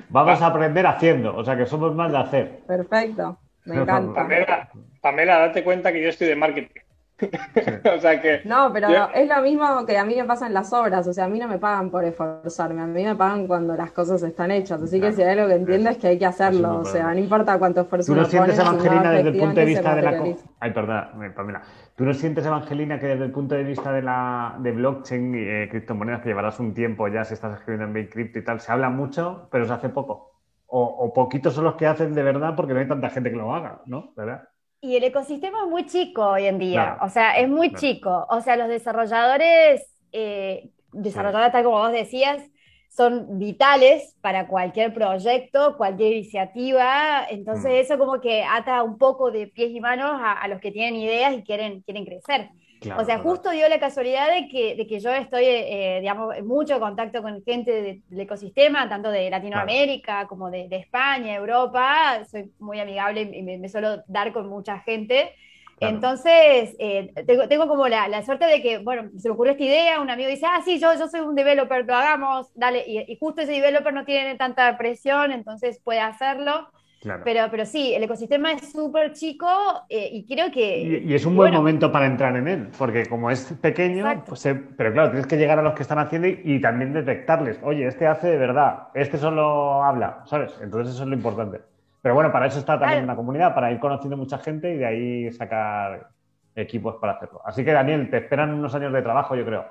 Vamos 0.09 0.41
a 0.41 0.47
aprender 0.47 0.85
haciendo, 0.85 1.33
o 1.33 1.45
sea 1.45 1.55
que 1.55 1.65
somos 1.65 1.95
más 1.95 2.11
de 2.11 2.17
hacer. 2.17 2.59
Perfecto, 2.67 3.39
me 3.65 3.75
encanta. 3.81 4.13
Pamela, 4.13 4.69
Pamela, 5.01 5.39
date 5.39 5.63
cuenta 5.63 5.93
que 5.93 6.03
yo 6.03 6.09
estoy 6.09 6.27
de 6.27 6.35
marketing. 6.35 6.81
o 7.95 7.99
sea 7.99 8.21
que. 8.21 8.41
No, 8.45 8.71
pero 8.71 8.89
es 9.13 9.27
lo 9.27 9.41
mismo 9.41 9.85
que 9.85 9.97
a 9.97 10.05
mí 10.05 10.15
me 10.15 10.25
pasa 10.25 10.47
en 10.47 10.53
las 10.53 10.71
obras. 10.71 11.07
O 11.07 11.13
sea, 11.13 11.25
a 11.25 11.27
mí 11.27 11.39
no 11.39 11.47
me 11.47 11.57
pagan 11.57 11.89
por 11.89 12.03
esforzarme, 12.03 12.81
a 12.81 12.85
mí 12.85 13.03
me 13.03 13.15
pagan 13.15 13.47
cuando 13.47 13.75
las 13.75 13.91
cosas 13.91 14.21
están 14.21 14.51
hechas. 14.51 14.81
Así 14.81 15.01
que 15.01 15.11
si 15.11 15.23
hay 15.23 15.37
algo 15.37 15.47
que 15.47 15.55
entiendo 15.55 15.89
es 15.89 15.97
que 15.97 16.07
hay 16.07 16.19
que 16.19 16.25
hacerlo. 16.25 16.79
O 16.79 16.85
sea, 16.85 17.13
no 17.13 17.19
importa 17.19 17.57
cuánto 17.57 17.81
esfuerzo 17.81 18.13
¿Tú 18.13 18.19
no 18.19 18.25
sientes, 18.25 18.59
Evangelina, 18.59 19.11
desde 19.11 19.29
el 19.29 19.37
punto 19.37 19.59
de 19.59 19.65
vista 19.65 19.95
de 19.95 20.01
la. 20.01 20.23
Ay, 20.59 20.71
perdón, 20.71 21.33
Pamela. 21.35 21.61
¿Tú 21.95 22.05
no 22.05 22.13
sientes, 22.13 22.45
Evangelina, 22.45 22.99
que 22.99 23.07
desde 23.07 23.25
el 23.25 23.31
punto 23.31 23.55
de 23.55 23.63
vista 23.63 23.91
de 23.91 24.03
la 24.03 24.55
de 24.59 24.71
blockchain 24.71 25.33
y 25.33 25.39
eh, 25.39 25.67
criptomonedas, 25.71 26.21
que 26.21 26.29
llevarás 26.29 26.59
un 26.59 26.75
tiempo 26.75 27.07
ya 27.07 27.23
si 27.23 27.33
estás 27.33 27.57
escribiendo 27.57 27.85
en 27.85 27.93
Bitcrypto 27.93 28.37
y 28.37 28.43
tal, 28.43 28.59
se 28.59 28.71
habla 28.71 28.91
mucho, 28.91 29.47
pero 29.51 29.65
se 29.65 29.73
hace 29.73 29.89
poco? 29.89 30.35
O, 30.67 30.83
o 30.83 31.13
poquitos 31.13 31.55
son 31.55 31.63
los 31.63 31.75
que 31.75 31.87
hacen 31.87 32.13
de 32.13 32.21
verdad 32.21 32.55
porque 32.55 32.73
no 32.73 32.79
hay 32.79 32.87
tanta 32.87 33.09
gente 33.09 33.31
que 33.31 33.37
lo 33.37 33.55
haga, 33.55 33.81
¿no? 33.87 34.13
¿Verdad? 34.15 34.47
Y 34.79 34.95
el 34.95 35.03
ecosistema 35.03 35.63
es 35.63 35.69
muy 35.69 35.85
chico 35.87 36.23
hoy 36.23 36.45
en 36.45 36.59
día, 36.59 36.97
o 37.01 37.09
sea, 37.09 37.37
es 37.37 37.49
muy 37.49 37.73
chico. 37.73 38.27
O 38.29 38.41
sea, 38.41 38.55
los 38.55 38.67
desarrolladores, 38.67 39.89
eh, 40.11 40.69
desarrolladores 40.91 41.51
tal 41.51 41.63
como 41.63 41.79
vos 41.79 41.91
decías, 41.91 42.43
son 42.89 43.39
vitales 43.39 44.15
para 44.21 44.47
cualquier 44.47 44.93
proyecto, 44.93 45.77
cualquier 45.77 46.13
iniciativa. 46.13 47.25
Entonces 47.29 47.71
mm. 47.71 47.75
eso 47.75 47.97
como 47.97 48.21
que 48.21 48.43
ata 48.43 48.83
un 48.83 48.97
poco 48.97 49.31
de 49.31 49.47
pies 49.47 49.71
y 49.71 49.79
manos 49.79 50.19
a, 50.23 50.47
los 50.47 50.59
que 50.59 50.71
tienen 50.71 50.95
ideas 50.95 51.33
y 51.33 51.43
quieren, 51.43 51.81
quieren 51.81 52.05
crecer 52.05 52.49
o 52.97 53.05
sea, 53.05 53.19
justo 53.19 53.49
dio 53.51 53.67
la 53.67 53.79
casualidad 53.79 54.31
de 54.31 54.47
que, 54.47 54.75
de 54.75 54.87
que 54.87 54.99
yo 54.99 55.11
estoy, 55.11 55.45
eh, 55.45 55.97
digamos, 56.01 56.35
en 56.35 56.45
mucho 56.45 56.79
contacto 56.79 57.21
con 57.21 57.43
gente 57.43 58.03
del 58.07 58.19
ecosistema, 58.19 58.87
tanto 58.87 59.09
de 59.09 59.29
Latinoamérica 59.29 60.27
como 60.27 60.49
de, 60.49 60.67
España, 60.71 61.35
Europa. 61.35 62.23
Soy 62.29 62.51
muy 62.59 62.79
amigable 62.79 63.21
y 63.21 63.43
me, 63.43 63.69
suelo 63.69 64.03
dar 64.07 64.31
con 64.33 64.47
mucha 64.47 64.79
gente. 64.79 65.33
Entonces, 65.79 66.75
eh, 66.79 67.13
tengo, 67.27 67.47
tengo, 67.47 67.67
como 67.67 67.87
la, 67.87 68.07
la, 68.07 68.23
suerte 68.23 68.45
de 68.45 68.63
que, 68.63 68.79
bueno, 68.79 69.11
se 69.19 69.29
me 69.29 69.35
ocurrió 69.35 69.51
esta 69.51 69.63
idea, 69.63 70.01
un 70.01 70.09
amigo 70.09 70.27
dice, 70.27 70.47
ah, 70.47 70.59
sí, 70.65 70.79
yo, 70.79 70.91
yo 70.97 71.07
soy 71.07 71.19
un 71.19 71.35
developer, 71.35 71.85
lo 71.85 71.95
hagamos, 71.95 72.47
dale, 72.55 72.83
y, 72.87 72.99
y 73.11 73.15
justo 73.19 73.41
ese 73.41 73.51
developer 73.51 73.93
no 73.93 74.03
tiene 74.03 74.35
tanta 74.35 74.75
presión, 74.75 75.31
entonces 75.31 75.79
puede 75.83 75.99
hacerlo. 75.99 76.67
Pero, 77.01 77.47
pero 77.51 77.65
sí, 77.65 77.93
el 77.93 78.03
ecosistema 78.03 78.53
es 78.53 78.71
súper 78.71 79.13
chico 79.13 79.47
eh, 79.87 80.09
y 80.11 80.25
creo 80.25 80.51
que... 80.51 81.03
Y, 81.05 81.13
es 81.13 81.25
un 81.25 81.35
buen 81.35 81.53
momento 81.53 81.91
para 81.91 82.07
entrar 82.07 82.35
en 82.35 82.47
él, 82.47 82.69
porque 82.77 83.05
como 83.05 83.29
es 83.29 83.53
pequeño, 83.61 84.23
pues, 84.25 84.47
pero 84.75 84.91
claro, 84.91 85.11
tienes 85.11 85.27
que 85.27 85.37
llegar 85.37 85.59
a 85.59 85.61
los 85.61 85.73
que 85.73 85.83
están 85.83 85.99
haciendo 85.99 86.27
y, 86.27 86.59
también 86.59 86.93
detectarles, 86.93 87.59
oye, 87.63 87.87
este 87.87 88.07
hace 88.07 88.27
de 88.27 88.37
verdad, 88.37 88.87
este 88.95 89.17
solo 89.17 89.83
habla, 89.83 90.23
¿sabes? 90.25 90.53
Entonces 90.61 90.95
eso 90.95 91.03
es 91.03 91.09
lo 91.09 91.15
importante. 91.15 91.61
Pero 92.01 92.15
bueno, 92.15 92.31
para 92.31 92.47
eso 92.47 92.59
está 92.59 92.79
también 92.79 93.03
una 93.03 93.15
comunidad, 93.15 93.53
para 93.53 93.71
ir 93.71 93.79
conociendo 93.79 94.17
mucha 94.17 94.39
gente 94.39 94.73
y 94.73 94.77
de 94.77 94.85
ahí 94.85 95.31
sacar 95.33 96.09
equipos 96.55 96.95
para 96.95 97.13
hacerlo. 97.13 97.41
Así 97.45 97.63
que 97.63 97.71
Daniel, 97.71 98.09
te 98.09 98.17
esperan 98.17 98.53
unos 98.53 98.73
años 98.73 98.91
de 98.91 99.01
trabajo, 99.01 99.35
yo 99.35 99.45
creo. 99.45 99.65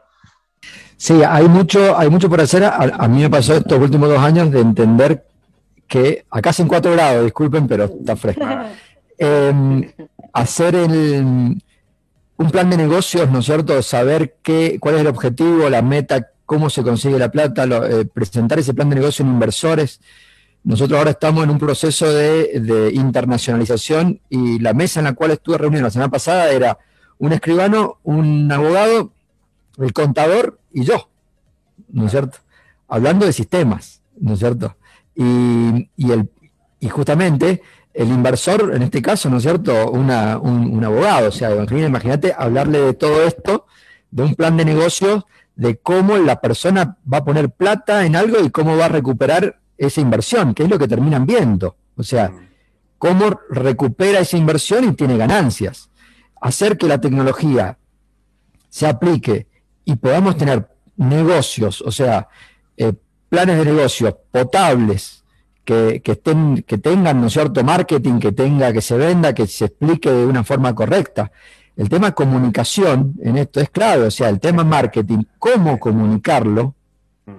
Sí, 0.97 1.23
hay 1.27 1.49
mucho, 1.49 1.97
hay 1.97 2.09
mucho 2.09 2.29
por 2.29 2.41
hacer. 2.41 2.65
A, 2.65 3.09
mí 3.09 3.23
me 3.23 3.31
pasó 3.31 3.55
estos 3.55 3.79
últimos 3.79 4.09
dos 4.09 4.19
años 4.19 4.51
de 4.51 4.61
entender 4.61 5.25
que 5.87 6.25
acá 6.31 6.51
hacen 6.51 6.69
cuatro 6.69 6.93
grados, 6.93 7.25
disculpen, 7.25 7.67
pero 7.67 7.85
está 7.85 8.17
fresco. 8.17 8.45
Em, 9.19 9.91
hacer 10.35 10.75
el, 10.75 11.57
un 12.37 12.51
plan 12.51 12.69
de 12.69 12.77
negocios, 12.77 13.31
¿no 13.31 13.39
es 13.39 13.47
cierto? 13.47 13.83
Saber 13.83 14.37
qué, 14.43 14.77
cuál 14.79 14.97
es 14.97 15.01
el 15.01 15.07
objetivo, 15.07 15.71
la 15.71 15.81
meta, 15.81 16.33
cómo 16.45 16.69
se 16.69 16.83
consigue 16.83 17.19
la 17.19 17.31
plata, 17.31 17.65
eh, 17.65 18.05
presentar 18.05 18.59
ese 18.59 18.75
plan 18.75 18.91
de 18.91 18.97
negocio 18.97 19.25
en 19.25 19.31
inversores. 19.31 20.01
Nosotros 20.65 20.99
ahora 20.99 21.13
estamos 21.13 21.45
en 21.45 21.51
un 21.51 21.59
proceso 21.59 22.13
de, 22.13 22.61
de, 22.61 22.93
internacionalización 22.93 24.21
y 24.29 24.59
la 24.59 24.75
mesa 24.75 25.01
en 25.01 25.05
la 25.05 25.15
cual 25.15 25.31
estuve 25.31 25.57
reunido 25.57 25.85
la 25.85 25.91
semana 25.91 26.11
pasada 26.11 26.51
era 26.51 26.77
un 27.19 27.33
escribano, 27.33 28.01
un 28.03 28.53
abogado 28.53 29.13
el 29.79 29.93
contador 29.93 30.59
y 30.73 30.85
yo, 30.85 31.09
¿no 31.89 32.07
es 32.07 32.11
cierto? 32.11 32.39
Hablando 32.89 33.27
de 33.27 33.33
sistemas, 33.33 34.03
¿no 34.19 34.35
es 34.35 34.39
cierto? 34.41 34.77
Y, 35.17 36.13
el, 36.13 36.31
y 36.79 36.89
justamente 36.89 37.63
el 37.95 38.09
inversor, 38.09 38.75
en 38.75 38.83
este 38.83 39.01
caso, 39.01 39.31
¿no 39.31 39.39
es 39.39 39.43
cierto? 39.43 39.91
un, 39.91 40.11
abogado, 40.11 41.29
o 41.29 41.33
sea, 41.33 41.51
imagínate 41.71 42.35
hablarle 42.37 42.81
de 42.81 42.95
todo 42.95 43.25
esto, 43.25 43.67
de 44.11 44.23
un 44.23 44.35
plan 44.35 44.57
de 44.57 44.67
negocios, 44.67 45.25
de 45.55 45.79
cómo 45.79 46.19
la 46.19 46.41
persona 46.41 46.99
va 47.11 47.19
a 47.19 47.25
poner 47.25 47.51
plata 47.51 48.05
en 48.05 48.15
algo 48.15 48.45
y 48.45 48.51
cómo 48.51 48.77
va 48.77 48.85
a 48.85 48.89
recuperar 48.89 49.59
esa 49.79 50.01
inversión, 50.03 50.55
que 50.55 50.65
es 50.65 50.69
lo 50.69 50.79
que 50.79 50.87
terminan 50.87 51.25
viendo. 51.25 51.77
O 51.97 52.03
sea, 52.03 52.31
cómo 52.99 53.41
recupera 53.49 54.21
esa 54.21 54.37
inversión 54.37 54.85
y 54.85 54.93
tiene 54.93 55.17
ganancias. 55.17 55.91
Hacer 56.41 56.77
que 56.77 56.89
la 56.89 57.01
tecnología 57.01 57.79
se 58.69 58.87
aplique 58.87 59.47
y 59.85 59.97
podamos 59.97 60.37
tener 60.37 60.69
negocios, 60.97 61.83
o 61.83 61.91
sea, 61.91 62.29
eh, 62.77 62.93
planes 63.29 63.59
de 63.59 63.65
negocios 63.65 64.15
potables, 64.31 65.25
que, 65.65 66.01
estén, 66.05 66.63
que 66.63 66.79
tengan, 66.79 67.21
¿no 67.21 67.27
es 67.27 67.33
cierto?, 67.33 67.65
marketing, 67.65 68.21
que 68.21 68.33
tenga, 68.33 68.73
que 68.73 68.81
se 68.81 68.97
venda, 68.97 69.35
que 69.35 69.47
se 69.49 69.65
explique 69.65 70.11
de 70.11 70.25
una 70.25 70.45
forma 70.45 70.75
correcta. 70.75 71.33
El 71.77 71.89
tema 71.89 72.13
comunicación 72.13 73.15
en 73.21 73.37
esto 73.37 73.61
es 73.61 73.69
clave, 73.71 74.05
o 74.05 74.11
sea, 74.11 74.29
el 74.29 74.39
tema 74.39 74.63
marketing, 74.65 75.25
cómo 75.39 75.79
comunicarlo, 75.79 76.75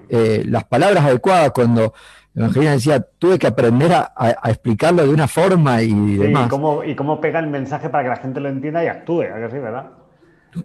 eh, 0.10 0.44
las 0.46 0.66
palabras 0.66 1.06
adecuadas 1.06 1.52
cuando 1.52 1.94
Evangelina 2.36 2.74
decía, 2.74 3.00
tuve 3.18 3.40
que 3.40 3.48
aprender 3.48 3.92
a, 3.94 4.12
explicarlo 4.46 5.04
de 5.04 5.10
una 5.10 5.28
forma 5.28 5.82
y 5.82 6.18
demás. 6.18 6.46
Y 6.46 6.50
cómo, 6.50 6.84
y 6.84 6.96
cómo 6.96 7.20
pega 7.20 7.40
el 7.40 7.48
mensaje 7.48 7.90
para 7.90 8.04
que 8.04 8.10
la 8.10 8.18
gente 8.18 8.40
lo 8.40 8.50
entienda 8.50 8.84
y 8.84 8.88
actúe, 8.88 9.22
¿verdad? 9.22 9.92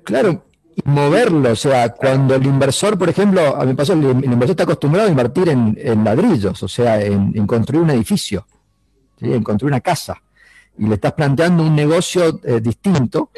Claro, 0.05 0.43
y 0.75 0.89
moverlo. 0.89 1.51
O 1.51 1.57
sea, 1.57 1.91
cuando 1.91 2.35
el 2.35 2.45
inversor, 2.45 2.99
por 2.99 3.09
ejemplo, 3.09 3.57
a 3.57 3.65
mí 3.65 3.75
pasó, 3.75 3.93
el, 3.93 4.03
inversor 4.03 4.51
está 4.51 4.63
acostumbrado 4.65 5.09
a 5.09 5.11
invertir 5.11 5.49
en, 5.49 6.05
ladrillos, 6.05 6.63
o 6.63 6.69
sea, 6.69 7.01
en, 7.01 7.47
construir 7.47 7.83
un 7.83 7.91
edificio, 7.91 8.47
en 9.21 9.43
construir 9.43 9.73
una 9.73 9.81
casa, 9.81 10.21
y 10.79 10.87
le 10.87 10.95
estás 10.95 11.13
planteando 11.13 11.63
un 11.63 11.75
negocio 11.75 12.41
eh, 12.45 12.61
distinto, 12.61 13.31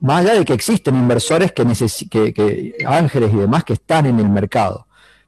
más 0.00 0.20
allá 0.20 0.34
de 0.34 0.44
que 0.44 0.52
existen 0.52 0.96
inversores 0.96 1.52
que, 1.52 1.64
que, 2.10 2.32
que, 2.32 2.74
ángeles 2.86 3.32
y 3.32 3.36
demás 3.36 3.64
que 3.64 3.74
están 3.74 4.06
en 4.06 4.18
el 4.18 4.28
mercado. 4.28 4.86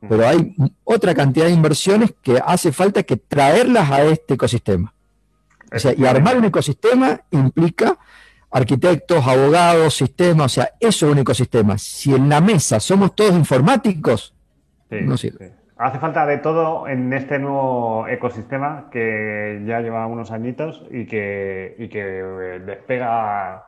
Pero 0.08 0.26
hay 0.26 0.54
otra 0.84 1.14
cantidad 1.14 1.46
de 1.46 1.52
inversiones 1.52 2.14
que 2.22 2.40
hace 2.44 2.72
falta 2.72 3.02
que 3.02 3.16
traerlas 3.16 3.90
a 3.90 4.02
este 4.04 4.34
ecosistema. 4.34 4.94
O 5.72 5.78
sea, 5.78 5.92
y 5.96 6.04
armar 6.04 6.36
un 6.36 6.44
ecosistema 6.44 7.20
implica 7.30 7.98
arquitectos, 8.50 9.26
abogados, 9.26 9.94
sistemas, 9.94 10.46
o 10.46 10.54
sea, 10.56 10.70
eso 10.80 11.06
es 11.06 11.12
un 11.12 11.18
ecosistema. 11.18 11.78
Si 11.78 12.14
en 12.14 12.28
la 12.28 12.40
mesa 12.40 12.80
somos 12.80 13.14
todos 13.14 13.32
informáticos, 13.34 14.34
no 14.90 15.16
sirve. 15.16 15.60
Hace 15.76 15.98
falta 15.98 16.26
de 16.26 16.36
todo 16.38 16.86
en 16.88 17.10
este 17.12 17.38
nuevo 17.38 18.06
ecosistema 18.06 18.88
que 18.90 19.62
ya 19.66 19.80
lleva 19.80 20.06
unos 20.06 20.30
añitos 20.30 20.84
y 20.90 21.06
que, 21.06 21.74
y 21.78 21.88
que 21.88 22.18
eh, 22.18 22.58
despega. 22.60 23.64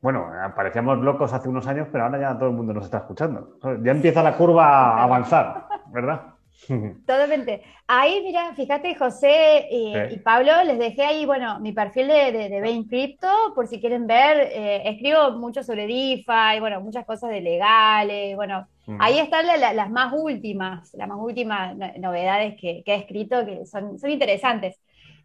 Bueno, 0.00 0.28
parecíamos 0.56 0.98
locos 0.98 1.32
hace 1.34 1.48
unos 1.48 1.66
años, 1.66 1.88
pero 1.92 2.04
ahora 2.04 2.18
ya 2.18 2.38
todo 2.38 2.48
el 2.48 2.56
mundo 2.56 2.72
nos 2.72 2.86
está 2.86 2.98
escuchando. 2.98 3.58
Ya 3.82 3.92
empieza 3.92 4.22
la 4.22 4.36
curva 4.36 4.96
a 4.96 5.04
avanzar, 5.04 5.66
¿verdad? 5.92 6.31
Totalmente. 7.06 7.62
Ahí, 7.86 8.22
mira, 8.22 8.54
fíjate, 8.54 8.94
José 8.94 9.66
y, 9.70 10.18
Pablo, 10.18 10.52
les 10.64 10.78
dejé 10.78 11.04
ahí, 11.04 11.26
bueno, 11.26 11.58
mi 11.60 11.72
perfil 11.72 12.08
de, 12.08 12.32
de, 12.48 12.60
Bain 12.60 12.84
Crypto, 12.84 13.28
por 13.54 13.66
si 13.66 13.80
quieren 13.80 14.06
ver. 14.06 14.48
Eh, 14.52 14.82
escribo 14.88 15.32
mucho 15.32 15.62
sobre 15.62 15.86
DeFi, 15.86 16.60
bueno, 16.60 16.80
muchas 16.80 17.04
cosas 17.04 17.30
de 17.30 17.40
legales, 17.40 18.36
bueno, 18.36 18.66
ahí 18.98 19.18
están 19.18 19.46
las 19.46 19.90
más 19.90 20.12
últimas, 20.16 20.92
las 20.94 21.08
más 21.08 21.18
últimas 21.20 21.76
novedades 21.98 22.54
que, 22.60 22.82
he 22.84 22.94
escrito, 22.94 23.44
que 23.44 23.66
son, 23.66 23.98
son 23.98 24.10
interesantes. 24.10 24.80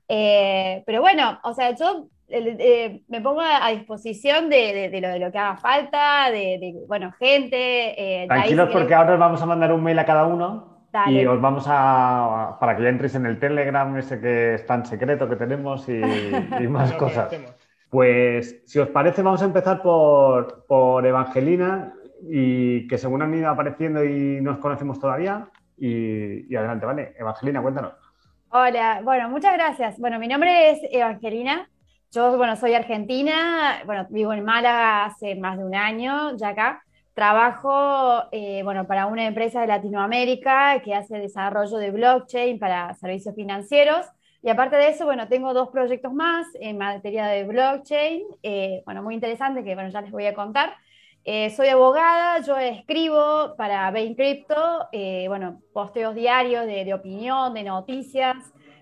Eh, 0.09 0.83
pero 0.85 1.01
bueno, 1.01 1.39
o 1.43 1.53
sea, 1.53 1.75
yo 1.75 2.07
eh, 2.29 3.01
me 3.07 3.21
pongo 3.21 3.41
a, 3.41 3.69
disposición 3.71 4.49
de, 4.49 4.89
lo, 5.01 5.09
de, 5.09 5.19
lo, 5.19 5.31
que 5.31 5.37
haga 5.37 5.57
falta, 5.57 6.31
de, 6.31 6.83
bueno, 6.87 7.11
gente. 7.13 8.25
Tranquilos, 8.27 8.69
porque 8.71 8.95
ahora 8.95 9.15
vamos 9.15 9.41
a 9.41 9.45
mandar 9.45 9.71
un 9.71 9.83
mail 9.83 9.99
a 9.99 10.05
cada 10.05 10.25
uno 10.25 10.76
y 11.05 11.25
os 11.25 11.39
vamos 11.39 11.65
a, 11.67 12.57
para 12.59 12.75
que 12.75 12.83
ya 12.83 12.89
entréis 12.89 13.15
en 13.15 13.25
el 13.25 13.39
Telegram, 13.39 13.95
ese 13.97 14.19
que 14.19 14.55
es 14.55 14.65
tan 14.65 14.85
secreto 14.85 15.29
que 15.29 15.35
tenemos 15.35 15.87
y, 15.87 16.01
más 16.69 16.93
cosas. 16.93 17.29
Pues 17.89 18.63
si 18.65 18.79
os 18.79 18.89
parece, 18.89 19.21
vamos 19.21 19.41
a 19.41 19.45
empezar 19.45 19.81
por, 19.81 20.65
por, 20.65 21.05
Evangelina 21.05 21.93
y 22.29 22.87
que 22.87 22.97
según 22.97 23.21
han 23.21 23.33
ido 23.33 23.49
apareciendo 23.49 24.03
y 24.03 24.41
nos 24.41 24.57
conocemos 24.57 24.99
todavía. 24.99 25.47
Y, 25.77 26.55
adelante, 26.55 26.85
¿vale? 26.85 27.13
Evangelina, 27.17 27.61
cuéntanos. 27.61 27.93
Hola, 28.49 29.01
bueno, 29.03 29.29
muchas 29.29 29.53
gracias. 29.53 29.99
Bueno, 29.99 30.19
mi 30.19 30.27
nombre 30.27 30.71
es 30.71 30.79
Evangelina. 30.91 31.69
Yo, 32.11 32.37
bueno, 32.37 32.55
soy 32.55 32.73
argentina, 32.73 33.81
bueno, 33.85 34.07
vivo 34.09 34.33
en 34.33 34.43
Málaga 34.43 35.05
hace 35.05 35.35
más 35.35 35.57
de 35.57 35.65
un 35.65 35.75
año 35.75 36.35
ya 36.37 36.49
acá. 36.49 36.83
Trabajo 37.17 38.25
eh, 38.31 38.61
bueno, 38.61 38.85
para 38.85 39.07
una 39.07 39.25
empresa 39.25 39.61
de 39.61 39.65
Latinoamérica 39.65 40.79
que 40.83 40.93
hace 40.93 41.17
desarrollo 41.17 41.77
de 41.77 41.89
blockchain 41.89 42.59
para 42.59 42.93
servicios 42.93 43.33
financieros. 43.33 44.05
Y 44.43 44.49
aparte 44.49 44.75
de 44.75 44.89
eso, 44.89 45.05
bueno, 45.05 45.27
tengo 45.27 45.51
dos 45.55 45.69
proyectos 45.69 46.13
más 46.13 46.45
en 46.59 46.77
materia 46.77 47.25
de 47.25 47.43
blockchain, 47.43 48.21
eh, 48.43 48.83
bueno, 48.85 49.01
muy 49.01 49.15
interesante 49.15 49.63
que 49.63 49.73
bueno, 49.73 49.89
ya 49.89 50.01
les 50.01 50.11
voy 50.11 50.27
a 50.27 50.35
contar. 50.35 50.75
Eh, 51.25 51.49
soy 51.49 51.69
abogada, 51.69 52.39
yo 52.41 52.55
escribo 52.55 53.55
para 53.57 53.89
Bain 53.89 54.13
Crypto, 54.13 54.87
bueno, 55.27 55.63
posteos 55.73 56.13
diarios 56.13 56.67
de, 56.67 56.93
opinión, 56.93 57.55
de 57.55 57.63
noticias. 57.63 58.37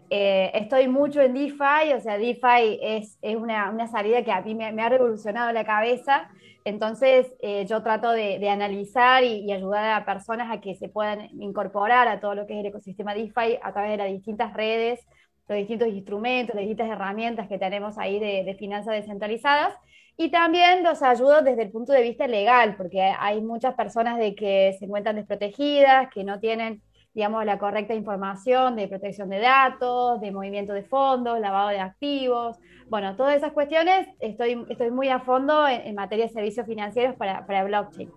estoy 0.10 0.90
mucho 0.90 1.22
en 1.22 1.36
DeFi, 1.36 1.94
o 1.96 2.02
sea, 2.02 2.18
DeFi 2.18 2.80
es, 2.82 3.18
es 3.22 3.38
una, 3.38 3.70
una, 3.70 3.88
salida 3.88 4.26
que 4.26 4.34
a 4.34 4.42
mí 4.42 4.56
me, 4.56 4.74
me 4.74 4.82
ha 4.82 4.90
revolucionado 4.90 5.54
la 5.54 5.64
cabeza. 5.64 6.30
Entonces, 6.66 7.28
eh, 7.42 7.68
yo 7.68 7.84
trato 7.84 8.12
de, 8.12 8.50
analizar 8.50 9.24
y, 9.24 9.52
ayudar 9.52 10.02
a 10.02 10.04
personas 10.04 10.52
a 10.52 10.62
que 10.62 10.74
se 10.74 10.90
puedan 10.90 11.30
incorporar 11.40 12.08
a 12.08 12.20
todo 12.20 12.34
lo 12.34 12.48
que 12.48 12.54
es 12.54 12.60
el 12.60 12.66
ecosistema 12.66 13.14
DeFi 13.14 13.60
a 13.62 13.72
través 13.72 13.92
de 13.92 13.98
las 13.98 14.08
distintas 14.12 14.52
redes, 14.54 15.00
los 15.48 15.60
distintos 15.60 15.90
instrumentos, 15.90 16.56
las 16.56 16.64
distintas 16.64 16.90
herramientas 16.90 17.48
que 17.48 17.60
tenemos 17.60 18.00
ahí 18.00 18.18
de, 18.20 18.56
finanzas 18.58 18.96
descentralizadas. 18.96 19.76
Y 20.18 20.32
también 20.32 20.84
los 20.84 21.04
ayudo 21.04 21.44
desde 21.44 21.62
el 21.64 21.72
punto 21.72 21.94
de 21.94 22.02
vista 22.02 22.26
legal, 22.28 22.76
porque 22.78 23.00
hay 23.02 23.42
muchas 23.42 23.76
personas 23.76 24.18
de 24.18 24.34
que 24.34 24.76
se 24.80 24.86
encuentran 24.86 25.18
desprotegidas, 25.18 26.10
que 26.10 26.24
no 26.24 26.40
tienen 26.40 26.82
digamos, 27.16 27.46
la 27.46 27.58
correcta 27.58 27.94
información 27.94 28.76
de 28.76 28.90
protección 28.90 29.30
de 29.30 29.40
datos, 29.40 30.20
de 30.20 30.32
movimiento 30.32 30.74
de 30.74 30.84
fondos, 30.84 31.40
lavado 31.40 31.70
de 31.70 31.80
activos. 31.80 32.60
Bueno, 32.90 33.16
todas 33.16 33.38
esas 33.38 33.54
cuestiones 33.54 34.08
estoy, 34.20 34.66
estoy 34.70 34.92
muy 34.92 35.08
a 35.08 35.22
fondo 35.22 35.66
en, 35.68 35.96
materia 35.96 36.26
de 36.26 36.34
servicios 36.34 36.68
financieros 36.68 37.16
para, 37.16 37.46
para 37.48 37.64
blockchain. 37.64 38.12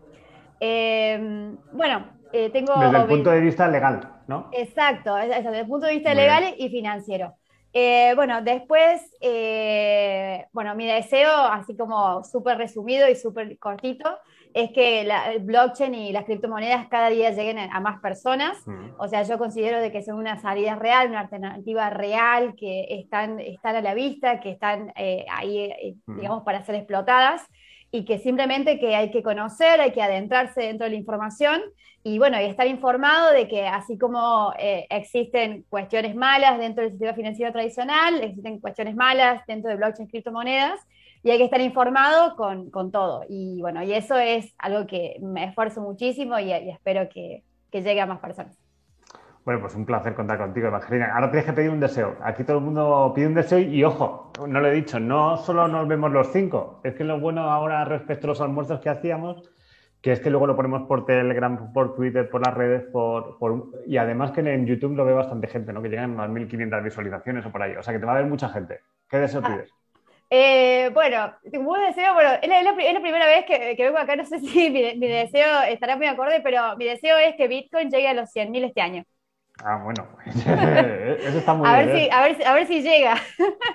Em, 0.59 1.57
bueno, 1.73 2.07
eh, 2.33 2.51
tengo... 2.51 2.75
Desde 2.75 2.99
el 2.99 3.07
punto 3.07 3.31
de 3.31 3.41
vista 3.41 3.69
legal, 3.69 4.01
¿no? 4.27 4.51
Exacto, 4.53 5.15
desde 5.15 5.61
el 5.61 5.67
punto 5.67 5.87
de 5.87 5.95
vista 5.95 6.13
legal 6.13 6.55
y 6.59 6.69
financiero. 6.69 7.37
Eh, 7.73 8.15
bueno, 8.17 8.43
después, 8.43 9.01
eh, 9.21 10.47
bueno, 10.53 10.75
mi 10.75 10.87
deseo, 10.87 11.31
así 11.31 11.77
como 11.77 12.25
súper 12.25 12.59
resumido 12.59 13.09
y 13.09 13.15
súper 13.15 13.59
cortito, 13.59 14.19
es 14.55 14.71
que 14.73 15.05
la, 15.05 15.33
el 15.33 15.41
blockchain 15.43 15.95
y 15.95 16.13
las 16.13 16.25
criptomonedas 16.25 16.89
cada 16.89 17.11
día 17.11 17.31
lleguen 17.31 17.59
a 17.59 17.81
más 17.81 18.01
personas. 18.01 18.67
Mm. 18.67 18.91
O 18.99 19.09
sea, 19.09 19.23
yo 19.23 19.39
considero 19.39 19.81
de 19.81 19.93
que 19.93 20.03
son 20.03 20.17
una 20.17 20.39
salida 20.41 20.75
real, 20.77 21.09
una 21.09 21.21
alternativa 21.21 21.91
real, 21.91 22.55
que 22.57 22.87
están, 22.91 23.41
están 23.41 23.77
a 23.77 23.83
la 23.83 23.95
vista, 23.95 24.41
que 24.41 24.51
están 24.51 24.93
eh, 24.97 25.25
ahí, 25.31 25.59
eh, 25.59 25.95
Mm. 26.09 26.17
digamos, 26.17 26.43
para 26.43 26.63
ser 26.65 26.75
explotadas 26.75 27.43
y 27.91 28.05
que 28.05 28.19
simplemente 28.19 28.79
que 28.79 28.95
hay 28.95 29.11
que 29.11 29.23
conocer, 29.23 29.81
hay 29.81 29.93
que 29.93 30.03
adentrarse 30.03 30.61
dentro 30.63 30.85
de 30.85 30.91
la 30.91 30.97
información 30.97 31.63
y 32.03 32.19
bueno, 32.19 32.41
y 32.41 32.45
estar 32.45 32.67
informado 32.67 33.33
de 33.33 33.49
que 33.49 33.67
así 33.67 33.99
como 33.99 34.53
eh, 34.59 34.87
existen 34.91 35.65
cuestiones 35.69 36.15
malas 36.15 36.59
dentro 36.59 36.83
del 36.83 36.93
sistema 36.93 37.15
financiero 37.15 37.53
tradicional, 37.53 38.23
existen 38.23 38.61
cuestiones 38.61 38.95
malas 38.95 39.43
dentro 39.47 39.71
de 39.71 39.77
blockchain 39.77 40.09
y 40.09 40.11
criptomonedas, 40.11 40.81
y 41.29 41.31
hay 41.31 41.39
que 41.39 41.45
estar 41.45 41.61
informado 41.61 42.37
con, 42.37 42.71
con 42.71 42.91
todo. 42.91 43.23
Y 43.29 43.61
bueno, 43.61 43.83
y 43.83 43.93
eso 43.93 44.17
es 44.17 44.55
algo 44.59 44.87
que 44.87 45.17
me 45.21 45.45
esfuerzo 45.45 45.83
muchísimo 45.83 46.39
y, 46.39 46.53
y 46.53 46.71
espero 46.71 47.09
que, 47.13 47.45
que 47.71 47.83
llegue 47.83 48.01
a 48.01 48.07
más 48.07 48.19
personas. 48.21 48.57
Bueno, 49.45 49.61
pues 49.61 49.75
un 49.75 49.85
placer 49.87 50.15
contar 50.15 50.39
contigo, 50.39 50.69
Evangelina. 50.69 51.13
Ahora 51.15 51.31
tienes 51.31 51.47
que 51.47 51.53
pedir 51.55 51.71
un 51.71 51.81
deseo. 51.81 52.17
Aquí 52.23 52.45
todo 52.45 52.59
el 52.59 52.65
mundo 52.65 53.13
pide 53.15 53.27
un 53.27 53.35
deseo 53.35 53.59
y, 53.59 53.83
ojo, 53.85 54.33
no 54.47 54.61
lo 54.61 54.69
he 54.69 54.73
dicho, 54.73 55.01
no 55.01 55.37
solo 55.39 55.69
nos 55.69 55.87
vemos 55.89 56.11
los 56.13 56.29
cinco, 56.33 56.81
es 56.85 56.95
que 56.95 57.05
lo 57.05 57.19
bueno 57.21 57.43
ahora 57.51 57.85
respecto 57.85 58.27
a 58.27 58.29
los 58.29 58.41
almuerzos 58.41 58.81
que 58.81 58.91
hacíamos, 58.91 59.51
que 60.03 60.13
es 60.13 60.21
que 60.21 60.31
luego 60.31 60.47
lo 60.47 60.55
ponemos 60.57 60.83
por 60.87 61.05
Telegram, 61.07 61.73
por 61.73 61.95
Twitter, 61.95 62.29
por 62.31 62.47
las 62.47 62.55
redes, 62.55 62.85
por, 62.93 63.39
por- 63.39 63.69
y 63.87 63.97
además 63.97 64.31
que 64.33 64.41
en 64.41 64.67
YouTube 64.67 64.95
lo 64.97 65.05
ve 65.05 65.13
bastante 65.15 65.47
gente, 65.49 65.73
¿no? 65.73 65.83
Que 65.83 65.89
llegan 65.89 66.11
unas 66.13 66.31
1.500 66.31 66.83
visualizaciones 66.85 67.45
o 67.47 67.51
por 67.51 67.63
ahí. 67.63 67.75
O 67.77 67.83
sea 67.83 67.93
que 67.95 68.01
te 68.01 68.07
va 68.07 68.13
a 68.13 68.17
ver 68.17 68.27
mucha 68.27 68.49
gente. 68.51 68.81
¿Qué 69.09 69.17
deseo 69.19 69.41
Ah. 69.43 69.49
pides? 69.49 69.71
Eh, 70.31 70.91
bueno, 70.93 71.33
un 71.55 71.81
deseo, 71.87 72.13
bueno, 72.15 72.31
es 72.43 72.49
la, 72.49 72.59
es 72.59 72.65
la 72.65 72.75
pri- 72.75 72.87
es 72.87 72.93
la 72.95 73.01
primera 73.01 73.27
vez 73.27 73.47
que, 73.47 73.75
que 73.77 73.85
vengo 73.85 73.99
acá, 73.99 74.15
no 74.17 74.25
sé 74.27 74.39
si 74.41 74.71
mi, 74.71 74.95
mi 74.97 75.09
deseo 75.09 75.63
estará 75.63 75.97
muy 75.97 76.07
acorde, 76.07 76.41
pero 76.43 76.77
mi 76.77 76.85
deseo 76.85 77.17
es 77.19 77.35
que 77.37 77.49
Bitcoin 77.49 77.91
llegue 77.91 78.09
a 78.09 78.15
los 78.15 78.31
100.000 78.31 78.65
este 78.65 78.81
año. 78.83 79.05
Ah, 79.65 79.81
bueno, 79.83 80.07
eso 81.25 81.39
está 81.39 81.55
muy 81.55 81.69
A 81.69 81.73
bien. 81.73 81.89
ver, 81.89 81.91
si, 81.91 82.09
¿eh? 82.09 82.11
a, 82.11 82.23
ver, 82.23 82.37
si- 82.37 82.45
a 82.45 82.55
ver 82.55 82.67
si 82.67 82.83
llega. 82.83 83.15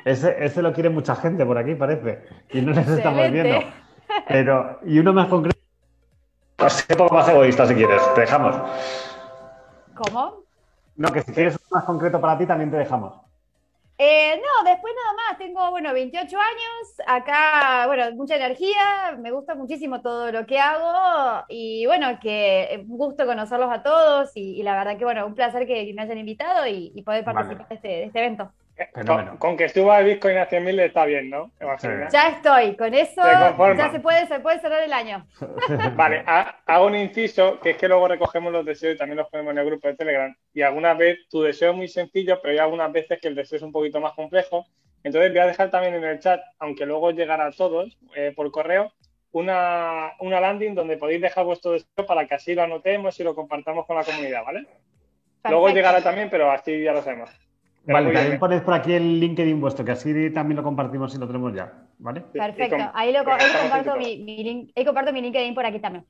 Ese, 0.06 0.44
ese 0.44 0.62
lo 0.62 0.74
quiere 0.74 0.90
mucha 0.90 1.16
gente 1.16 1.46
por 1.46 1.58
aquí, 1.58 1.76
parece. 1.76 2.24
Y 2.52 2.62
no 2.62 2.72
les 2.74 2.88
estamos 2.88 3.32
viendo. 3.32 3.64
Pero, 4.28 4.80
y 4.86 5.00
uno 5.00 5.14
más 5.14 5.28
concreto. 5.28 5.60
Sé 6.68 6.94
un 6.94 6.98
poco 6.98 7.14
más 7.16 7.28
egoísta 7.30 7.68
si 7.68 7.76
quieres, 7.76 8.02
te 8.16 8.22
dejamos. 8.22 8.56
¿Cómo? 9.96 10.46
No, 10.96 11.12
que 11.14 11.22
si 11.22 11.32
quieres 11.34 11.56
uno 11.56 11.68
más 11.78 11.86
concreto 11.86 12.20
para 12.22 12.38
ti 12.38 12.46
también 12.48 12.72
te 12.72 12.78
dejamos. 12.78 13.14
Eh, 13.98 14.38
no, 14.38 14.70
después 14.70 14.94
nada 14.96 15.14
más, 15.16 15.38
tengo, 15.38 15.70
bueno, 15.70 15.94
28 15.94 16.38
años, 16.38 17.02
acá, 17.06 17.86
bueno, 17.88 18.12
mucha 18.16 18.36
energía, 18.36 19.18
me 19.20 19.32
gusta 19.32 19.54
muchísimo 19.56 20.02
todo 20.02 20.32
lo 20.32 20.46
que 20.48 20.60
hago 20.60 21.46
y 21.48 21.86
bueno, 21.86 22.20
que 22.20 22.64
eh, 22.64 22.86
un 22.90 22.98
gusto 22.98 23.26
conocerlos 23.26 23.72
a 23.72 23.84
todos 23.84 24.32
y, 24.36 24.60
y 24.60 24.64
la 24.64 24.76
verdad 24.76 24.98
que, 24.98 25.06
bueno, 25.06 25.26
un 25.28 25.36
placer 25.36 25.68
que 25.68 25.94
me 25.94 26.02
hayan 26.02 26.18
invitado 26.18 26.66
y, 26.68 26.92
y 26.96 27.04
poder 27.04 27.24
Vale. 27.24 27.36
participar 27.36 27.68
de, 27.70 27.76
este, 27.76 27.88
de 27.88 28.04
este 28.06 28.20
evento. 28.20 28.52
Con, 29.06 29.38
con 29.38 29.58
que 29.58 29.70
suba 29.70 30.00
el 30.00 30.06
Bitcoin 30.06 30.38
a 30.38 30.48
100.000 30.50 30.80
está 30.82 31.06
bien, 31.06 31.30
¿no? 31.30 31.52
Ya 32.12 32.28
estoy, 32.30 32.76
con 32.76 32.94
eso 32.94 33.22
ya 33.78 33.92
se 33.92 34.00
puede, 34.00 34.28
se 34.28 34.40
puede 34.40 34.60
cerrar 34.60 34.82
el 34.84 34.94
año. 34.94 35.28
Vale, 35.96 36.24
ha- 36.26 36.60
hago 36.66 36.88
un 36.88 36.96
inciso, 36.96 37.60
que 37.60 37.72
es 37.72 37.78
que 37.78 37.88
luego 37.88 38.08
recogemos 38.08 38.52
los 38.52 38.66
deseos 38.66 38.96
y 38.96 38.98
también 38.98 39.18
los 39.18 39.30
ponemos 39.30 39.52
en 39.52 39.60
el 39.60 39.66
grupo 39.66 39.88
de 39.88 39.96
Telegram. 39.96 40.36
Y 40.54 40.64
alguna 40.64 40.94
vez 40.96 41.20
tu 41.30 41.42
deseo 41.44 41.72
es 41.72 41.78
muy 41.78 41.88
sencillo, 41.88 42.40
pero 42.42 42.52
hay 42.54 42.58
algunas 42.60 42.92
veces 42.92 43.20
que 43.22 43.28
el 43.28 43.36
deseo 43.36 43.58
es 43.58 43.64
un 43.64 43.72
poquito 43.72 44.00
más 44.02 44.14
complejo. 44.14 44.66
Entonces 45.04 45.32
voy 45.32 45.40
a 45.40 45.46
dejar 45.48 45.70
también 45.70 45.94
en 45.96 46.04
el 46.06 46.20
chat, 46.20 46.42
aunque 46.60 46.86
luego 46.86 47.12
llegará 47.12 47.46
a 47.48 47.52
todos 47.52 47.98
eh, 48.16 48.34
por 48.36 48.50
correo, 48.52 48.92
una, 49.34 50.14
una 50.20 50.40
landing 50.40 50.74
donde 50.76 50.98
podéis 50.98 51.22
dejar 51.22 51.46
vuestro 51.46 51.72
deseo 51.74 52.06
para 52.08 52.26
que 52.26 52.36
así 52.36 52.56
lo 52.56 52.64
anotemos 52.64 53.20
y 53.20 53.24
lo 53.24 53.36
compartamos 53.36 53.86
con 53.86 53.98
la 53.98 54.04
comunidad, 54.04 54.44
¿vale? 54.46 54.66
Luego 55.52 55.68
llegará 55.76 56.02
también, 56.02 56.30
pero 56.30 56.50
así 56.52 56.82
ya 56.82 56.94
lo 56.94 57.02
sabemos. 57.02 57.30
Pero 57.86 57.98
Vale, 57.98 58.06
también 58.14 58.28
bien. 58.30 58.40
ponéis 58.40 58.62
por 58.62 58.74
aquí 58.74 58.94
el 58.94 59.20
LinkedIn 59.20 59.60
vuestro, 59.60 59.84
que 59.84 59.92
así 59.92 60.32
también 60.32 60.56
lo 60.58 60.64
compartimos 60.64 61.14
y 61.16 61.18
lo 61.18 61.28
tenemos 61.28 61.54
ya. 61.54 61.74
¿Vale? 62.00 62.22
Perfecto, 62.22 62.78
ahí, 62.94 63.12
lo, 63.12 63.20
ahí 63.20 63.52
comparto 63.62 63.98
mi, 63.98 64.18
mi 64.24 64.44
link, 64.44 64.72
ahí 64.76 64.86
comparto 64.86 65.12
mi 65.12 65.22
LinkedIn 65.22 65.54
por 65.54 65.66
aquí 65.66 65.80
también. 65.80 66.06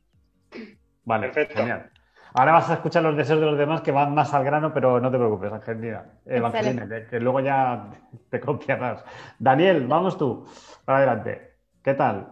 Vale, 1.03 1.27
Perfecto. 1.29 1.59
genial. 1.59 1.89
Ahora 2.35 2.53
vas 2.53 2.69
a 2.69 2.73
escuchar 2.75 3.03
los 3.03 3.15
deseos 3.17 3.39
de 3.39 3.45
los 3.45 3.57
demás 3.57 3.81
que 3.81 3.91
van 3.91 4.13
más 4.13 4.33
al 4.33 4.43
grano, 4.43 4.73
pero 4.73 4.99
no 4.99 5.11
te 5.11 5.17
preocupes, 5.17 5.51
Angelina. 5.51 6.03
Evangelina, 6.25 6.87
que, 6.87 7.05
que 7.07 7.19
luego 7.19 7.39
ya 7.41 7.89
te 8.29 8.39
copiarás. 8.39 9.03
Daniel, 9.37 9.85
vamos 9.87 10.17
tú. 10.17 10.45
Para 10.85 10.99
adelante. 10.99 11.53
¿Qué 11.83 11.93
tal? 11.93 12.27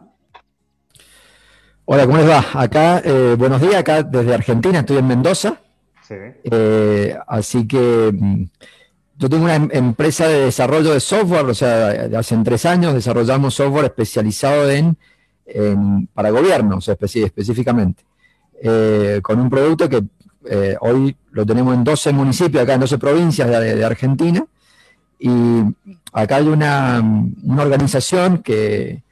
Hola, 1.86 2.06
¿cómo 2.06 2.18
les 2.18 2.30
va? 2.30 2.44
Acá, 2.54 3.02
eh, 3.04 3.36
buenos 3.38 3.60
días, 3.62 3.76
acá 3.76 4.02
desde 4.04 4.34
Argentina, 4.34 4.80
estoy 4.80 4.98
en 4.98 5.08
Mendoza, 5.08 5.58
Sí. 6.02 6.16
eh, 6.44 7.18
así 7.28 7.68
que 7.68 8.12
mm, 8.14 8.44
yo 9.22 9.30
tengo 9.30 9.44
una 9.44 9.56
em- 9.56 9.70
empresa 9.72 10.28
de 10.28 10.46
desarrollo 10.46 10.94
de 10.94 11.00
software, 11.00 11.46
o 11.46 11.54
sea, 11.54 12.10
hace 12.18 12.36
tres 12.44 12.66
años 12.66 12.96
desarrollamos 12.96 13.54
software 13.54 13.86
especializado 13.86 14.70
en, 14.72 14.98
para 16.16 16.32
gobiernos 16.32 16.88
específicamente, 16.88 18.04
eh, 18.64 19.20
con 19.22 19.40
un 19.40 19.48
producto 19.48 19.88
que 19.88 20.04
eh, 20.50 20.76
hoy 20.82 21.16
lo 21.30 21.46
tenemos 21.46 21.76
en 21.76 21.84
12 21.84 22.14
municipios, 22.14 22.64
acá 22.64 22.74
en 22.74 22.80
12 22.80 22.98
provincias 22.98 23.48
de, 23.48 23.86
Argentina, 23.86 24.44
y 25.20 25.30
acá 26.14 26.38
hay 26.38 26.48
una, 26.48 27.04
organización 27.60 28.40
que 28.40 29.04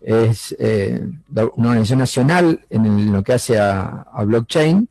es 0.00 0.54
eh, 0.60 1.08
una 1.56 1.70
organización 1.70 1.98
nacional 1.98 2.60
en 2.70 3.12
lo 3.12 3.24
que 3.24 3.32
hace 3.32 3.58
a 3.58 4.22
blockchain. 4.24 4.88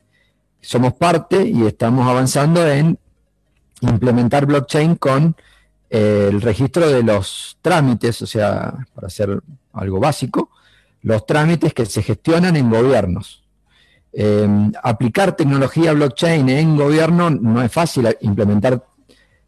Somos 0.60 0.92
parte 0.94 1.46
y 1.46 1.64
estamos 1.64 2.06
avanzando 2.06 2.66
en 2.66 2.98
implementar 3.88 4.46
blockchain 4.46 4.96
con 4.96 5.34
eh, 5.90 6.28
el 6.30 6.40
registro 6.42 6.88
de 6.88 7.02
los 7.02 7.58
trámites, 7.62 8.20
o 8.22 8.26
sea, 8.26 8.74
para 8.94 9.06
hacer 9.06 9.40
algo 9.72 10.00
básico, 10.00 10.50
los 11.02 11.24
trámites 11.26 11.72
que 11.74 11.86
se 11.86 12.02
gestionan 12.02 12.56
en 12.56 12.68
gobiernos. 12.70 13.44
Eh, 14.12 14.48
aplicar 14.82 15.36
tecnología 15.36 15.92
blockchain 15.92 16.48
en 16.48 16.76
gobierno 16.76 17.30
no 17.30 17.62
es 17.62 17.70
fácil, 17.70 18.08
implementar 18.22 18.82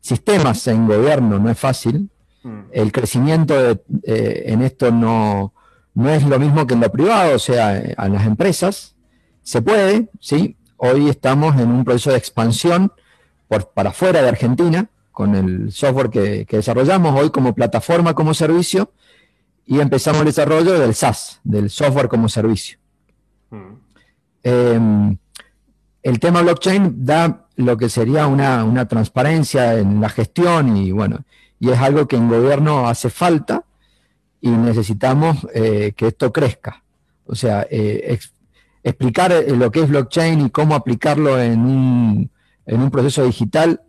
sistemas 0.01 0.67
en 0.69 0.87
gobierno 0.87 1.39
no 1.39 1.51
es 1.51 1.59
fácil, 1.59 2.09
Mm. 2.45 2.61
el 2.73 2.93
crecimiento 2.93 3.61
de- 3.61 3.81
eh, 4.05 4.45
en 4.47 4.63
esto 4.63 4.93
no, 4.93 5.53
no 5.95 6.09
es 6.11 6.23
lo 6.25 6.39
mismo 6.39 6.67
que 6.67 6.75
en 6.75 6.81
lo 6.81 6.93
privado, 6.93 7.35
o 7.35 7.39
sea, 7.41 7.83
a 7.97 8.09
las 8.09 8.25
empresas. 8.27 8.95
Se 9.43 9.61
puede, 9.61 10.09
¿sí? 10.21 10.57
Hoy 10.77 11.09
estamos 11.09 11.61
en 11.61 11.69
un 11.71 11.85
proceso 11.85 12.11
de 12.13 12.19
expansión 12.19 12.93
por, 13.49 13.71
para 13.71 13.93
fuera 13.93 14.23
de 14.23 14.29
Argentina 14.29 14.89
con 15.11 15.35
el 15.35 15.73
software 15.73 16.11
que, 16.11 16.47
que 16.47 16.59
desarrollamos 16.59 17.19
hoy 17.21 17.31
como 17.31 17.55
plataforma, 17.55 18.15
como 18.15 18.35
servicio, 18.35 18.93
y 19.67 19.81
empezamos 19.81 20.21
el 20.21 20.27
desarrollo 20.27 20.79
del 20.79 20.95
SaaS, 20.95 21.41
del 21.43 21.71
software 21.71 22.09
como 22.09 22.29
servicio. 22.29 22.79
Mm. 23.51 23.73
Eh, 24.45 25.17
el 26.05 26.21
tema 26.21 26.43
blockchain 26.43 27.05
da 27.05 27.47
lo 27.57 27.77
que 27.77 27.89
sería 27.89 28.29
una, 28.29 28.65
una 28.65 28.87
transparencia 28.87 29.75
en 29.79 30.01
la 30.01 30.09
gestión 30.09 30.77
y 30.77 30.93
bueno, 30.93 31.25
y 31.59 31.71
es 31.71 31.79
algo 31.81 32.07
que 32.07 32.15
en 32.15 32.29
gobierno 32.29 32.89
hace 32.89 33.11
falta 33.11 33.65
y 34.41 34.51
necesitamos 34.51 35.45
eh, 35.53 35.93
que 35.97 36.07
esto 36.07 36.33
crezca. 36.33 36.85
O 37.27 37.35
sea, 37.35 37.67
eh, 37.69 38.05
ex- 38.11 38.33
explicar 38.85 39.33
eh, 39.33 39.57
lo 39.57 39.73
que 39.73 39.83
es 39.83 39.89
blockchain 39.89 40.47
y 40.47 40.51
cómo 40.51 40.77
aplicarlo 40.77 41.39
en 41.43 41.59
un, 41.61 42.31
en 42.69 42.81
un 42.83 42.91
proceso 42.91 43.25
digital 43.25 43.81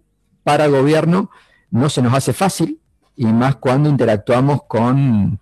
para 0.43 0.67
gobierno 0.67 1.29
no 1.69 1.89
se 1.89 2.01
nos 2.01 2.13
hace 2.13 2.33
fácil 2.33 2.79
y 3.15 3.25
más 3.25 3.57
cuando 3.57 3.89
interactuamos 3.89 4.63
con, 4.67 5.39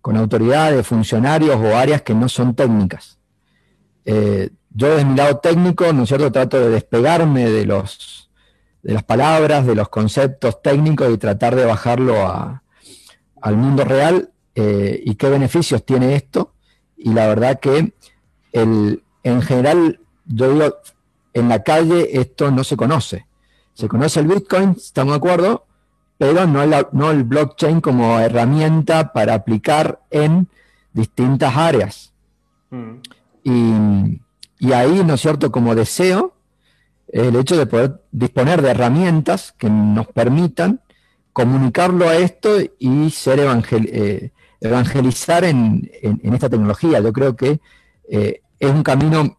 con 0.00 0.16
autoridades, 0.16 0.86
funcionarios 0.86 1.56
o 1.56 1.76
áreas 1.76 2.02
que 2.02 2.14
no 2.14 2.28
son 2.28 2.54
técnicas. 2.54 3.18
Eh, 4.06 4.50
yo 4.70 4.88
desde 4.90 5.04
mi 5.04 5.16
lado 5.16 5.36
técnico, 5.38 5.92
¿no 5.92 6.04
es 6.04 6.08
cierto?, 6.08 6.32
trato 6.32 6.58
de 6.58 6.70
despegarme 6.70 7.50
de 7.50 7.66
los 7.66 8.24
de 8.80 8.94
las 8.94 9.02
palabras, 9.02 9.66
de 9.66 9.74
los 9.74 9.88
conceptos 9.88 10.62
técnicos 10.62 11.12
y 11.12 11.18
tratar 11.18 11.56
de 11.56 11.64
bajarlo 11.64 12.24
a- 12.26 12.62
al 13.42 13.56
mundo 13.56 13.84
real 13.84 14.30
eh, 14.54 15.02
y 15.04 15.16
qué 15.16 15.28
beneficios 15.28 15.84
tiene 15.84 16.14
esto. 16.14 16.54
Y 16.96 17.12
la 17.12 17.26
verdad 17.26 17.58
que 17.60 17.92
el, 18.52 19.02
en 19.24 19.42
general, 19.42 20.00
yo 20.26 20.52
digo, 20.54 20.76
en 21.38 21.48
la 21.48 21.62
calle 21.62 22.18
esto 22.20 22.50
no 22.50 22.64
se 22.64 22.76
conoce. 22.76 23.26
Se 23.74 23.88
conoce 23.88 24.20
el 24.20 24.26
Bitcoin, 24.26 24.70
estamos 24.70 25.12
de 25.12 25.18
acuerdo, 25.18 25.64
pero 26.18 26.46
no 26.46 26.62
el, 26.62 26.74
no 26.92 27.10
el 27.10 27.24
blockchain 27.24 27.80
como 27.80 28.18
herramienta 28.18 29.12
para 29.12 29.34
aplicar 29.34 30.00
en 30.10 30.48
distintas 30.92 31.56
áreas. 31.56 32.12
Mm. 32.70 32.94
Y, 33.44 34.20
y 34.66 34.72
ahí, 34.72 35.04
¿no 35.04 35.14
es 35.14 35.20
cierto?, 35.20 35.52
como 35.52 35.74
deseo, 35.74 36.34
el 37.06 37.36
hecho 37.36 37.56
de 37.56 37.66
poder 37.66 38.02
disponer 38.10 38.60
de 38.62 38.70
herramientas 38.70 39.54
que 39.56 39.70
nos 39.70 40.08
permitan 40.08 40.80
comunicarlo 41.32 42.08
a 42.08 42.16
esto 42.16 42.58
y 42.78 43.10
ser 43.10 43.38
evangel- 43.38 43.88
eh, 43.92 44.30
evangelizar 44.60 45.44
en, 45.44 45.88
en- 46.02 46.20
en 46.22 46.34
esta 46.34 46.48
tecnología. 46.50 46.98
Yo 47.00 47.12
creo 47.12 47.36
que 47.36 47.60
eh, 48.10 48.42
es 48.58 48.70
un 48.70 48.82
camino 48.82 49.38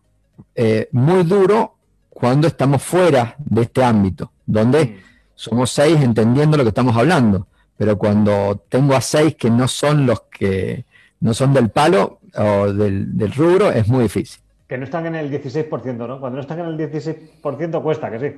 eh, 0.56 0.88
muy 0.94 1.24
duro 1.24 1.76
cuando 2.20 2.48
estamos 2.48 2.82
fuera 2.84 3.36
de 3.38 3.62
este 3.62 3.84
ámbito, 3.84 4.32
donde 4.46 4.86
Mm. 4.86 4.96
somos 5.36 5.70
seis 5.72 6.02
entendiendo 6.02 6.58
lo 6.58 6.64
que 6.64 6.70
estamos 6.70 6.96
hablando, 6.98 7.48
pero 7.78 7.98
cuando 7.98 8.62
tengo 8.68 8.94
a 8.96 9.02
seis 9.02 9.36
que 9.36 9.50
no 9.50 9.68
son 9.68 10.06
los 10.06 10.22
que 10.24 10.84
no 11.22 11.34
son 11.34 11.54
del 11.54 11.70
palo 11.70 12.20
o 12.36 12.72
del, 12.72 13.18
del 13.18 13.32
rubro, 13.32 13.72
es 13.72 13.88
muy 13.88 14.04
difícil. 14.04 14.42
Que 14.68 14.78
no 14.78 14.84
están 14.84 15.06
en 15.06 15.16
el 15.16 15.32
16%, 15.32 16.08
¿no? 16.08 16.20
Cuando 16.20 16.36
no 16.38 16.42
están 16.42 16.60
en 16.60 16.66
el 16.68 16.78
16% 16.78 17.82
cuesta, 17.82 18.12
que 18.12 18.20
sí. 18.20 18.36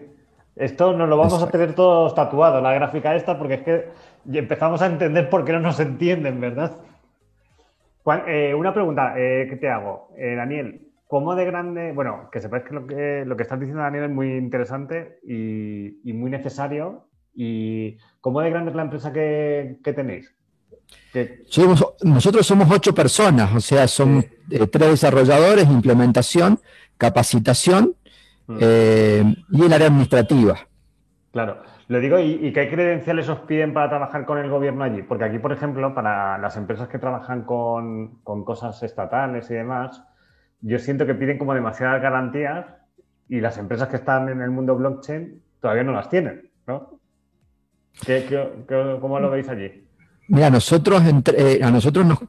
Esto 0.55 0.93
nos 0.93 1.07
lo 1.09 1.17
vamos 1.17 1.41
a 1.41 1.47
tener 1.49 1.73
todos 1.73 2.13
tatuado, 2.13 2.61
la 2.61 2.73
gráfica 2.73 3.15
esta, 3.15 3.37
porque 3.37 3.55
es 3.55 3.61
que 3.61 3.89
empezamos 4.31 4.81
a 4.81 4.85
entender 4.85 5.29
por 5.29 5.43
qué 5.43 5.53
no 5.53 5.59
nos 5.59 5.79
entienden, 5.79 6.39
¿verdad? 6.39 6.77
Juan, 8.03 8.23
eh, 8.27 8.53
una 8.53 8.73
pregunta 8.73 9.13
eh, 9.17 9.47
que 9.49 9.55
te 9.57 9.69
hago. 9.69 10.09
Eh, 10.17 10.35
Daniel, 10.35 10.81
¿cómo 11.11 11.35
de 11.35 11.43
grande? 11.43 11.91
Bueno, 11.91 12.29
que 12.31 12.39
sepáis 12.39 12.63
que 12.63 12.73
lo 12.73 12.87
que, 12.87 13.23
lo 13.25 13.35
que 13.35 13.43
estás 13.43 13.59
diciendo, 13.59 13.83
Daniel, 13.83 14.05
es 14.05 14.11
muy 14.11 14.29
interesante 14.37 15.19
y, 15.27 15.99
y 16.09 16.13
muy 16.13 16.31
necesario. 16.31 17.07
¿Y 17.35 17.97
cómo 18.21 18.39
de 18.41 18.49
grande 18.49 18.71
es 18.71 18.75
la 18.77 18.83
empresa 18.83 19.11
que, 19.11 19.77
que 19.83 19.91
tenéis? 19.91 20.33
Somos- 21.49 21.95
nosotros 22.03 22.45
somos 22.47 22.69
ocho 22.71 22.93
personas, 22.95 23.53
o 23.53 23.59
sea, 23.59 23.87
son 23.87 24.21
Sí. 24.21 24.29
eh, 24.51 24.67
tres 24.67 24.89
desarrolladores, 24.91 25.65
implementación, 25.69 26.59
capacitación 26.97 27.95
Mm. 28.47 28.57
eh, 28.59 29.23
y 29.51 29.61
el 29.65 29.73
área 29.73 29.87
administrativa. 29.87 30.55
Claro, 31.31 31.61
lo 31.87 31.99
digo, 31.99 32.19
¿y, 32.19 32.31
y 32.47 32.51
qué 32.53 32.69
credenciales 32.69 33.29
os 33.29 33.39
piden 33.41 33.73
para 33.73 33.89
trabajar 33.89 34.25
con 34.25 34.37
el 34.39 34.49
gobierno 34.49 34.83
allí? 34.83 35.01
Porque 35.03 35.23
aquí, 35.25 35.39
por 35.39 35.51
ejemplo, 35.53 35.93
para 35.93 36.37
las 36.37 36.55
empresas 36.57 36.87
que 36.89 36.99
trabajan 36.99 37.43
con, 37.43 38.21
con 38.23 38.43
cosas 38.45 38.81
estatales 38.83 39.49
y 39.51 39.53
demás, 39.55 40.03
yo 40.61 40.79
siento 40.79 41.05
que 41.05 41.15
piden 41.15 41.37
como 41.37 41.53
demasiadas 41.53 42.01
garantías 42.01 42.65
y 43.27 43.39
las 43.41 43.57
empresas 43.57 43.87
que 43.87 43.97
están 43.97 44.29
en 44.29 44.41
el 44.41 44.51
mundo 44.51 44.75
blockchain 44.75 45.41
todavía 45.59 45.83
no 45.83 45.93
las 45.93 46.09
tienen, 46.09 46.49
¿no? 46.67 46.99
¿Qué, 48.05 48.25
cómo 48.99 49.19
lo 49.19 49.29
veis 49.29 49.47
allí? 49.49 49.85
Mira, 50.27 50.49
nosotros, 50.49 51.03
entre- 51.05 51.57
eh, 51.57 51.63
a 51.63 51.69
nosotros 51.71 52.05
nos, 52.05 52.19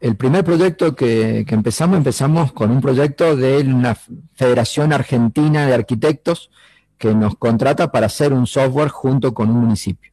el 0.00 0.16
primer 0.16 0.44
proyecto 0.44 0.94
que, 0.94 1.44
que 1.46 1.54
empezamos, 1.54 1.96
empezamos 1.98 2.52
con 2.52 2.70
un 2.70 2.80
proyecto 2.80 3.36
de 3.36 3.58
una 3.58 3.94
Federación 4.34 4.92
Argentina 4.92 5.66
de 5.66 5.74
Arquitectos 5.74 6.50
que 6.98 7.14
nos 7.14 7.36
contrata 7.36 7.92
para 7.92 8.06
hacer 8.06 8.32
un 8.32 8.46
software 8.46 8.88
junto 8.88 9.34
con 9.34 9.50
un 9.50 9.58
municipio. 9.60 10.12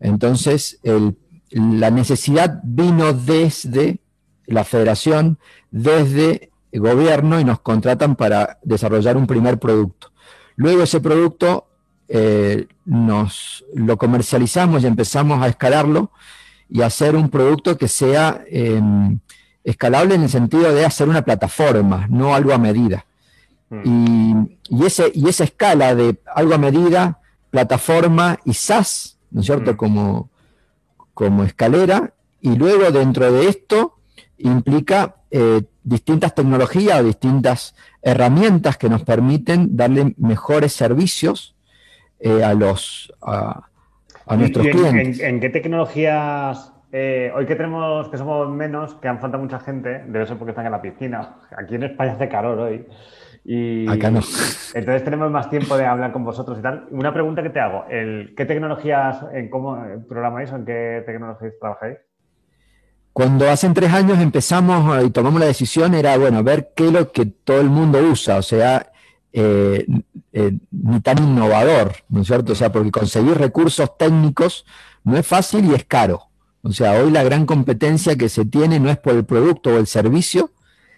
Entonces, 0.00 0.80
la 1.50 1.90
necesidad 1.90 2.60
vino 2.64 3.12
desde 3.12 4.00
la 4.46 4.64
federación, 4.64 5.38
desde 5.70 6.50
gobierno 6.80 7.40
y 7.40 7.44
nos 7.44 7.60
contratan 7.60 8.16
para 8.16 8.58
desarrollar 8.62 9.16
un 9.16 9.26
primer 9.26 9.58
producto. 9.58 10.12
Luego 10.56 10.82
ese 10.82 11.00
producto 11.00 11.66
eh, 12.08 12.66
nos 12.84 13.64
lo 13.74 13.96
comercializamos 13.96 14.82
y 14.82 14.86
empezamos 14.86 15.42
a 15.42 15.48
escalarlo 15.48 16.10
y 16.68 16.82
hacer 16.82 17.16
un 17.16 17.28
producto 17.28 17.76
que 17.76 17.88
sea 17.88 18.44
eh, 18.48 18.80
escalable 19.64 20.14
en 20.14 20.22
el 20.22 20.28
sentido 20.28 20.72
de 20.72 20.84
hacer 20.84 21.08
una 21.08 21.22
plataforma, 21.22 22.06
no 22.08 22.34
algo 22.34 22.52
a 22.52 22.58
medida. 22.58 23.04
Mm. 23.70 23.80
Y, 23.84 24.76
y 24.76 24.86
ese, 24.86 25.10
y 25.14 25.28
esa 25.28 25.44
escala 25.44 25.94
de 25.94 26.18
algo 26.34 26.54
a 26.54 26.58
medida, 26.58 27.20
plataforma 27.50 28.38
y 28.44 28.54
SaaS, 28.54 29.18
¿no 29.30 29.40
es 29.40 29.46
cierto? 29.46 29.74
Mm. 29.74 29.76
Como, 29.76 30.30
como 31.14 31.44
escalera. 31.44 32.12
Y 32.40 32.54
luego 32.54 32.90
dentro 32.92 33.32
de 33.32 33.48
esto 33.48 33.98
implica 34.38 35.16
eh, 35.30 35.62
distintas 35.86 36.34
tecnologías 36.34 37.00
o 37.00 37.04
distintas 37.04 37.74
herramientas 38.02 38.76
que 38.76 38.88
nos 38.88 39.02
permiten 39.04 39.76
darle 39.76 40.14
mejores 40.18 40.72
servicios 40.72 41.54
eh, 42.18 42.42
a 42.42 42.54
los 42.54 43.12
a, 43.22 43.68
a 44.26 44.36
nuestros 44.36 44.66
¿Y 44.66 44.68
en, 44.70 44.74
clientes. 44.76 45.20
en- 45.20 45.26
en 45.36 45.40
qué 45.40 45.48
tecnologías, 45.50 46.72
eh, 46.90 47.30
hoy 47.36 47.46
que 47.46 47.54
tenemos, 47.54 48.08
que 48.08 48.18
somos 48.18 48.50
menos, 48.50 48.94
que 48.96 49.06
han 49.08 49.20
falta 49.20 49.38
mucha 49.38 49.60
gente, 49.60 50.02
debe 50.08 50.26
ser 50.26 50.36
porque 50.38 50.50
están 50.50 50.66
en 50.66 50.72
la 50.72 50.82
piscina. 50.82 51.36
Aquí 51.56 51.76
en 51.76 51.84
España 51.84 52.12
hace 52.14 52.28
calor 52.28 52.58
hoy. 52.58 52.86
Y 53.44 53.88
Acá 53.88 54.10
no. 54.10 54.20
Entonces 54.74 55.04
tenemos 55.04 55.30
más 55.30 55.48
tiempo 55.48 55.76
de 55.76 55.86
hablar 55.86 56.10
con 56.10 56.24
vosotros 56.24 56.58
y 56.58 56.62
tal. 56.62 56.88
Una 56.90 57.12
pregunta 57.12 57.44
que 57.44 57.50
te 57.50 57.60
hago, 57.60 57.84
el, 57.88 58.34
¿qué 58.36 58.44
tecnologías, 58.44 59.24
en 59.32 59.48
cómo 59.50 59.78
programáis 60.08 60.50
o 60.52 60.56
en 60.56 60.64
qué 60.64 61.04
tecnologías 61.06 61.52
trabajáis? 61.60 61.98
Cuando 63.16 63.50
hace 63.50 63.70
tres 63.70 63.94
años 63.94 64.18
empezamos 64.18 64.94
eh, 64.98 65.06
y 65.06 65.10
tomamos 65.10 65.40
la 65.40 65.46
decisión 65.46 65.94
era, 65.94 66.18
bueno, 66.18 66.44
ver 66.44 66.74
qué 66.76 66.88
es 66.88 66.92
lo 66.92 67.12
que 67.12 67.24
todo 67.24 67.62
el 67.62 67.70
mundo 67.70 67.98
usa, 67.98 68.36
o 68.36 68.42
sea, 68.42 68.92
eh, 69.32 69.86
eh, 70.34 70.52
ni 70.70 71.00
tan 71.00 71.24
innovador, 71.24 71.94
¿no 72.10 72.20
es 72.20 72.26
cierto? 72.26 72.52
O 72.52 72.54
sea, 72.54 72.70
porque 72.70 72.90
conseguir 72.90 73.38
recursos 73.38 73.96
técnicos 73.96 74.66
no 75.02 75.16
es 75.16 75.26
fácil 75.26 75.64
y 75.64 75.72
es 75.72 75.86
caro. 75.86 76.28
O 76.60 76.72
sea, 76.72 77.02
hoy 77.02 77.10
la 77.10 77.24
gran 77.24 77.46
competencia 77.46 78.16
que 78.16 78.28
se 78.28 78.44
tiene 78.44 78.78
no 78.80 78.90
es 78.90 78.98
por 78.98 79.14
el 79.14 79.24
producto 79.24 79.70
o 79.70 79.78
el 79.78 79.86
servicio, 79.86 80.50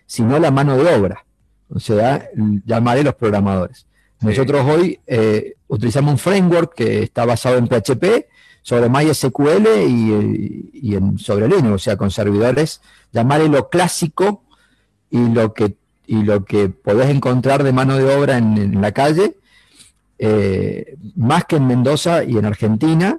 sino 0.05 0.41
la 0.41 0.51
mano 0.51 0.77
de 0.77 0.93
obra. 0.93 1.25
O 1.69 1.79
sea, 1.79 2.29
llamaré 2.65 3.05
los 3.05 3.15
programadores. 3.15 3.87
Nosotros 4.23 4.67
hoy 4.69 4.99
eh, 5.07 5.55
utilizamos 5.69 6.11
un 6.15 6.19
framework 6.19 6.75
que 6.75 7.05
está 7.05 7.25
basado 7.25 7.59
en 7.59 7.69
PHP, 7.69 8.27
sobre 8.63 8.89
MySQL 8.89 9.67
y, 9.87 10.71
y 10.73 10.95
en, 10.95 11.19
sobre 11.19 11.49
Linux, 11.49 11.75
o 11.75 11.79
sea, 11.79 11.97
con 11.97 12.11
servidores, 12.11 12.81
llamaré 13.13 13.49
lo 13.49 13.69
clásico 13.69 14.43
y 15.11 15.29
lo 15.29 15.55
que, 15.55 15.77
y 16.07 16.23
lo 16.23 16.45
que 16.45 16.69
podés 16.69 17.09
encontrar 17.11 17.63
de 17.63 17.73
mano 17.73 17.97
de 17.97 18.15
obra 18.15 18.39
en, 18.39 18.81
la 18.81 18.93
calle, 18.93 19.37
eh, 20.19 20.97
más 21.17 21.45
que 21.45 21.57
en 21.57 21.67
Mendoza 21.67 22.25
y 22.25 22.37
en 22.37 22.45
Argentina, 22.45 23.19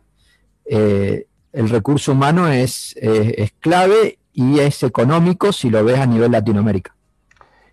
eh, 0.66 1.26
el 1.54 1.70
recurso 1.70 2.12
humano 2.12 2.48
es, 2.48 2.96
es, 2.98 3.52
clave 3.60 4.20
y 4.34 4.60
es 4.60 4.84
económico 4.84 5.52
si 5.52 5.70
lo 5.70 5.84
ves 5.84 6.00
a 6.00 6.06
nivel 6.06 6.32
Latinoamérica. 6.32 6.94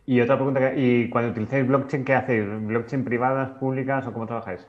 Y 0.06 0.20
otra 0.20 0.36
pregunta, 0.36 0.72
¿y 0.74 1.10
cuando 1.10 1.32
utilizáis 1.32 1.66
blockchain, 1.66 2.04
qué 2.04 2.14
hacéis? 2.14 2.44
¿Blockchain 2.66 3.04
privadas, 3.04 3.50
públicas 3.58 4.06
o 4.06 4.12
cómo 4.12 4.26
trabajáis? 4.26 4.60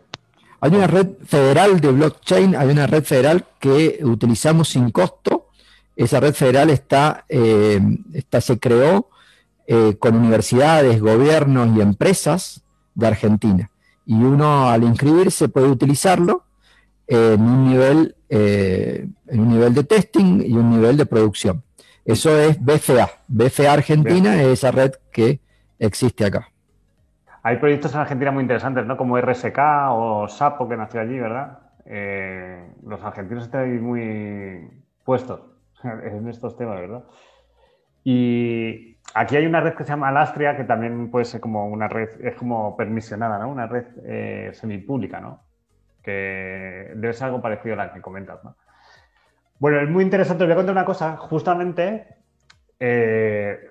Hay 0.60 0.72
una 0.72 0.88
red 0.88 1.08
federal 1.26 1.80
de 1.80 1.92
blockchain, 1.92 2.56
hay 2.56 2.70
una 2.70 2.88
red 2.88 3.04
federal 3.04 3.46
que 3.60 4.00
utilizamos 4.04 4.70
sin 4.70 4.90
costo. 4.92 5.50
Esa 5.96 6.20
red 6.20 6.34
federal 6.34 6.70
está, 6.70 7.26
eh, 7.30 7.80
está 8.14 8.42
se 8.42 8.60
creó 8.60 9.10
eh, 9.68 9.96
con 10.00 10.16
universidades, 10.16 11.00
gobiernos 11.00 11.76
y 11.76 11.82
empresas 11.82 12.62
de 12.96 13.08
Argentina. 13.08 13.70
Y 14.06 14.16
uno 14.16 14.70
al 14.70 14.84
inscribirse 14.84 15.50
puede 15.50 15.68
utilizarlo 15.68 16.46
en 17.06 17.42
un 17.42 17.70
nivel, 17.70 18.16
eh, 18.30 19.08
en 19.28 19.40
un 19.40 19.50
nivel 19.50 19.74
de 19.74 19.84
testing 19.84 20.42
y 20.42 20.54
un 20.54 20.72
nivel 20.72 20.98
de 20.98 21.06
producción. 21.06 21.64
Eso 22.04 22.38
es 22.40 22.58
BFA. 22.64 23.12
BFA 23.28 23.74
Argentina 23.74 24.42
es 24.42 24.48
esa 24.48 24.72
red 24.72 24.94
que 25.12 25.40
existe 25.78 26.26
acá. 26.26 26.50
Hay 27.48 27.56
proyectos 27.56 27.94
en 27.94 28.02
Argentina 28.02 28.30
muy 28.30 28.42
interesantes, 28.42 28.86
¿no? 28.86 28.98
Como 28.98 29.18
RSK 29.18 29.58
o 29.92 30.28
Sapo, 30.28 30.68
que 30.68 30.76
nació 30.76 31.00
allí, 31.00 31.18
¿verdad? 31.18 31.60
Eh, 31.86 32.74
los 32.86 33.02
argentinos 33.02 33.46
están 33.46 33.82
muy 33.82 34.70
puestos 35.06 35.40
en 35.84 36.28
estos 36.28 36.58
temas, 36.58 36.78
¿verdad? 36.78 37.06
Y 38.04 38.98
aquí 39.14 39.38
hay 39.38 39.46
una 39.46 39.62
red 39.62 39.76
que 39.76 39.86
se 39.86 39.92
llama 39.92 40.12
Lastria, 40.12 40.58
que 40.58 40.66
también 40.66 41.10
puede 41.10 41.24
ser 41.24 41.40
como 41.40 41.68
una 41.68 41.88
red, 41.88 42.10
es 42.20 42.36
como 42.36 42.76
permisionada, 42.76 43.40
¿no? 43.40 43.48
Una 43.48 43.66
red 43.66 43.86
eh, 44.04 44.52
semipública, 44.52 45.22
¿no? 45.22 45.40
Que 46.04 46.92
debe 46.96 47.14
ser 47.14 47.28
algo 47.28 47.42
parecido 47.42 47.76
a 47.76 47.78
la 47.78 47.94
que 47.94 48.02
comentas, 48.02 48.44
¿no? 48.44 48.58
Bueno, 49.60 49.80
es 49.80 49.90
muy 49.90 50.04
interesante. 50.04 50.44
Os 50.44 50.50
voy 50.50 50.54
a 50.54 50.58
contar 50.58 50.74
una 50.74 50.84
cosa. 50.84 51.16
Justamente, 51.16 52.08
eh, 52.78 53.70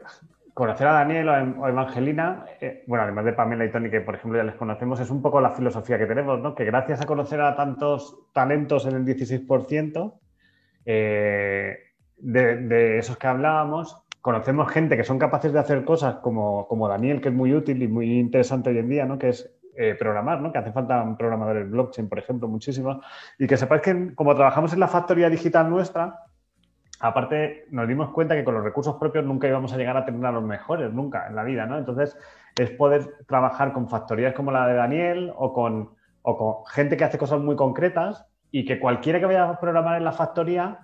conocer 0.56 0.86
a 0.86 0.92
Daniel 0.92 1.28
o 1.28 1.66
a 1.66 1.68
Evangelina, 1.68 2.46
eh, 2.62 2.82
bueno, 2.86 3.04
además 3.04 3.26
de 3.26 3.34
Pamela 3.34 3.66
y 3.66 3.70
Tony, 3.70 3.90
que 3.90 4.00
por 4.00 4.14
ejemplo 4.14 4.38
ya 4.38 4.44
les 4.44 4.54
conocemos, 4.54 4.98
es 5.00 5.10
un 5.10 5.20
poco 5.20 5.38
la 5.38 5.50
filosofía 5.50 5.98
que 5.98 6.06
tenemos, 6.06 6.40
¿no? 6.40 6.54
Que 6.54 6.64
gracias 6.64 7.02
a 7.02 7.04
conocer 7.04 7.42
a 7.42 7.54
tantos 7.54 8.16
talentos 8.32 8.86
en 8.86 8.94
el 8.94 9.04
16%, 9.04 10.14
eh, 10.86 11.76
de, 12.16 12.56
de 12.56 12.96
esos 12.96 13.18
que 13.18 13.26
hablábamos, 13.26 14.02
conocemos 14.22 14.72
gente 14.72 14.96
que 14.96 15.04
son 15.04 15.18
capaces 15.18 15.52
de 15.52 15.58
hacer 15.58 15.84
cosas 15.84 16.16
como, 16.22 16.66
como 16.68 16.88
Daniel, 16.88 17.20
que 17.20 17.28
es 17.28 17.34
muy 17.34 17.52
útil 17.52 17.82
y 17.82 17.88
muy 17.88 18.18
interesante 18.18 18.70
hoy 18.70 18.78
en 18.78 18.88
día, 18.88 19.04
¿no? 19.04 19.18
Que 19.18 19.28
es 19.28 19.54
eh, 19.76 19.94
programar, 19.94 20.40
¿no? 20.40 20.52
Que 20.52 20.58
hace 20.58 20.72
falta 20.72 21.04
programadores 21.18 21.70
blockchain, 21.70 22.08
por 22.08 22.18
ejemplo, 22.18 22.48
muchísimos. 22.48 23.04
Y 23.38 23.46
que 23.46 23.58
sepáis 23.58 23.82
que 23.82 24.14
como 24.14 24.34
trabajamos 24.34 24.72
en 24.72 24.80
la 24.80 24.88
factoría 24.88 25.28
digital 25.28 25.68
nuestra, 25.68 26.25
aparte 27.00 27.66
nos 27.70 27.86
dimos 27.86 28.10
cuenta 28.10 28.34
que 28.34 28.44
con 28.44 28.54
los 28.54 28.64
recursos 28.64 28.96
propios 28.96 29.24
nunca 29.24 29.48
íbamos 29.48 29.72
a 29.72 29.76
llegar 29.76 29.96
a 29.96 30.04
tener 30.04 30.24
a 30.24 30.32
los 30.32 30.42
mejores, 30.42 30.92
nunca 30.92 31.26
en 31.26 31.36
la 31.36 31.44
vida, 31.44 31.66
¿no? 31.66 31.78
Entonces 31.78 32.16
es 32.58 32.70
poder 32.70 33.06
trabajar 33.26 33.72
con 33.72 33.88
factorías 33.88 34.34
como 34.34 34.50
la 34.50 34.66
de 34.66 34.74
Daniel 34.74 35.32
o 35.36 35.52
con, 35.52 35.90
o 36.22 36.36
con 36.36 36.66
gente 36.66 36.96
que 36.96 37.04
hace 37.04 37.18
cosas 37.18 37.40
muy 37.40 37.56
concretas 37.56 38.26
y 38.50 38.64
que 38.64 38.80
cualquiera 38.80 39.20
que 39.20 39.26
vaya 39.26 39.48
a 39.48 39.60
programar 39.60 39.98
en 39.98 40.04
la 40.04 40.12
factoría 40.12 40.80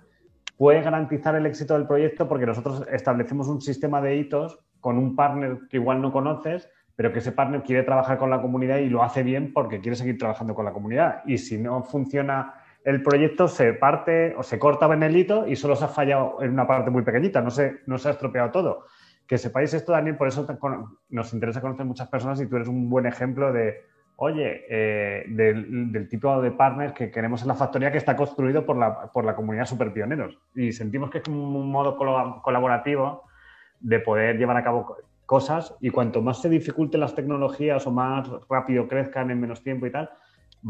puede 0.57 0.81
garantizar 0.81 1.35
el 1.35 1.45
éxito 1.45 1.73
del 1.73 1.87
proyecto 1.87 2.27
porque 2.27 2.45
nosotros 2.45 2.85
establecemos 2.91 3.47
un 3.47 3.61
sistema 3.61 4.01
de 4.01 4.17
hitos 4.17 4.59
con 4.79 4.97
un 4.97 5.15
partner 5.15 5.59
que 5.69 5.77
igual 5.77 6.01
no 6.01 6.11
conoces, 6.11 6.69
pero 6.95 7.11
que 7.11 7.19
ese 7.19 7.31
partner 7.31 7.63
quiere 7.63 7.83
trabajar 7.83 8.17
con 8.17 8.29
la 8.29 8.41
comunidad 8.41 8.77
y 8.77 8.89
lo 8.89 9.01
hace 9.01 9.23
bien 9.23 9.51
porque 9.53 9.79
quiere 9.79 9.95
seguir 9.95 10.17
trabajando 10.17 10.53
con 10.53 10.65
la 10.65 10.73
comunidad. 10.73 11.23
Y 11.25 11.39
si 11.39 11.57
no 11.57 11.83
funciona 11.83 12.53
el 12.83 13.01
proyecto, 13.01 13.47
se 13.47 13.73
parte 13.73 14.35
o 14.37 14.43
se 14.43 14.59
corta 14.59 14.91
en 14.93 15.03
el 15.03 15.15
hito 15.15 15.47
y 15.47 15.55
solo 15.55 15.75
se 15.75 15.85
ha 15.85 15.87
fallado 15.87 16.37
en 16.41 16.51
una 16.51 16.67
parte 16.67 16.89
muy 16.89 17.03
pequeñita, 17.03 17.41
no 17.41 17.49
se, 17.49 17.81
no 17.85 17.97
se 17.97 18.09
ha 18.09 18.11
estropeado 18.11 18.51
todo. 18.51 18.85
Que 19.25 19.37
sepáis 19.37 19.73
esto, 19.73 19.93
Daniel, 19.93 20.17
por 20.17 20.27
eso 20.27 20.45
nos 21.09 21.33
interesa 21.33 21.61
conocer 21.61 21.85
muchas 21.85 22.09
personas 22.09 22.41
y 22.41 22.47
tú 22.47 22.57
eres 22.57 22.67
un 22.67 22.89
buen 22.89 23.05
ejemplo 23.05 23.53
de, 23.53 23.83
oye, 24.17 24.65
eh, 24.69 25.23
del, 25.29 26.09
tipo 26.09 26.41
de 26.41 26.51
partners 26.51 26.93
que 26.93 27.09
queremos 27.09 27.41
en 27.41 27.47
la 27.47 27.55
factoría 27.55 27.91
que 27.91 27.97
está 27.97 28.17
construido 28.17 28.65
por 28.65 28.77
la, 28.77 29.11
por 29.11 29.23
la 29.23 29.35
comunidad 29.35 29.65
super 29.65 29.93
pioneros. 29.93 30.37
Y 30.53 30.73
sentimos 30.73 31.09
que 31.09 31.19
es 31.19 31.27
un 31.27 31.71
modo 31.71 31.97
colaborativo 31.97 33.23
de 33.79 33.99
poder 33.99 34.37
llevar 34.37 34.57
a 34.57 34.63
cabo 34.63 34.97
cosas 35.25 35.75
y 35.79 35.89
cuanto 35.89 36.21
más 36.21 36.41
se 36.41 36.49
dificulten 36.49 36.99
las 36.99 37.15
tecnologías 37.15 37.87
o 37.87 37.91
más 37.91 38.29
rápido 38.49 38.87
crezcan 38.87 39.31
en 39.31 39.39
menos 39.39 39.63
tiempo 39.63 39.85
y 39.85 39.91
tal, 39.91 40.09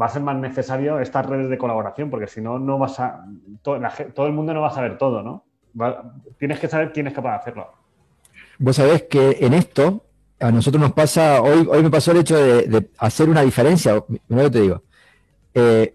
va 0.00 0.06
a 0.06 0.08
ser 0.10 0.22
más 0.22 0.36
necesario 0.36 0.98
estas 1.00 1.26
redes 1.26 1.48
de 1.48 1.58
colaboración, 1.58 2.10
porque 2.10 2.26
si 2.26 2.40
no, 2.40 2.58
no 2.58 2.78
vas 2.78 2.98
a. 3.00 3.24
Todo, 3.62 3.80
todo, 4.14 4.26
el 4.26 4.32
mundo 4.32 4.54
no 4.54 4.60
va 4.60 4.68
a 4.68 4.74
saber 4.74 4.98
todo, 4.98 5.22
¿no? 5.22 5.44
tienes 6.38 6.60
que 6.60 6.68
saber 6.68 6.92
quién 6.92 7.08
es 7.08 7.14
capaz 7.14 7.30
de 7.30 7.36
hacerlo. 7.36 7.72
Vos 8.58 8.76
sabés 8.76 9.02
que 9.04 9.38
en 9.40 9.54
esto, 9.54 10.04
a 10.38 10.52
nosotros 10.52 10.80
nos 10.80 10.92
pasa, 10.92 11.42
hoy, 11.42 11.66
hoy 11.68 11.82
me 11.82 11.90
pasó 11.90 12.12
el 12.12 12.18
hecho 12.18 12.36
de, 12.36 12.90
hacer 12.98 13.28
una 13.28 13.42
diferencia, 13.42 14.00
primero 14.28 14.50
te 14.50 14.60
digo, 14.60 14.82
eh, 15.54 15.94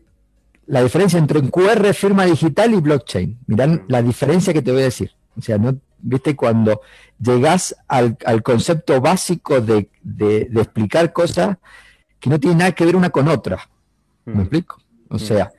la 0.67 0.83
diferencia 0.83 1.17
entre 1.17 1.39
un 1.39 1.49
QR, 1.49 1.93
firma 1.93 2.25
digital 2.25 2.73
y 2.73 2.79
blockchain. 2.79 3.39
Mirá 3.47 3.81
la 3.87 4.01
diferencia 4.01 4.53
que 4.53 4.61
te 4.61 4.71
voy 4.71 4.81
a 4.81 4.85
decir. 4.85 5.11
O 5.35 5.41
sea, 5.41 5.57
no, 5.57 5.75
viste, 5.97 6.35
cuando 6.35 6.81
llegás 7.19 7.75
al, 7.87 8.17
concepto 8.43 9.01
básico 9.01 9.61
de, 9.61 9.89
explicar 10.55 11.11
cosas 11.11 11.57
que 12.19 12.29
no 12.29 12.39
tienen 12.39 12.59
nada 12.59 12.71
que 12.73 12.85
ver 12.85 12.95
una 12.95 13.09
con 13.09 13.27
otra. 13.27 13.67
¿Me 14.29 14.35
mm. 14.35 14.39
explico? 14.41 14.81
O 15.09 15.15
mm. 15.15 15.19
sea, 15.19 15.51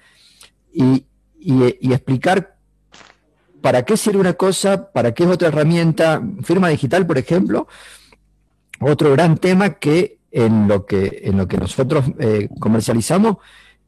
y, 0.73 1.05
explicar 1.93 2.57
para 3.61 3.85
qué 3.85 3.97
sirve 3.97 4.21
una 4.21 4.35
cosa, 4.35 4.91
para 4.93 5.13
qué 5.13 5.25
es 5.25 5.31
otra 5.31 5.49
herramienta. 5.49 6.23
Firma 6.43 6.69
digital, 6.69 7.07
por 7.07 7.19
ejemplo, 7.19 7.67
otro 8.81 9.13
gran 9.13 9.37
tema 9.39 9.75
que 9.75 10.19
en 10.31 10.69
lo 10.69 10.87
que, 10.87 11.23
en 11.25 11.37
lo 11.37 11.49
que 11.49 11.59
nosotros 11.59 12.05
eh, 12.19 12.49
comercializamos 12.59 13.37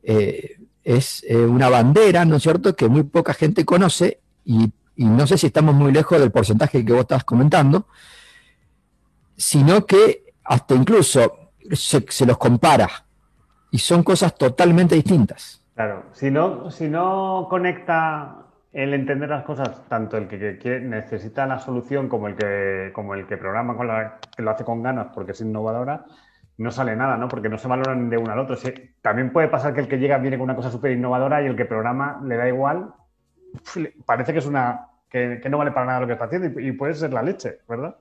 eh, 0.03 0.57
es 0.83 1.25
eh, 1.29 1.37
una 1.37 1.69
bandera, 1.69 2.25
¿no 2.25 2.37
es 2.37 2.43
cierto?, 2.43 2.75
que 2.75 2.89
muy 2.89 3.05
poca 3.05 3.33
gente 3.33 3.65
conoce 3.65 4.21
y 4.45 4.73
y 4.97 5.05
no 5.05 5.27
sé 5.27 5.39
si 5.39 5.47
estamos 5.47 5.75
muy 5.75 5.93
lejos 5.93 6.21
del 6.21 6.31
porcentaje 6.31 6.85
que 6.85 6.93
vos 6.93 7.03
estás 7.03 7.25
comentando, 7.25 7.87
sino 9.37 9.87
que 9.87 10.35
hasta 10.45 10.75
incluso 10.75 11.51
se, 11.73 12.27
los 12.27 12.39
compara 12.39 13.02
y 13.73 13.79
son 13.79 14.05
cosas 14.05 14.37
totalmente 14.37 14.95
distintas. 14.95 15.65
Claro, 15.75 16.05
si 16.13 16.31
no, 16.31 16.71
si 16.71 16.89
no 16.89 17.49
conecta 17.51 18.37
el 18.73 18.95
entender 18.95 19.31
las 19.31 19.43
cosas, 19.43 19.83
tanto 19.89 20.17
el 20.17 20.29
que, 20.29 20.81
necesita 20.81 21.47
la 21.47 21.59
solución 21.59 22.09
como 22.09 22.29
el 22.29 22.37
que, 22.37 22.93
como 22.95 23.15
el 23.15 23.27
que 23.27 23.37
programa 23.37 23.77
con 23.77 23.89
la, 23.89 24.19
que 24.37 24.43
lo 24.43 24.51
hace 24.51 24.65
con 24.65 24.83
ganas 24.83 25.09
porque 25.15 25.33
es 25.33 25.41
innovadora, 25.41 26.05
no 26.59 26.71
sale 26.71 26.95
nada, 26.95 27.17
¿no? 27.17 27.29
Porque 27.29 27.49
no 27.49 27.59
se 27.59 27.67
valoran 27.67 28.11
de 28.11 28.19
uno 28.19 28.33
al 28.33 28.39
otro. 28.39 28.57
también 29.01 29.33
puede 29.33 29.49
pasar 29.49 29.75
que 29.75 29.81
el 29.81 29.89
que 29.89 29.99
llega 29.99 30.19
viene 30.19 30.37
con 30.37 30.45
una 30.45 30.55
cosa 30.55 30.71
súper 30.71 30.93
innovadora 30.93 31.43
y 31.43 31.47
el 31.47 31.57
que 31.57 31.65
programa 31.65 32.21
le 32.25 32.37
da 32.37 32.47
igual 32.47 32.93
parece 34.07 34.33
que 34.33 34.39
es 34.39 34.47
una 34.47 34.89
que, 35.09 35.41
no 35.51 35.59
vale 35.59 35.73
para 35.73 35.87
nada 35.87 36.01
lo 36.01 36.07
que 36.07 36.15
está 36.15 36.25
haciendo 36.25 36.59
y, 36.59 36.73
puede 36.73 36.95
ser 36.95 37.13
la 37.13 37.23
leche, 37.23 37.59
¿verdad? 37.69 37.97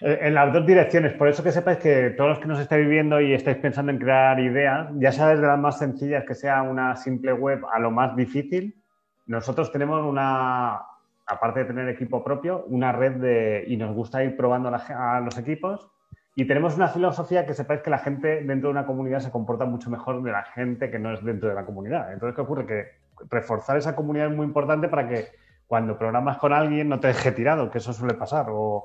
Eh, 0.00 0.18
en 0.22 0.34
las 0.34 0.52
dos 0.52 0.66
direcciones, 0.66 1.14
por 1.14 1.28
eso 1.28 1.42
que 1.42 1.52
sepáis 1.52 1.78
que 1.78 2.10
todos 2.10 2.30
los 2.30 2.38
que 2.38 2.46
nos 2.46 2.60
estáis 2.60 2.84
viviendo 2.86 3.20
y 3.20 3.32
estáis 3.32 3.56
pensando 3.56 3.92
en 3.92 3.98
crear 3.98 4.38
ideas, 4.40 4.88
ya 4.96 5.10
sea 5.10 5.28
desde 5.28 5.46
las 5.46 5.58
más 5.58 5.78
sencillas, 5.78 6.24
que 6.24 6.34
sea 6.34 6.62
una 6.62 6.96
simple 6.96 7.32
web, 7.32 7.64
a 7.72 7.78
lo 7.78 7.90
más 7.90 8.14
difícil, 8.14 8.82
nosotros 9.26 9.72
tenemos 9.72 10.04
una, 10.04 10.80
aparte 11.26 11.60
de 11.60 11.64
tener 11.66 11.88
equipo 11.88 12.22
propio, 12.22 12.64
una 12.68 12.92
red 12.92 13.12
de, 13.12 13.64
y 13.66 13.76
nos 13.76 13.94
gusta 13.94 14.22
ir 14.22 14.36
probando 14.36 14.68
a 14.68 15.20
los 15.20 15.38
equipos 15.38 15.90
y 16.34 16.44
tenemos 16.44 16.76
una 16.76 16.88
filosofía 16.88 17.46
que 17.46 17.54
sepáis 17.54 17.80
que 17.80 17.88
la 17.88 17.98
gente 17.98 18.42
dentro 18.42 18.68
de 18.68 18.72
una 18.72 18.84
comunidad 18.84 19.20
se 19.20 19.30
comporta 19.30 19.64
mucho 19.64 19.88
mejor 19.88 20.22
de 20.22 20.30
la 20.30 20.42
gente 20.42 20.90
que 20.90 20.98
no 20.98 21.14
es 21.14 21.24
dentro 21.24 21.48
de 21.48 21.54
la 21.54 21.64
comunidad. 21.64 22.12
Entonces, 22.12 22.36
¿qué 22.36 22.42
ocurre? 22.42 22.66
Que 22.66 22.84
reforzar 23.30 23.78
esa 23.78 23.96
comunidad 23.96 24.28
es 24.28 24.36
muy 24.36 24.44
importante 24.44 24.88
para 24.88 25.08
que 25.08 25.28
cuando 25.66 25.96
programas 25.96 26.36
con 26.36 26.52
alguien 26.52 26.90
no 26.90 27.00
te 27.00 27.08
deje 27.08 27.32
tirado, 27.32 27.70
que 27.70 27.78
eso 27.78 27.94
suele 27.94 28.12
pasar, 28.12 28.48
o, 28.50 28.84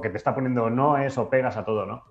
que 0.00 0.10
te 0.10 0.16
está 0.16 0.34
poniendo 0.34 0.68
noes 0.70 1.16
o 1.18 1.30
pegas 1.30 1.56
a 1.56 1.64
todo, 1.64 1.86
¿no? 1.86 2.04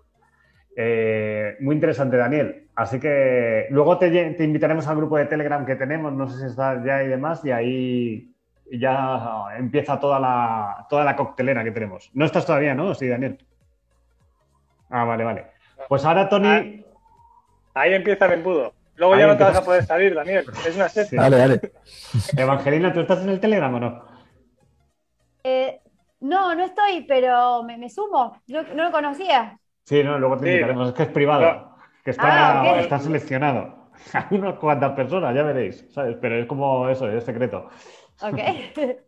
Eh, 0.75 1.57
muy 1.59 1.75
interesante, 1.75 2.17
Daniel. 2.17 2.67
Así 2.75 2.99
que 2.99 3.67
luego 3.71 3.97
te, 3.97 4.36
invitaremos 4.43 4.88
al 4.88 4.97
grupo 4.97 5.17
de 5.17 5.25
Telegram 5.25 5.65
que 5.65 5.75
tenemos, 5.75 6.13
no 6.13 6.28
sé 6.28 6.39
si 6.39 6.45
estás 6.45 6.84
ya 6.86 7.03
y 7.03 7.07
demás, 7.07 7.43
y 7.43 7.51
ahí 7.51 8.36
ya 8.71 9.47
empieza 9.57 9.99
toda 9.99 10.19
la, 10.19 10.86
toda 10.89 11.03
la 11.03 11.15
coctelera 11.15 11.63
que 11.63 11.71
tenemos. 11.71 12.11
No 12.13 12.25
estás 12.25 12.45
todavía, 12.45 12.75
¿no? 12.75 12.93
Sí, 12.93 13.07
Daniel. 13.07 13.43
Ah, 14.89 15.03
vale, 15.03 15.23
vale. 15.23 15.45
Pues 15.89 16.05
ahora, 16.05 16.30
Tony. 16.30 16.47
Ahí, 16.47 16.86
ahí 17.73 17.93
empieza 17.93 18.25
el 18.28 18.34
embudo. 18.34 18.73
Luego 18.97 19.15
ya 19.15 19.28
no 19.28 19.38
te 19.38 19.43
vas 19.43 19.57
a 19.57 19.63
poder 19.63 19.84
salir, 19.86 20.15
Daniel. 20.15 20.45
Es 20.67 20.75
una 20.75 20.89
secta. 20.89 21.21
Dale, 21.21 21.38
dale. 21.38 21.61
Evangelina, 22.36 22.93
¿tú 22.93 23.01
estás 23.01 23.21
en 23.23 23.30
el 23.30 23.39
Telegram 23.39 23.73
o 23.73 23.80
no? 23.80 24.05
Eh, 25.43 25.80
no, 26.20 26.55
no 26.55 26.63
estoy, 26.63 27.05
pero 27.07 27.63
me, 27.63 27.89
sumo. 27.89 28.41
Yo 28.47 28.63
no 28.76 28.86
lo 28.86 28.91
conocía. 28.91 29.59
Sí, 29.84 30.03
no, 30.03 30.20
luego 30.20 30.38
te 30.38 30.49
invitaremos. 30.49 30.89
Es 30.89 30.93
que 30.95 31.03
es 31.03 31.09
privado. 31.09 31.76
Que 32.03 32.11
está, 32.11 32.61
ah, 32.61 32.80
está 32.80 32.99
seleccionado. 32.99 33.89
A 34.13 34.28
unas 34.32 34.55
cuantas 34.59 34.93
personas, 34.93 35.36
ya 35.36 35.43
veréis, 35.43 35.86
¿sabes? 35.91 36.18
Pero 36.22 36.36
es 36.36 36.45
como 36.45 36.88
eso, 36.88 37.09
es 37.09 37.24
secreto. 37.24 37.70
Ok. 38.22 38.39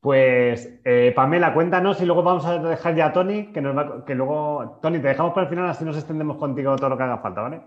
Pues, 0.00 0.80
eh, 0.84 1.12
Pamela, 1.14 1.52
cuéntanos 1.52 2.00
y 2.00 2.06
luego 2.06 2.22
vamos 2.22 2.46
a 2.46 2.58
dejar 2.58 2.94
ya 2.94 3.06
a 3.06 3.12
Tony, 3.12 3.52
que, 3.52 3.60
nos 3.60 3.76
va, 3.76 4.04
que 4.04 4.14
luego. 4.14 4.78
Tony, 4.80 5.00
te 5.00 5.08
dejamos 5.08 5.32
para 5.32 5.46
el 5.46 5.50
final, 5.50 5.68
así 5.68 5.84
nos 5.84 5.96
extendemos 5.96 6.36
contigo 6.36 6.76
todo 6.76 6.90
lo 6.90 6.96
que 6.96 7.02
haga 7.02 7.18
falta, 7.18 7.40
¿vale? 7.42 7.62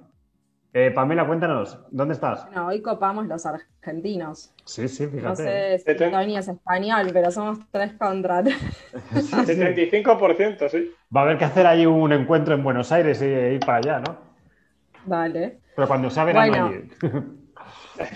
Eh, 0.74 0.90
Pamela, 0.92 1.28
cuéntanos, 1.28 1.78
¿dónde 1.92 2.14
estás? 2.14 2.46
Bueno, 2.46 2.68
hoy 2.68 2.82
copamos 2.82 3.28
los 3.28 3.46
argentinos. 3.46 4.54
Sí, 4.64 4.88
sí, 4.88 5.06
fíjate. 5.06 5.28
No 5.28 5.36
sé 5.36 5.80
si 5.80 5.96
Tony 5.96 6.38
es 6.38 6.48
español, 6.48 7.10
pero 7.12 7.30
somos 7.30 7.60
tres 7.72 7.92
contra 8.00 8.42
75%, 8.42 10.70
sí. 10.70 10.90
Va 11.14 11.22
a 11.22 11.24
haber 11.26 11.38
que 11.38 11.44
hacer 11.44 11.68
ahí 11.68 11.86
un 11.86 12.14
encuentro 12.14 12.56
en 12.56 12.64
Buenos 12.64 12.90
Aires 12.94 13.22
y 13.22 13.26
ir 13.26 13.60
para 13.60 13.80
allá, 13.80 14.00
¿no? 14.00 14.16
Vale. 15.06 15.60
Pero 15.76 15.88
cuando 15.90 16.10
sea 16.10 16.24
verano 16.24 16.48
bueno, 16.48 16.72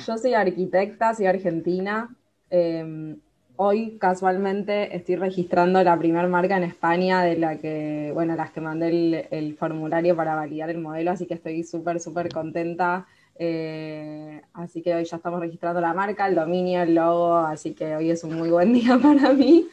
Yo 0.07 0.17
soy 0.17 0.33
arquitecta, 0.33 1.13
soy 1.13 1.25
argentina. 1.25 2.15
Eh, 2.49 3.17
Hoy 3.57 3.97
casualmente 3.99 4.93
estoy 4.95 5.15
registrando 5.15 5.81
la 5.81 5.97
primera 5.97 6.27
marca 6.27 6.57
en 6.57 6.63
España 6.63 7.23
de 7.23 7.37
la 7.37 7.57
que, 7.57 8.11
bueno, 8.13 8.35
las 8.35 8.51
que 8.51 8.59
mandé 8.59 9.27
el, 9.31 9.55
formulario 9.55 10.13
para 10.15 10.35
validar 10.35 10.69
el 10.69 10.79
modelo, 10.79 11.11
así 11.11 11.25
que 11.25 11.35
estoy 11.35 11.63
súper, 11.63 12.01
súper 12.01 12.29
contenta. 12.33 13.07
Eh, 13.37 14.41
así 14.53 14.81
que 14.81 14.93
hoy 14.95 15.05
ya 15.05 15.17
estamos 15.17 15.39
registrando 15.39 15.79
la 15.79 15.93
marca, 15.93 16.27
el 16.27 16.35
dominio, 16.35 16.81
el 16.81 16.95
logo, 16.95 17.37
así 17.37 17.73
que 17.73 17.95
hoy 17.95 18.11
es 18.11 18.25
un 18.25 18.35
muy 18.35 18.49
buen 18.49 18.73
día 18.73 18.99
para 19.01 19.31
mí. 19.31 19.67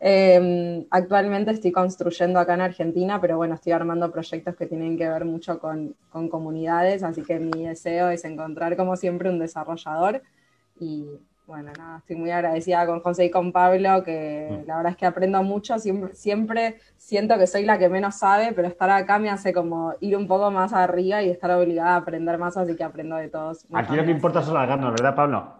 Em, 0.00 0.84
actualmente 0.90 1.52
estoy 1.52 1.72
construyendo 1.72 2.38
acá 2.38 2.54
en 2.54 2.60
Argentina, 2.62 3.20
pero 3.20 3.36
bueno, 3.38 3.54
estoy 3.54 3.72
armando 3.72 4.12
proyectos 4.12 4.56
que 4.56 4.66
tienen 4.66 4.98
que 4.98 5.08
ver 5.08 5.24
mucho 5.24 5.58
con, 5.58 5.94
con 6.10 6.28
comunidades, 6.28 7.02
así 7.02 7.22
que 7.22 7.38
mi 7.38 7.66
deseo 7.66 8.10
es 8.10 8.24
encontrar 8.24 8.76
como 8.76 8.96
siempre 8.96 9.30
un 9.30 9.38
desarrollador 9.38 10.22
y 10.80 11.06
bueno, 11.46 11.72
nada, 11.76 11.98
estoy 11.98 12.16
muy 12.16 12.30
agradecida 12.30 12.86
con 12.86 13.00
José 13.00 13.26
y 13.26 13.30
con 13.30 13.52
Pablo, 13.52 14.02
que 14.04 14.48
mm. 14.50 14.66
la 14.66 14.76
verdad 14.76 14.92
es 14.92 14.96
que 14.96 15.06
aprendo 15.06 15.42
mucho, 15.42 15.78
siempre, 15.78 16.14
siempre 16.14 16.76
siento 16.96 17.36
que 17.38 17.46
soy 17.46 17.64
la 17.64 17.78
que 17.78 17.88
menos 17.88 18.16
sabe, 18.16 18.52
pero 18.54 18.68
estar 18.68 18.90
acá 18.90 19.18
me 19.18 19.30
hace 19.30 19.52
como 19.52 19.94
ir 20.00 20.16
un 20.16 20.28
poco 20.28 20.50
más 20.50 20.72
arriba 20.72 21.22
y 21.22 21.30
estar 21.30 21.50
obligada 21.50 21.94
a 21.94 21.96
aprender 21.96 22.38
más, 22.38 22.56
así 22.56 22.76
que 22.76 22.84
aprendo 22.84 23.16
de 23.16 23.28
todos. 23.28 23.66
Aquí 23.72 23.96
lo 23.96 24.04
que 24.04 24.10
importa 24.10 24.42
son 24.42 24.54
las 24.54 24.68
ganas, 24.68 24.92
¿verdad, 24.92 25.14
Pablo? 25.14 25.54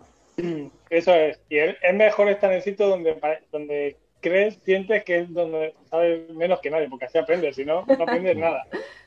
Eso 0.90 1.12
es, 1.14 1.40
y 1.48 1.58
es 1.58 1.76
mejor 1.94 2.28
estar 2.28 2.50
en 2.50 2.56
el 2.56 2.62
sitio 2.62 2.86
donde, 2.86 3.18
donde 3.50 3.96
crees, 4.20 4.58
sientes 4.64 5.04
que 5.04 5.20
es 5.20 5.32
donde 5.32 5.74
sabes 5.90 6.30
menos 6.30 6.60
que 6.60 6.70
nadie, 6.70 6.88
porque 6.88 7.06
así 7.06 7.18
aprendes, 7.18 7.56
si 7.56 7.64
no, 7.64 7.84
no 7.86 8.04
aprendes 8.04 8.36
nada. 8.36 8.64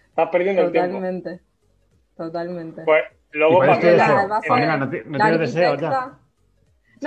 Estás 0.09 0.30
perdiendo 0.30 0.61
el 0.63 0.71
tiempo. 0.71 0.88
Totalmente, 0.88 1.39
totalmente. 2.15 2.82
Pues 2.84 3.03
luego, 3.32 3.59
Pamela, 3.59 4.78
no, 4.78 4.89
tienes 4.89 5.39
deseo 5.39 5.76
ya. 5.76 6.19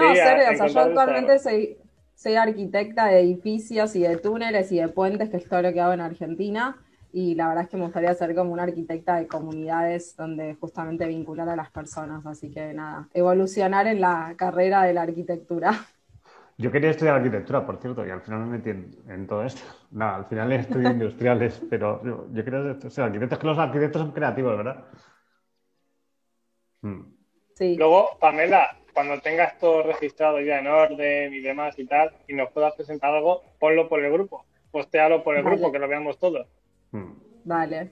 No, 0.03 0.15
serio, 0.15 0.45
o 0.53 0.57
sea, 0.57 0.67
yo 0.67 0.81
actualmente 0.81 1.39
soy, 1.39 1.77
soy 2.15 2.37
arquitecta 2.37 3.07
de 3.07 3.21
edificios 3.21 3.95
y 3.97 4.03
de 4.03 4.17
túneles 4.17 4.73
y 4.73 4.79
de 4.79 4.89
puentes, 4.89 5.31
que 5.31 5.39
es 5.39 5.49
todo 5.49 5.63
lo 5.63 5.73
que 5.73 5.81
hago 5.81 5.93
en 5.93 6.01
Argentina. 6.01 6.77
Y 7.13 7.35
la 7.35 7.49
verdad 7.49 7.65
es 7.65 7.71
que 7.71 7.77
me 7.77 7.85
gustaría 7.85 8.13
ser 8.15 8.35
como 8.35 8.53
una 8.53 8.65
arquitecta 8.65 9.17
de 9.17 9.27
comunidades 9.27 10.15
donde 10.17 10.55
justamente 10.57 11.07
vincular 11.07 11.49
a 11.49 11.57
las 11.57 11.71
personas. 11.71 12.25
Así 12.27 12.51
que 12.51 12.75
nada, 12.75 13.09
evolucionar 13.15 13.87
en 13.87 14.01
la 14.01 14.35
carrera 14.37 14.83
de 14.83 14.93
la 14.93 15.03
arquitectura. 15.03 15.73
Yo 16.61 16.73
quería 16.73 16.91
estudiar 16.91 17.15
arquitectura, 17.15 17.65
por 17.65 17.81
cierto, 17.81 18.05
y 18.05 18.11
al 18.11 18.21
final 18.21 18.41
me 18.41 18.59
metí 18.59 18.71
en, 18.71 19.27
todo 19.29 19.45
esto. 19.45 19.63
Nada, 19.93 20.17
al 20.17 20.25
final 20.27 20.51
estudié 20.53 20.91
industriales, 20.91 21.63
pero 21.71 22.03
yo, 22.05 22.27
yo 22.33 22.45
quería 22.45 22.91
ser 22.91 23.05
arquitecto. 23.05 23.39
que 23.39 23.47
los 23.47 23.59
arquitectos 23.59 24.03
son 24.03 24.11
creativos, 24.11 24.57
¿verdad? 24.57 24.85
Hmm. 26.83 27.03
Sí. 27.55 27.77
Luego, 27.77 28.11
Pamela, 28.21 28.77
cuando 28.93 29.21
tengas 29.21 29.59
todo 29.59 29.83
registrado 29.83 30.41
ya 30.41 30.59
en 30.59 30.67
orden 30.67 31.33
y 31.35 31.41
demás 31.41 31.79
y 31.79 31.87
tal, 31.87 32.13
y 32.27 32.35
nos 32.35 32.51
puedas 32.51 32.75
presentar 32.75 33.15
algo, 33.15 33.43
ponlo 33.59 33.89
por 33.89 34.05
el 34.05 34.13
grupo. 34.13 34.45
Postealo 34.71 35.23
por 35.23 35.37
el 35.37 35.45
grupo, 35.45 35.73
que 35.73 35.79
lo 35.79 35.89
veamos 35.89 36.19
todos. 36.19 36.47
Hmm. 36.91 37.13
Vale. 37.45 37.91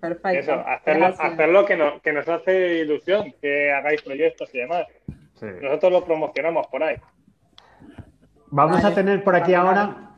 Perfecto. 0.00 0.38
Eso, 0.38 0.52
hacerlo, 0.66 1.06
hacerlo 1.06 1.64
que, 1.64 2.00
que, 2.02 2.12
nos 2.12 2.28
hace 2.28 2.78
ilusión, 2.78 3.32
que 3.40 3.72
hagáis 3.72 4.02
proyectos 4.02 4.54
y 4.54 4.58
demás. 4.58 4.86
Nosotros 5.62 5.92
lo 5.92 6.04
promocionamos 6.04 6.66
por 6.68 6.82
ahí. 6.82 6.96
Vamos 8.48 8.84
a 8.84 8.94
tener 8.94 9.24
por 9.24 9.34
aquí 9.34 9.54
ahora 9.54 10.16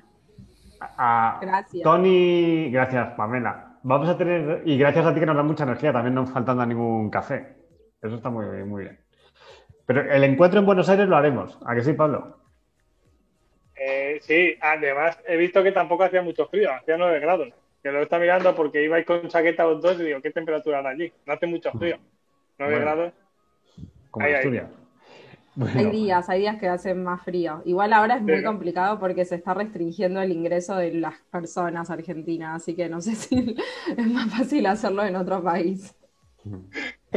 a 0.80 1.38
gracias. 1.40 1.82
Tony. 1.82 2.70
Gracias, 2.70 3.14
Pamela. 3.14 3.78
Vamos 3.82 4.08
a 4.08 4.18
tener, 4.18 4.62
y 4.64 4.76
gracias 4.76 5.06
a 5.06 5.14
ti 5.14 5.20
que 5.20 5.26
nos 5.26 5.36
da 5.36 5.42
mucha 5.42 5.64
energía, 5.64 5.92
también 5.92 6.14
no 6.14 6.26
faltando 6.26 6.66
ningún 6.66 7.08
café. 7.08 7.56
Eso 8.02 8.16
está 8.16 8.30
muy, 8.30 8.46
muy 8.64 8.84
bien. 8.84 9.05
Pero 9.86 10.10
el 10.10 10.24
encuentro 10.24 10.60
en 10.60 10.66
Buenos 10.66 10.88
Aires 10.88 11.08
lo 11.08 11.16
haremos. 11.16 11.58
¿A 11.64 11.74
que 11.74 11.82
sí, 11.82 11.92
Pablo? 11.92 12.36
Eh, 13.76 14.18
sí, 14.22 14.56
además 14.60 15.18
he 15.26 15.36
visto 15.36 15.62
que 15.62 15.72
tampoco 15.72 16.04
hacía 16.04 16.22
mucho 16.22 16.46
frío, 16.46 16.72
hacía 16.72 16.96
9 16.96 17.20
grados 17.20 17.52
que 17.86 17.92
lo 17.92 18.02
está 18.02 18.18
mirando 18.18 18.52
porque 18.52 18.82
ibais 18.82 19.06
con 19.06 19.28
chaqueta 19.28 19.62
los 19.62 19.80
dos 19.80 20.00
y 20.00 20.02
digo, 20.02 20.20
¿qué 20.20 20.32
temperatura 20.32 20.80
hay 20.80 20.86
allí? 20.86 21.12
No 21.24 21.34
hace 21.34 21.46
mucho 21.46 21.70
frío. 21.70 21.98
9 22.58 22.80
grados. 22.80 23.12
Como 24.10 24.26
Asturias. 24.26 24.70
Hay 25.72 25.90
días, 25.92 26.28
hay 26.28 26.40
días 26.40 26.58
que 26.58 26.68
hacen 26.68 27.04
más 27.04 27.22
frío. 27.22 27.62
Igual 27.64 27.92
ahora 27.92 28.16
es 28.16 28.22
muy 28.22 28.42
complicado 28.42 28.98
porque 28.98 29.24
se 29.24 29.36
está 29.36 29.54
restringiendo 29.54 30.20
el 30.20 30.32
ingreso 30.32 30.74
de 30.74 30.94
las 30.94 31.14
personas 31.30 31.88
argentinas, 31.88 32.60
así 32.60 32.74
que 32.74 32.88
no 32.88 33.00
sé 33.00 33.14
si 33.14 33.54
es 33.96 34.06
más 34.08 34.36
fácil 34.36 34.66
hacerlo 34.66 35.04
en 35.04 35.14
otro 35.14 35.40
país. 35.40 35.94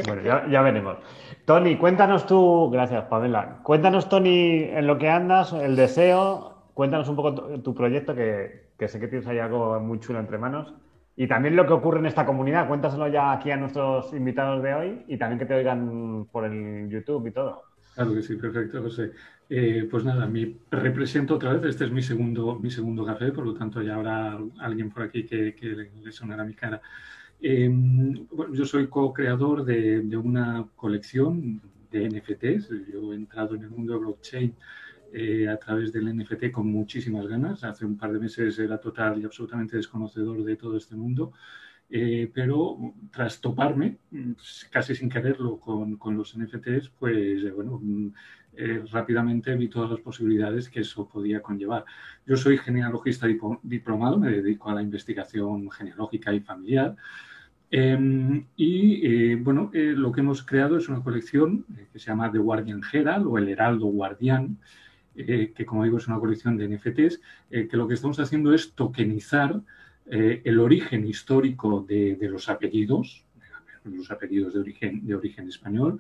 Bueno, 0.06 0.22
ya, 0.22 0.47
ya 0.50 0.62
veremos. 0.62 0.97
Tony, 1.45 1.78
cuéntanos 1.78 2.26
tú, 2.26 2.70
gracias 2.70 3.06
Pamela, 3.06 3.60
cuéntanos 3.64 4.10
Tony 4.10 4.64
en 4.64 4.86
lo 4.86 4.97
que 4.97 5.10
andas, 5.10 5.54
el 5.54 5.76
deseo, 5.76 6.70
cuéntanos 6.74 7.10
un 7.10 7.16
poco 7.16 7.34
tu 7.62 7.74
proyecto 7.74 8.14
que, 8.14 8.70
que 8.78 8.88
sé 8.88 9.00
que 9.00 9.08
tienes 9.08 9.28
ahí 9.28 9.39
algo 9.39 9.80
muy 9.80 10.00
chulo 10.00 10.20
entre 10.20 10.38
manos. 10.38 10.74
Y 11.16 11.28
también 11.28 11.58
lo 11.58 11.68
que 11.68 11.74
ocurre 11.74 12.00
en 12.00 12.06
esta 12.06 12.26
comunidad, 12.26 12.68
cuéntaselo 12.70 13.10
ya 13.10 13.34
aquí 13.34 13.52
a 13.52 13.58
nuestros 13.58 14.14
invitados 14.14 14.64
de 14.64 14.74
hoy 14.74 15.04
y 15.08 15.18
también 15.18 15.38
que 15.38 15.45
te 15.45 15.54
oigan 15.54 16.26
por 16.32 16.45
el 16.45 16.89
YouTube 16.89 17.28
y 17.28 17.32
todo. 17.32 17.64
Claro 17.93 18.14
que 18.14 18.22
sí, 18.22 18.38
perfecto, 18.38 18.82
José. 18.82 19.12
Eh, 19.50 19.86
pues 19.91 20.06
nada, 20.06 20.28
me 20.28 20.56
represento 20.72 21.36
otra 21.36 21.52
vez, 21.52 21.66
este 21.66 21.84
es 21.84 21.91
mi 21.91 22.02
segundo, 22.02 22.58
mi 22.58 22.72
segundo 22.72 23.06
café, 23.06 23.34
por 23.34 23.45
lo 23.45 23.54
tanto 23.54 23.82
ya 23.82 23.95
habrá 23.95 24.38
alguien 24.60 24.89
por 24.91 25.04
aquí 25.04 25.26
que, 25.26 25.54
le, 25.60 26.12
sonará 26.14 26.45
mi 26.45 26.54
cara. 26.54 26.82
Em, 27.42 28.28
bueno, 28.32 28.54
yo 28.54 28.66
soy 28.66 28.88
co-creador 28.88 29.64
de, 29.64 30.02
de, 30.02 30.18
una 30.18 30.68
colección 30.76 31.62
de 31.90 32.10
NFTs, 32.10 32.70
yo 32.92 33.14
he 33.14 33.16
entrado 33.16 33.56
en 33.56 33.64
el 33.64 33.70
mundo 33.70 33.94
de 33.94 34.00
blockchain 34.00 34.56
eh, 35.12 35.48
a 35.48 35.58
través 35.58 35.92
del 35.92 36.16
NFT 36.16 36.52
con 36.52 36.68
muchísimas 36.68 37.28
ganas. 37.28 37.64
Hace 37.64 37.86
un 37.86 37.98
par 37.98 38.12
de 38.12 38.20
meses 38.20 38.60
era 38.60 38.80
total 38.80 39.20
y 39.22 39.26
absolutamente 39.26 39.78
desconocedor 39.78 40.44
de 40.44 40.56
todo 40.56 40.78
este 40.78 40.96
mundo, 40.96 41.34
eh, 41.90 42.30
pero 42.34 42.78
tras 43.12 43.42
toparme, 43.42 43.98
casi 44.70 44.94
sin 44.94 45.10
quererlo, 45.10 45.60
con, 45.60 45.98
con 45.98 46.16
los 46.16 46.38
NFTs, 46.38 46.90
pues 47.00 47.44
eh, 47.44 47.52
bueno, 47.52 47.82
rápidamente 48.92 49.56
vi 49.56 49.70
todas 49.70 49.90
las 49.90 50.02
posibilidades 50.02 50.70
que 50.70 50.82
eso 50.82 51.08
podía 51.08 51.42
conllevar. 51.42 51.86
Yo 52.26 52.36
soy 52.36 52.58
genealogista 52.58 53.28
diplomado, 53.64 54.20
me 54.20 54.30
dedico 54.30 54.70
a 54.70 54.76
la 54.76 54.82
investigación 54.82 55.72
genealógica 55.72 56.34
y 56.34 56.42
familiar. 56.42 56.96
Em, 57.72 58.46
y 58.56 59.36
bueno, 59.36 59.70
lo 59.74 60.12
que 60.12 60.22
hemos 60.22 60.44
creado 60.44 60.78
es 60.78 60.90
una 60.90 61.04
colección 61.04 61.66
que 61.94 62.00
se 62.00 62.08
llama 62.08 62.32
The 62.32 62.40
Guardian 62.40 62.82
Herald 62.92 63.28
o 63.28 63.38
el 63.38 63.48
Heraldo 63.48 63.86
Guardián, 63.88 64.58
eh, 65.16 65.52
que 65.56 65.66
como 65.66 65.84
digo 65.84 65.98
es 65.98 66.08
una 66.08 66.20
colección 66.20 66.58
de 66.58 66.68
NFTs, 66.68 67.22
eh, 67.52 67.68
que 67.68 67.78
lo 67.78 67.88
que 67.88 67.96
estamos 67.96 68.20
haciendo 68.20 68.54
es 68.54 68.74
tokenizar 68.74 69.62
eh, 70.06 70.42
el 70.46 70.60
origen 70.60 71.06
histórico 71.06 71.86
de, 71.88 72.18
los 72.22 72.50
apellidos, 72.50 73.26
los 73.84 74.10
apellidos 74.12 74.54
de 74.54 74.60
origen, 74.62 75.06
de 75.06 75.16
origen 75.16 75.48
español, 75.48 76.00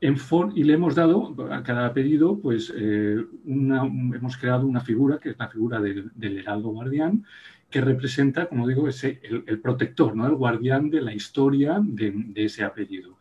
y 0.00 0.64
le 0.64 0.72
hemos 0.74 0.94
dado 0.94 1.34
a 1.50 1.62
cada 1.62 1.86
apellido, 1.86 2.38
pues 2.38 2.72
hemos 2.76 4.36
creado 4.36 4.66
una 4.66 4.80
figura, 4.80 5.18
que 5.18 5.30
es 5.30 5.38
la 5.38 5.48
figura 5.48 5.80
del, 5.80 6.38
heraldo 6.38 6.70
guardián, 6.70 7.24
que 7.70 7.80
representa, 7.80 8.46
como 8.46 8.66
digo, 8.66 8.88
ese, 8.88 9.20
el, 9.22 9.60
protector, 9.60 10.16
¿no? 10.16 10.26
el 10.26 10.34
guardián 10.34 10.90
de 10.90 11.00
la 11.00 11.12
historia 11.12 11.80
de 11.82 12.32
ese 12.36 12.64
apellido. 12.64 13.16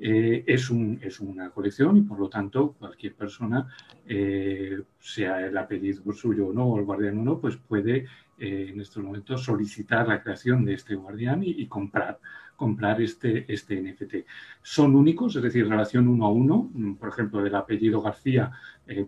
Eh, 0.00 0.44
es, 0.46 0.70
un, 0.70 1.00
es, 1.02 1.18
una 1.18 1.50
colección 1.50 1.96
y 1.96 2.02
por 2.02 2.20
lo 2.20 2.28
tanto 2.28 2.74
cualquier 2.78 3.14
persona, 3.14 3.66
eh, 4.06 4.80
sea 5.00 5.44
el 5.44 5.56
apellido 5.58 6.12
suyo 6.12 6.48
o 6.48 6.52
no, 6.52 6.66
o 6.66 6.78
el 6.78 6.84
guardián 6.84 7.18
o 7.18 7.24
no, 7.24 7.40
pues 7.40 7.56
puede 7.56 8.06
eh, 8.38 8.68
en 8.72 8.80
estos 8.80 9.02
momentos 9.02 9.42
solicitar 9.42 10.06
la 10.06 10.22
creación 10.22 10.64
de 10.64 10.74
este 10.74 10.94
guardián 10.94 11.42
y, 11.42 11.66
comprar, 11.66 12.20
comprar 12.58 13.00
este, 13.00 13.50
este 13.50 13.80
NFT. 13.80 14.26
Son 14.60 14.96
únicos, 14.96 15.36
es 15.36 15.42
decir, 15.42 15.68
relación 15.68 16.08
uno 16.08 16.26
a 16.26 16.32
uno. 16.32 16.68
Mm, 16.74 16.94
por 16.96 17.08
ejemplo, 17.08 17.42
del 17.42 17.54
apellido 17.54 18.02
García, 18.02 18.50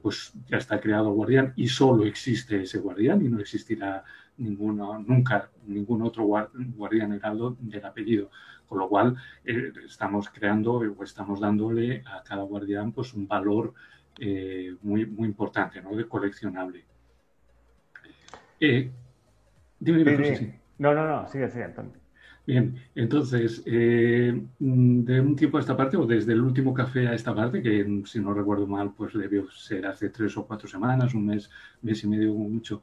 pues 0.00 0.32
ya 0.46 0.58
está 0.58 0.78
creado 0.80 1.08
el 1.08 1.14
guardián 1.14 1.52
y 1.56 1.66
solo 1.66 2.04
existe 2.04 2.62
ese 2.62 2.78
guardián 2.78 3.24
y 3.24 3.28
no 3.28 3.40
existirá 3.40 4.04
ninguno, 4.40 4.98
nunca 4.98 5.50
ningún 5.66 6.02
otro 6.02 6.24
guardián 6.24 7.12
heraldo 7.12 7.56
del 7.60 7.84
apellido. 7.84 8.30
Con 8.68 8.78
lo 8.78 8.88
cual, 8.88 9.16
eh, 9.44 9.72
estamos 9.84 10.28
creando 10.28 10.74
o 10.74 11.04
estamos 11.04 11.40
dándole 11.40 12.02
a 12.06 12.22
cada 12.22 12.42
guardián 12.42 12.92
pues, 12.92 13.14
un 13.14 13.26
valor 13.26 13.74
eh, 14.18 14.76
muy, 14.82 15.06
muy 15.06 15.26
importante, 15.26 15.82
¿no? 15.82 15.94
De 15.94 16.06
coleccionable. 16.06 16.84
Eh, 18.60 18.90
dime, 19.78 19.98
dime, 20.04 20.60
No, 20.78 20.94
no, 20.94 21.06
no, 21.06 21.26
sigue, 21.26 21.48
sigue, 21.48 21.64
Antonio. 21.64 21.99
Bien, 22.46 22.74
entonces, 22.94 23.64
de 23.64 24.40
un 24.58 25.36
tiempo 25.36 25.58
a 25.58 25.60
esta 25.60 25.76
parte, 25.76 25.96
o 25.96 26.06
desde 26.06 26.32
el 26.32 26.40
último 26.40 26.74
café 26.74 27.06
a 27.06 27.14
esta 27.14 27.34
parte, 27.34 27.62
que 27.62 28.02
si 28.06 28.18
no 28.18 28.34
recuerdo 28.34 28.66
mal, 28.66 28.92
pues 28.94 29.14
debió 29.14 29.48
ser 29.50 29.86
hace 29.86 30.08
tres 30.08 30.36
o 30.36 30.46
cuatro 30.46 30.66
semanas, 30.68 31.14
un 31.14 31.26
mes, 31.26 31.50
mes 31.82 32.02
y 32.02 32.08
medio 32.08 32.34
mucho, 32.34 32.82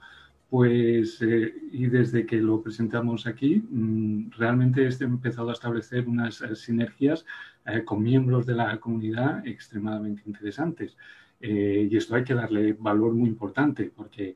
pues, 0.49 1.21
eh, 1.21 1.53
y 1.71 1.87
desde 1.87 2.25
que 2.25 2.37
lo 2.37 2.61
presentamos 2.61 3.27
aquí, 3.27 3.57
mm, 3.69 4.31
realmente 4.37 4.87
he 4.87 5.03
empezado 5.03 5.49
a 5.49 5.53
establecer 5.53 6.07
unas 6.07 6.41
eh, 6.41 6.55
sinergias 6.55 7.25
eh, 7.65 7.83
con 7.83 8.01
miembros 8.01 8.45
de 8.45 8.55
la 8.55 8.79
comunidad 8.79 9.45
extremadamente 9.45 10.23
interesantes. 10.25 10.95
y 11.39 11.95
esto 11.95 12.15
hay 12.15 12.23
que 12.23 12.33
darle 12.33 12.73
valor 12.73 13.13
muy 13.13 13.29
importante, 13.29 13.91
porque 13.95 14.35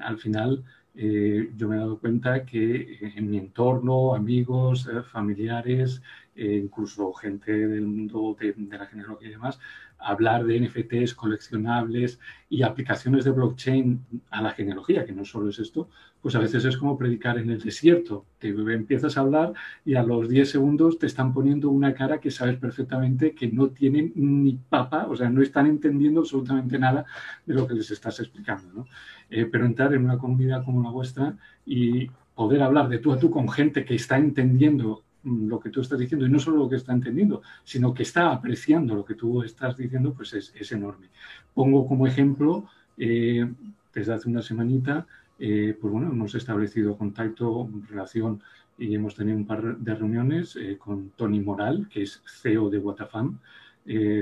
al 0.00 0.18
final 0.18 0.64
yo 0.94 1.68
me 1.68 1.76
he 1.76 1.78
dado 1.78 1.98
cuenta 1.98 2.44
que 2.44 3.12
en 3.16 3.30
mi 3.30 3.38
entorno, 3.38 4.14
amigos, 4.14 4.88
familiares, 5.10 6.02
incluso 6.34 7.12
gente 7.14 7.52
del 7.66 7.86
mundo 7.86 8.36
de, 8.38 8.52
de 8.52 8.78
la 8.78 8.86
genealogía 8.86 9.28
y 9.28 9.32
demás, 9.32 9.58
hablar 10.02 10.44
de 10.44 10.60
NFTs 10.60 11.14
coleccionables 11.14 12.18
y 12.48 12.62
aplicaciones 12.62 13.24
de 13.24 13.30
blockchain 13.30 14.04
a 14.30 14.42
la 14.42 14.50
genealogía, 14.50 15.04
que 15.04 15.12
no 15.12 15.24
solo 15.24 15.48
es 15.48 15.58
esto, 15.58 15.88
pues 16.20 16.34
a 16.34 16.38
veces 16.38 16.64
es 16.64 16.76
como 16.76 16.98
predicar 16.98 17.38
en 17.38 17.50
el 17.50 17.60
desierto. 17.60 18.26
Te 18.38 18.48
empiezas 18.48 19.16
a 19.16 19.20
hablar 19.20 19.52
y 19.84 19.94
a 19.94 20.02
los 20.02 20.28
10 20.28 20.50
segundos 20.50 20.98
te 20.98 21.06
están 21.06 21.32
poniendo 21.32 21.70
una 21.70 21.94
cara 21.94 22.20
que 22.20 22.30
sabes 22.30 22.56
perfectamente 22.58 23.34
que 23.34 23.48
no 23.48 23.70
tienen 23.70 24.12
ni 24.14 24.54
papa, 24.54 25.06
o 25.08 25.16
sea, 25.16 25.30
no 25.30 25.42
están 25.42 25.66
entendiendo 25.66 26.20
absolutamente 26.20 26.78
nada 26.78 27.04
de 27.46 27.54
lo 27.54 27.66
que 27.66 27.74
les 27.74 27.90
estás 27.90 28.20
explicando. 28.20 28.86
Eh, 29.34 29.46
pero 29.50 29.64
entrar 29.64 29.94
en 29.94 30.04
una 30.04 30.18
comunidad 30.18 30.64
como 30.64 30.82
la 30.82 30.90
vuestra 30.90 31.36
y 31.64 32.10
poder 32.34 32.62
hablar 32.62 32.88
de 32.88 32.98
tú 32.98 33.12
a 33.12 33.18
tú 33.18 33.30
con 33.30 33.48
gente 33.48 33.84
que 33.84 33.94
está 33.94 34.18
entendiendo 34.18 35.02
Mm, 35.24 35.48
lo 35.48 35.60
que 35.60 35.70
tú 35.70 35.80
estás 35.80 35.98
diciendo, 35.98 36.26
y 36.26 36.30
no 36.30 36.38
solo 36.38 36.58
lo 36.58 36.68
que 36.68 36.76
está 36.76 36.92
entendiendo, 36.92 37.42
sino 37.64 37.94
que 37.94 38.02
está 38.02 38.32
apreciando 38.32 38.94
lo 38.94 39.04
que 39.04 39.14
tú 39.14 39.42
estás 39.42 39.76
diciendo, 39.76 40.12
pues 40.14 40.32
es, 40.34 40.72
enorme. 40.72 41.08
Pongo 41.54 41.86
como 41.86 42.06
ejemplo, 42.06 42.66
eh, 42.98 43.48
desde 43.94 44.14
hace 44.14 44.28
una 44.28 44.42
semanita, 44.42 45.06
eh, 45.38 45.76
pues 45.80 45.92
bueno, 45.92 46.10
hemos 46.10 46.34
establecido 46.34 46.96
contacto, 46.96 47.68
relación 47.88 48.42
y 48.78 48.94
hemos 48.94 49.14
tenido 49.14 49.36
un 49.36 49.46
par 49.46 49.76
de 49.78 49.94
reuniones 49.94 50.56
eh, 50.56 50.76
con 50.78 51.10
Tony 51.10 51.40
Moral, 51.40 51.88
que 51.90 52.02
es 52.02 52.22
CEO 52.26 52.70
de 52.70 52.78
Watafam. 52.78 53.38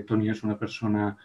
Tony 0.07 0.31
es 0.31 0.43
una 0.43 0.59
persona 0.59 1.19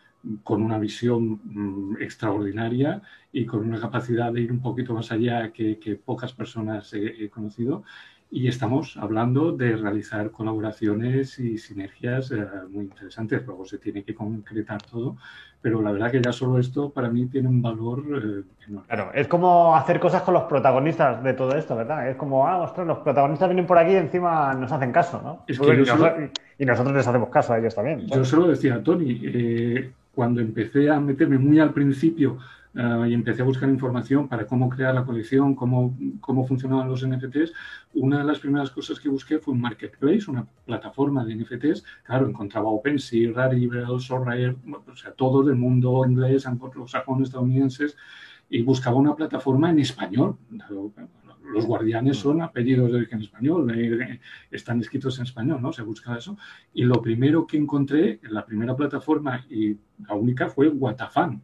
con 0.43 0.61
una 0.61 0.77
visión 0.79 1.39
mm, 1.43 2.01
extraordinaria 2.01 3.01
y 3.31 3.45
con 3.45 3.67
una 3.67 3.79
capacidad 3.79 4.31
de 4.31 4.41
ir 4.41 4.51
un 4.51 4.61
poquito 4.61 4.93
más 4.93 5.11
allá 5.11 5.51
que, 5.51 5.99
pocas 6.03 6.33
personas 6.33 6.93
he, 6.93 7.29
conocido 7.29 7.83
y 8.31 8.47
estamos 8.47 8.97
hablando 8.97 9.51
de 9.51 9.77
realizar 9.77 10.31
colaboraciones 10.31 11.37
y 11.39 11.57
sinergias 11.57 12.31
eh, 12.31 12.45
muy 12.69 12.85
interesantes. 12.85 13.45
Luego 13.45 13.65
se 13.65 13.77
tiene 13.77 14.03
que 14.03 14.15
concretar 14.15 14.81
todo, 14.91 15.15
pero 15.61 15.81
la 15.81 15.91
verdad 15.91 16.11
que 16.11 16.21
ya 16.21 16.33
solo 16.33 16.57
esto 16.57 16.89
para 16.89 17.09
mí 17.09 17.27
tiene 17.27 17.47
un 17.47 17.61
valor 17.61 17.99
eh, 17.99 18.65
enorme. 18.67 18.87
Claro, 18.87 19.11
es 19.13 19.27
como 19.27 19.75
hacer 19.75 19.99
cosas 19.99 20.23
con 20.23 20.33
los 20.33 20.43
protagonistas 20.43 21.23
de 21.23 21.33
todo 21.33 21.55
esto, 21.55 21.75
¿verdad? 21.75 22.09
Es 22.09 22.15
como, 22.15 22.47
ah, 22.47 22.57
ostras, 22.57 22.87
los 22.87 22.97
protagonistas 22.99 23.47
vienen 23.47 23.67
por 23.67 23.77
aquí 23.77 23.91
y 23.91 23.97
encima 23.97 24.53
nos 24.53 24.71
hacen 24.71 24.91
caso, 24.91 25.21
¿no? 25.23 25.43
Es 25.47 25.59
que 25.59 25.65
y, 25.65 25.69
yo 25.69 25.77
nosotros, 25.77 26.11
solo- 26.11 26.29
y 26.57 26.65
nosotros 26.65 26.95
les 26.95 27.07
hacemos 27.07 27.29
caso 27.29 27.53
a 27.53 27.59
ellos 27.59 27.75
también. 27.75 28.07
Yo 28.07 28.25
se 28.25 28.35
lo 28.35 28.47
decía 28.47 28.81
Tony, 28.83 29.21
eh, 29.23 29.91
cuando 30.15 30.41
empecé 30.41 30.89
a 30.89 30.99
meterme 30.99 31.37
muy 31.37 31.59
al 31.59 31.73
principio 31.73 32.39
eh, 32.73 33.09
y 33.09 33.13
empecé 33.13 33.41
a 33.41 33.45
buscar 33.45 33.69
información 33.69 34.27
para 34.27 34.45
cómo 34.45 34.69
crear 34.69 34.93
la 34.95 35.05
colección, 35.05 35.55
cómo, 35.55 35.97
cómo 36.19 36.45
funcionaban 36.45 36.89
los 36.89 37.07
NFTs, 37.07 37.53
una 37.93 38.17
de 38.19 38.23
las 38.23 38.39
primeras 38.39 38.69
cosas 38.71 38.99
que 38.99 39.09
busqué 39.09 39.39
fue 39.39 39.53
un 39.53 39.61
marketplace, 39.61 40.29
una 40.29 40.45
plataforma 40.65 41.23
de 41.23 41.35
NFTs. 41.35 41.83
Claro, 42.03 42.27
encontraba 42.27 42.69
OpenSea, 42.69 43.31
Rarible, 43.33 43.85
Sorare, 43.99 44.55
o 44.87 44.95
sea, 44.95 45.11
todo 45.11 45.43
del 45.43 45.55
mundo 45.55 46.03
inglés, 46.05 46.45
anglosajón, 46.47 47.23
estadounidenses, 47.23 47.95
y 48.49 48.61
buscaba 48.61 48.97
una 48.97 49.15
plataforma 49.15 49.69
en 49.69 49.79
español. 49.79 50.37
Los 51.53 51.65
guardianes 51.65 52.17
son 52.17 52.41
apellidos 52.41 52.91
de 52.91 52.97
origen 52.97 53.21
español, 53.21 53.71
eh, 53.75 54.19
están 54.51 54.79
escritos 54.79 55.17
en 55.19 55.25
español, 55.25 55.61
¿no? 55.61 55.71
Se 55.71 55.83
busca 55.83 56.17
eso. 56.17 56.37
Y 56.73 56.83
lo 56.83 57.01
primero 57.01 57.45
que 57.45 57.57
encontré 57.57 58.19
en 58.23 58.33
la 58.33 58.45
primera 58.45 58.75
plataforma 58.75 59.45
y 59.49 59.77
la 60.07 60.15
única 60.15 60.49
fue 60.49 60.69
Watafan, 60.69 61.41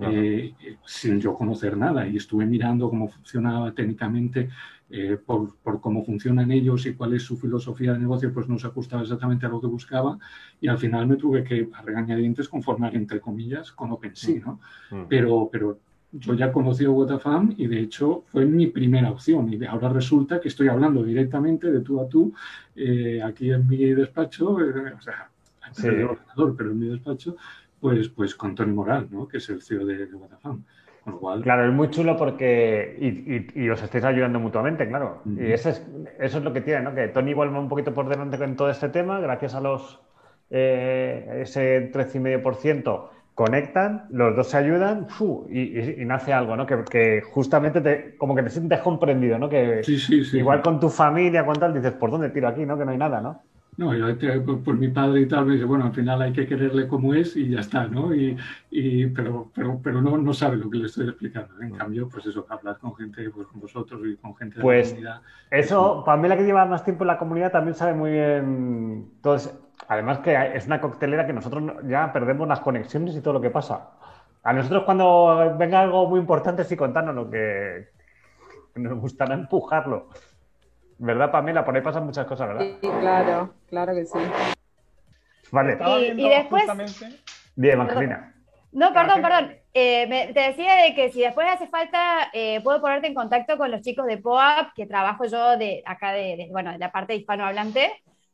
eh, 0.00 0.54
sin 0.84 1.20
yo 1.20 1.34
conocer 1.34 1.76
nada. 1.76 2.06
Y 2.06 2.16
estuve 2.16 2.46
mirando 2.46 2.88
cómo 2.88 3.08
funcionaba 3.08 3.72
técnicamente, 3.72 4.48
eh, 4.92 5.16
por, 5.24 5.56
por, 5.58 5.80
cómo 5.80 6.04
funcionan 6.04 6.50
ellos 6.50 6.84
y 6.86 6.94
cuál 6.94 7.14
es 7.14 7.22
su 7.22 7.36
filosofía 7.36 7.92
de 7.92 8.00
negocio, 8.00 8.32
pues 8.34 8.48
no 8.48 8.58
se 8.58 8.66
ajustaba 8.66 9.02
exactamente 9.02 9.46
a 9.46 9.48
lo 9.48 9.60
que 9.60 9.68
buscaba. 9.68 10.18
Y 10.60 10.68
al 10.68 10.78
final 10.78 11.06
me 11.06 11.16
tuve 11.16 11.44
que, 11.44 11.68
a 11.72 11.82
regañadientes, 11.82 12.48
conformar, 12.48 12.96
entre 12.96 13.20
comillas, 13.20 13.70
con 13.72 13.92
OpenSea, 13.92 14.40
¿no? 14.44 14.60
Mm. 14.90 15.04
Pero, 15.08 15.48
pero 15.52 15.78
yo 16.12 16.34
ya 16.34 16.52
conocí 16.52 16.84
a 16.84 16.90
Watafam 16.90 17.54
y 17.56 17.66
de 17.68 17.80
hecho 17.80 18.24
fue 18.26 18.44
mi 18.44 18.66
primera 18.66 19.10
opción. 19.10 19.52
Y 19.52 19.64
ahora 19.64 19.88
resulta 19.90 20.40
que 20.40 20.48
estoy 20.48 20.68
hablando 20.68 21.02
directamente 21.04 21.70
de 21.70 21.80
tú 21.80 22.00
a 22.00 22.08
tú 22.08 22.32
eh, 22.76 23.22
aquí 23.22 23.50
en 23.52 23.68
mi 23.68 23.78
despacho, 23.94 24.60
eh, 24.60 24.92
o 24.98 25.00
sea, 25.00 25.28
Sí. 25.72 25.86
en 25.86 26.00
el 26.00 26.04
ordenador, 26.06 26.56
pero 26.56 26.70
en 26.72 26.80
mi 26.80 26.88
despacho, 26.88 27.36
pues, 27.80 28.08
pues 28.08 28.34
con 28.34 28.56
Tony 28.56 28.72
Moral, 28.72 29.06
¿no? 29.12 29.28
que 29.28 29.36
es 29.36 29.48
el 29.50 29.62
CEO 29.62 29.86
de, 29.86 30.06
de 30.06 30.14
Watafam. 30.16 30.64
Con 31.04 31.12
lo 31.14 31.18
cual, 31.20 31.42
Claro, 31.42 31.66
es 31.66 31.72
muy 31.72 31.88
chulo 31.90 32.16
porque. 32.16 32.96
Y, 33.00 33.06
y- 33.60 33.64
y 33.64 33.68
os 33.70 33.80
estáis 33.82 34.04
ayudando 34.04 34.38
mutuamente, 34.40 34.86
claro. 34.88 35.22
Y 35.24 35.46
ese 35.52 35.70
es, 35.70 35.86
eso 36.18 36.38
es 36.38 36.44
lo 36.44 36.52
que 36.52 36.60
tiene, 36.60 36.82
¿no? 36.82 36.94
Que 36.94 37.08
Tony 37.08 37.30
igual 37.30 37.54
va 37.54 37.58
un 37.60 37.68
poquito 37.70 37.94
por 37.94 38.06
delante 38.08 38.36
con 38.36 38.54
todo 38.56 38.68
este 38.68 38.88
tema, 38.90 39.18
gracias 39.20 39.54
a 39.54 39.60
los. 39.60 40.00
eh, 40.50 41.38
ese 41.42 41.90
13,5% 41.92 43.08
conectan, 43.40 44.06
los 44.10 44.36
dos 44.36 44.48
se 44.48 44.56
ayudan 44.58 45.06
y, 45.50 45.60
y- 45.78 46.02
y 46.02 46.04
nace 46.04 46.32
algo, 46.32 46.56
¿no? 46.56 46.66
Que, 46.66 46.88
que 46.88 47.22
justamente 47.22 47.80
te, 47.80 48.16
como 48.18 48.34
que 48.34 48.42
te 48.42 48.50
sientes 48.50 48.80
comprendido, 48.80 49.38
¿no? 49.38 49.48
Que 49.48 49.64
sí, 49.82 49.98
sí, 49.98 50.24
sí. 50.24 50.38
igual 50.38 50.62
con 50.62 50.78
tu 50.80 50.88
familia, 50.90 51.44
con 51.46 51.58
tal, 51.60 51.74
dices, 51.74 51.92
¿por 51.92 52.10
dónde 52.10 52.30
tiro 52.30 52.48
aquí, 52.48 52.66
no? 52.66 52.78
Que 52.78 52.84
no 52.84 52.90
hay 52.92 52.98
nada, 52.98 53.20
¿no? 53.20 53.44
No, 53.76 53.94
yo 53.96 54.06
por, 54.44 54.62
por 54.62 54.76
mi 54.76 54.88
padre 54.88 55.22
y 55.22 55.28
tal, 55.28 55.46
me 55.46 55.54
dice, 55.54 55.64
bueno, 55.64 55.86
al 55.86 55.94
final 55.94 56.20
hay 56.20 56.32
que 56.34 56.46
quererle 56.46 56.86
como 56.86 57.14
es 57.14 57.34
y 57.36 57.48
ya 57.48 57.60
está, 57.60 57.86
¿no? 57.88 58.14
Y, 58.14 58.36
y- 58.70 59.06
pero 59.06 59.50
pero, 59.54 59.80
pero 59.82 60.02
no, 60.02 60.18
no 60.18 60.34
sabe 60.34 60.56
lo 60.58 60.68
que 60.68 60.78
le 60.78 60.86
estoy 60.86 61.08
explicando. 61.08 61.58
En 61.62 61.72
cambio, 61.72 62.08
pues 62.08 62.26
eso, 62.26 62.44
hablar 62.50 62.78
con 62.78 62.94
gente, 62.96 63.30
pues 63.30 63.46
con 63.46 63.60
vosotros 63.60 64.02
y 64.06 64.16
con 64.18 64.36
gente 64.36 64.58
de 64.60 64.64
Pues, 64.64 64.90
la 64.90 64.90
comunidad. 64.90 65.22
Eso, 65.50 66.02
Pamela, 66.04 66.36
que 66.36 66.44
lleva 66.44 66.66
más 66.66 66.84
tiempo 66.84 67.04
en 67.04 67.08
la 67.08 67.18
comunidad, 67.18 67.50
también 67.52 67.74
sabe 67.74 67.94
muy 67.94 68.10
bien. 68.10 69.10
Entonces, 69.16 69.52
además 69.88 70.18
que 70.20 70.34
es 70.54 70.66
una 70.66 70.80
coctelera 70.80 71.26
que 71.26 71.32
nosotros 71.32 71.62
no- 71.62 71.80
ya 71.88 72.12
perdemos 72.12 72.46
las 72.48 72.60
conexiones 72.60 73.14
y 73.16 73.20
todo 73.20 73.34
lo 73.34 73.40
que 73.40 73.50
pasa. 73.50 73.90
A 74.42 74.52
nosotros 74.52 74.84
cuando 74.84 75.54
venga 75.58 75.80
algo 75.80 76.08
muy 76.08 76.20
importante, 76.20 76.64
sí 76.64 76.76
contarnos 76.76 77.14
lo 77.14 77.30
que 77.30 77.88
nos 78.76 78.98
gustará 78.98 79.34
empujarlo. 79.34 80.08
¿Verdad, 80.98 81.30
Pamela? 81.30 81.64
Por 81.64 81.74
ahí 81.74 81.82
pasan 81.82 82.04
muchas 82.06 82.26
cosas, 82.26 82.48
¿verdad? 82.48 82.64
Sí, 82.80 82.88
claro, 83.00 83.54
claro 83.68 83.94
que 83.94 84.04
sí. 84.06 84.18
Vale, 85.50 85.72
Estaba 85.72 85.98
Y- 85.98 86.02
viendo 86.04 86.22
y 86.22 86.28
después- 86.28 86.62
justamente- 86.62 87.20
bien, 87.56 87.74
Evangelina. 87.74 88.34
No, 88.72 88.92
perdón, 88.92 89.20
perdón. 89.20 89.56
Eh, 89.74 90.06
me- 90.06 90.32
te 90.32 90.40
decía 90.40 90.76
de 90.76 90.94
que 90.94 91.10
si 91.10 91.20
después 91.22 91.46
hace 91.50 91.66
falta, 91.68 92.28
eh, 92.32 92.60
puedo 92.62 92.80
ponerte 92.80 93.08
en 93.08 93.14
contacto 93.14 93.56
con 93.58 93.70
los 93.70 93.80
chicos 93.82 94.06
de 94.06 94.18
POAP, 94.18 94.68
que 94.76 94.86
trabajo 94.86 95.24
yo 95.24 95.56
de 95.56 95.82
acá 95.86 96.12
de, 96.12 96.36
de- 96.36 96.48
bueno, 96.52 96.70
de 96.72 96.78
la 96.78 96.92
parte 96.92 97.14
hispanohablante. 97.16 97.90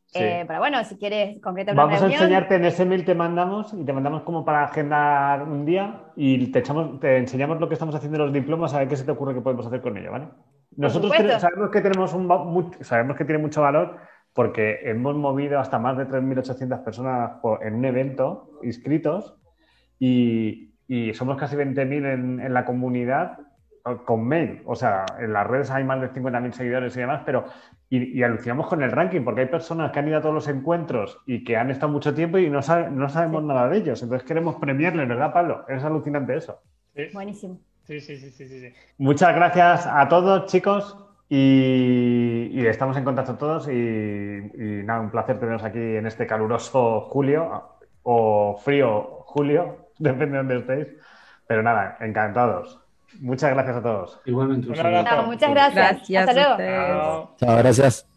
Sí. 0.09 0.19
Eh, 0.23 0.45
pero 0.47 0.59
bueno, 0.59 0.81
si 0.85 0.97
quieres 0.97 1.41
concretar 1.41 1.73
una 1.75 1.83
Vamos 1.83 2.01
a 2.01 2.05
enseñarte 2.07 2.55
en 2.55 2.65
ese 2.65 2.85
mail 2.85 3.03
te 3.03 3.13
mandamos 3.13 3.73
y 3.73 3.83
te 3.83 3.91
mandamos 3.91 4.21
como 4.23 4.45
para 4.45 4.63
agendar 4.63 5.43
un 5.43 5.65
día 5.65 6.05
y 6.15 6.47
te 6.51 6.59
echamos, 6.59 6.99
te 7.01 7.17
enseñamos 7.17 7.59
lo 7.59 7.67
que 7.67 7.73
estamos 7.73 7.93
haciendo 7.93 8.17
en 8.17 8.23
los 8.23 8.33
diplomas 8.33 8.73
a 8.73 8.79
ver 8.79 8.87
qué 8.87 8.95
se 8.95 9.03
te 9.03 9.11
ocurre 9.11 9.33
que 9.33 9.41
podemos 9.41 9.67
hacer 9.67 9.81
con 9.81 9.97
ello, 9.97 10.11
¿vale? 10.13 10.27
Nosotros 10.77 11.11
sabemos 11.39 11.69
que 11.71 11.81
tenemos 11.81 12.13
un 12.13 12.71
sabemos 12.81 13.17
que 13.17 13.25
tiene 13.25 13.41
mucho 13.41 13.61
valor 13.61 13.97
porque 14.33 14.79
hemos 14.83 15.15
movido 15.15 15.59
hasta 15.59 15.77
más 15.79 15.97
de 15.97 16.05
3.800 16.05 16.83
personas 16.83 17.31
por- 17.41 17.61
en 17.65 17.73
un 17.75 17.83
evento 17.85 18.51
inscritos 18.63 19.35
y, 19.99 20.73
y 20.87 21.13
somos 21.13 21.37
casi 21.37 21.55
20.000 21.55 22.05
en, 22.05 22.39
en 22.39 22.53
la 22.53 22.63
comunidad 22.63 23.39
con 24.05 24.27
mail. 24.27 24.61
O 24.65 24.75
sea, 24.75 25.05
en 25.19 25.33
las 25.33 25.47
redes 25.47 25.69
hay 25.71 25.83
más 25.83 26.01
de 26.01 26.09
50.000 26.09 26.53
seguidores 26.53 26.95
y 26.95 26.99
demás, 27.01 27.21
pero 27.25 27.45
y, 27.89 28.19
y 28.19 28.23
alucinamos 28.23 28.67
con 28.67 28.83
el 28.83 28.91
ranking, 28.91 29.23
porque 29.23 29.41
hay 29.41 29.47
personas 29.47 29.91
que 29.91 29.99
han 29.99 30.07
ido 30.07 30.17
a 30.17 30.21
todos 30.21 30.35
los 30.35 30.47
encuentros 30.47 31.19
y 31.25 31.43
que 31.43 31.57
han 31.57 31.71
estado 31.71 31.91
mucho 31.91 32.13
tiempo 32.13 32.37
y 32.37 32.49
no, 32.49 32.61
sabe- 32.61 32.89
no 32.91 33.09
sabemos 33.09 33.43
nada 33.43 33.67
de 33.69 33.77
ellos. 33.77 34.01
Entonces 34.03 34.27
queremos 34.27 34.55
premiarles, 34.57 35.07
¿verdad, 35.07 35.33
Pablo? 35.33 35.65
Es 35.67 35.83
alucinante 35.83 36.35
eso. 36.35 36.61
Sí, 36.95 37.03
Buenísimo. 37.13 37.59
sí, 37.83 37.99
sí, 38.01 38.17
sí, 38.17 38.31
sí, 38.31 38.47
sí, 38.47 38.59
sí. 38.61 38.73
Muchas 38.97 39.35
gracias 39.35 39.85
a 39.87 40.07
todos, 40.07 40.45
chicos. 40.51 40.97
Y, 41.29 42.47
y 42.51 42.65
estamos 42.65 42.95
en 42.97 43.03
contacto 43.03 43.37
todos. 43.37 43.67
Y, 43.67 43.71
y 43.73 44.83
nada, 44.83 45.01
un 45.01 45.11
placer 45.11 45.39
teneros 45.39 45.63
aquí 45.63 45.79
en 45.79 46.05
este 46.07 46.25
caluroso 46.27 47.01
julio 47.01 47.77
o 48.03 48.57
frío 48.63 49.23
julio, 49.25 49.89
depende 49.99 50.37
de 50.37 50.37
dónde 50.37 50.57
estéis. 50.59 50.87
Pero 51.47 51.63
nada, 51.63 51.97
encantados. 52.01 52.81
Muchas 53.19 53.51
gracias 53.51 53.77
a 53.77 53.81
todos. 53.81 54.19
Igualmente, 54.25 54.69
un 54.69 54.79
abrazo. 54.79 55.15
No, 55.15 55.23
muchas 55.23 55.49
gracias. 55.49 56.09
Gracias 56.09 56.29
Hasta 56.29 56.57
luego. 56.57 57.35
Chao, 57.37 57.57
gracias. 57.57 58.16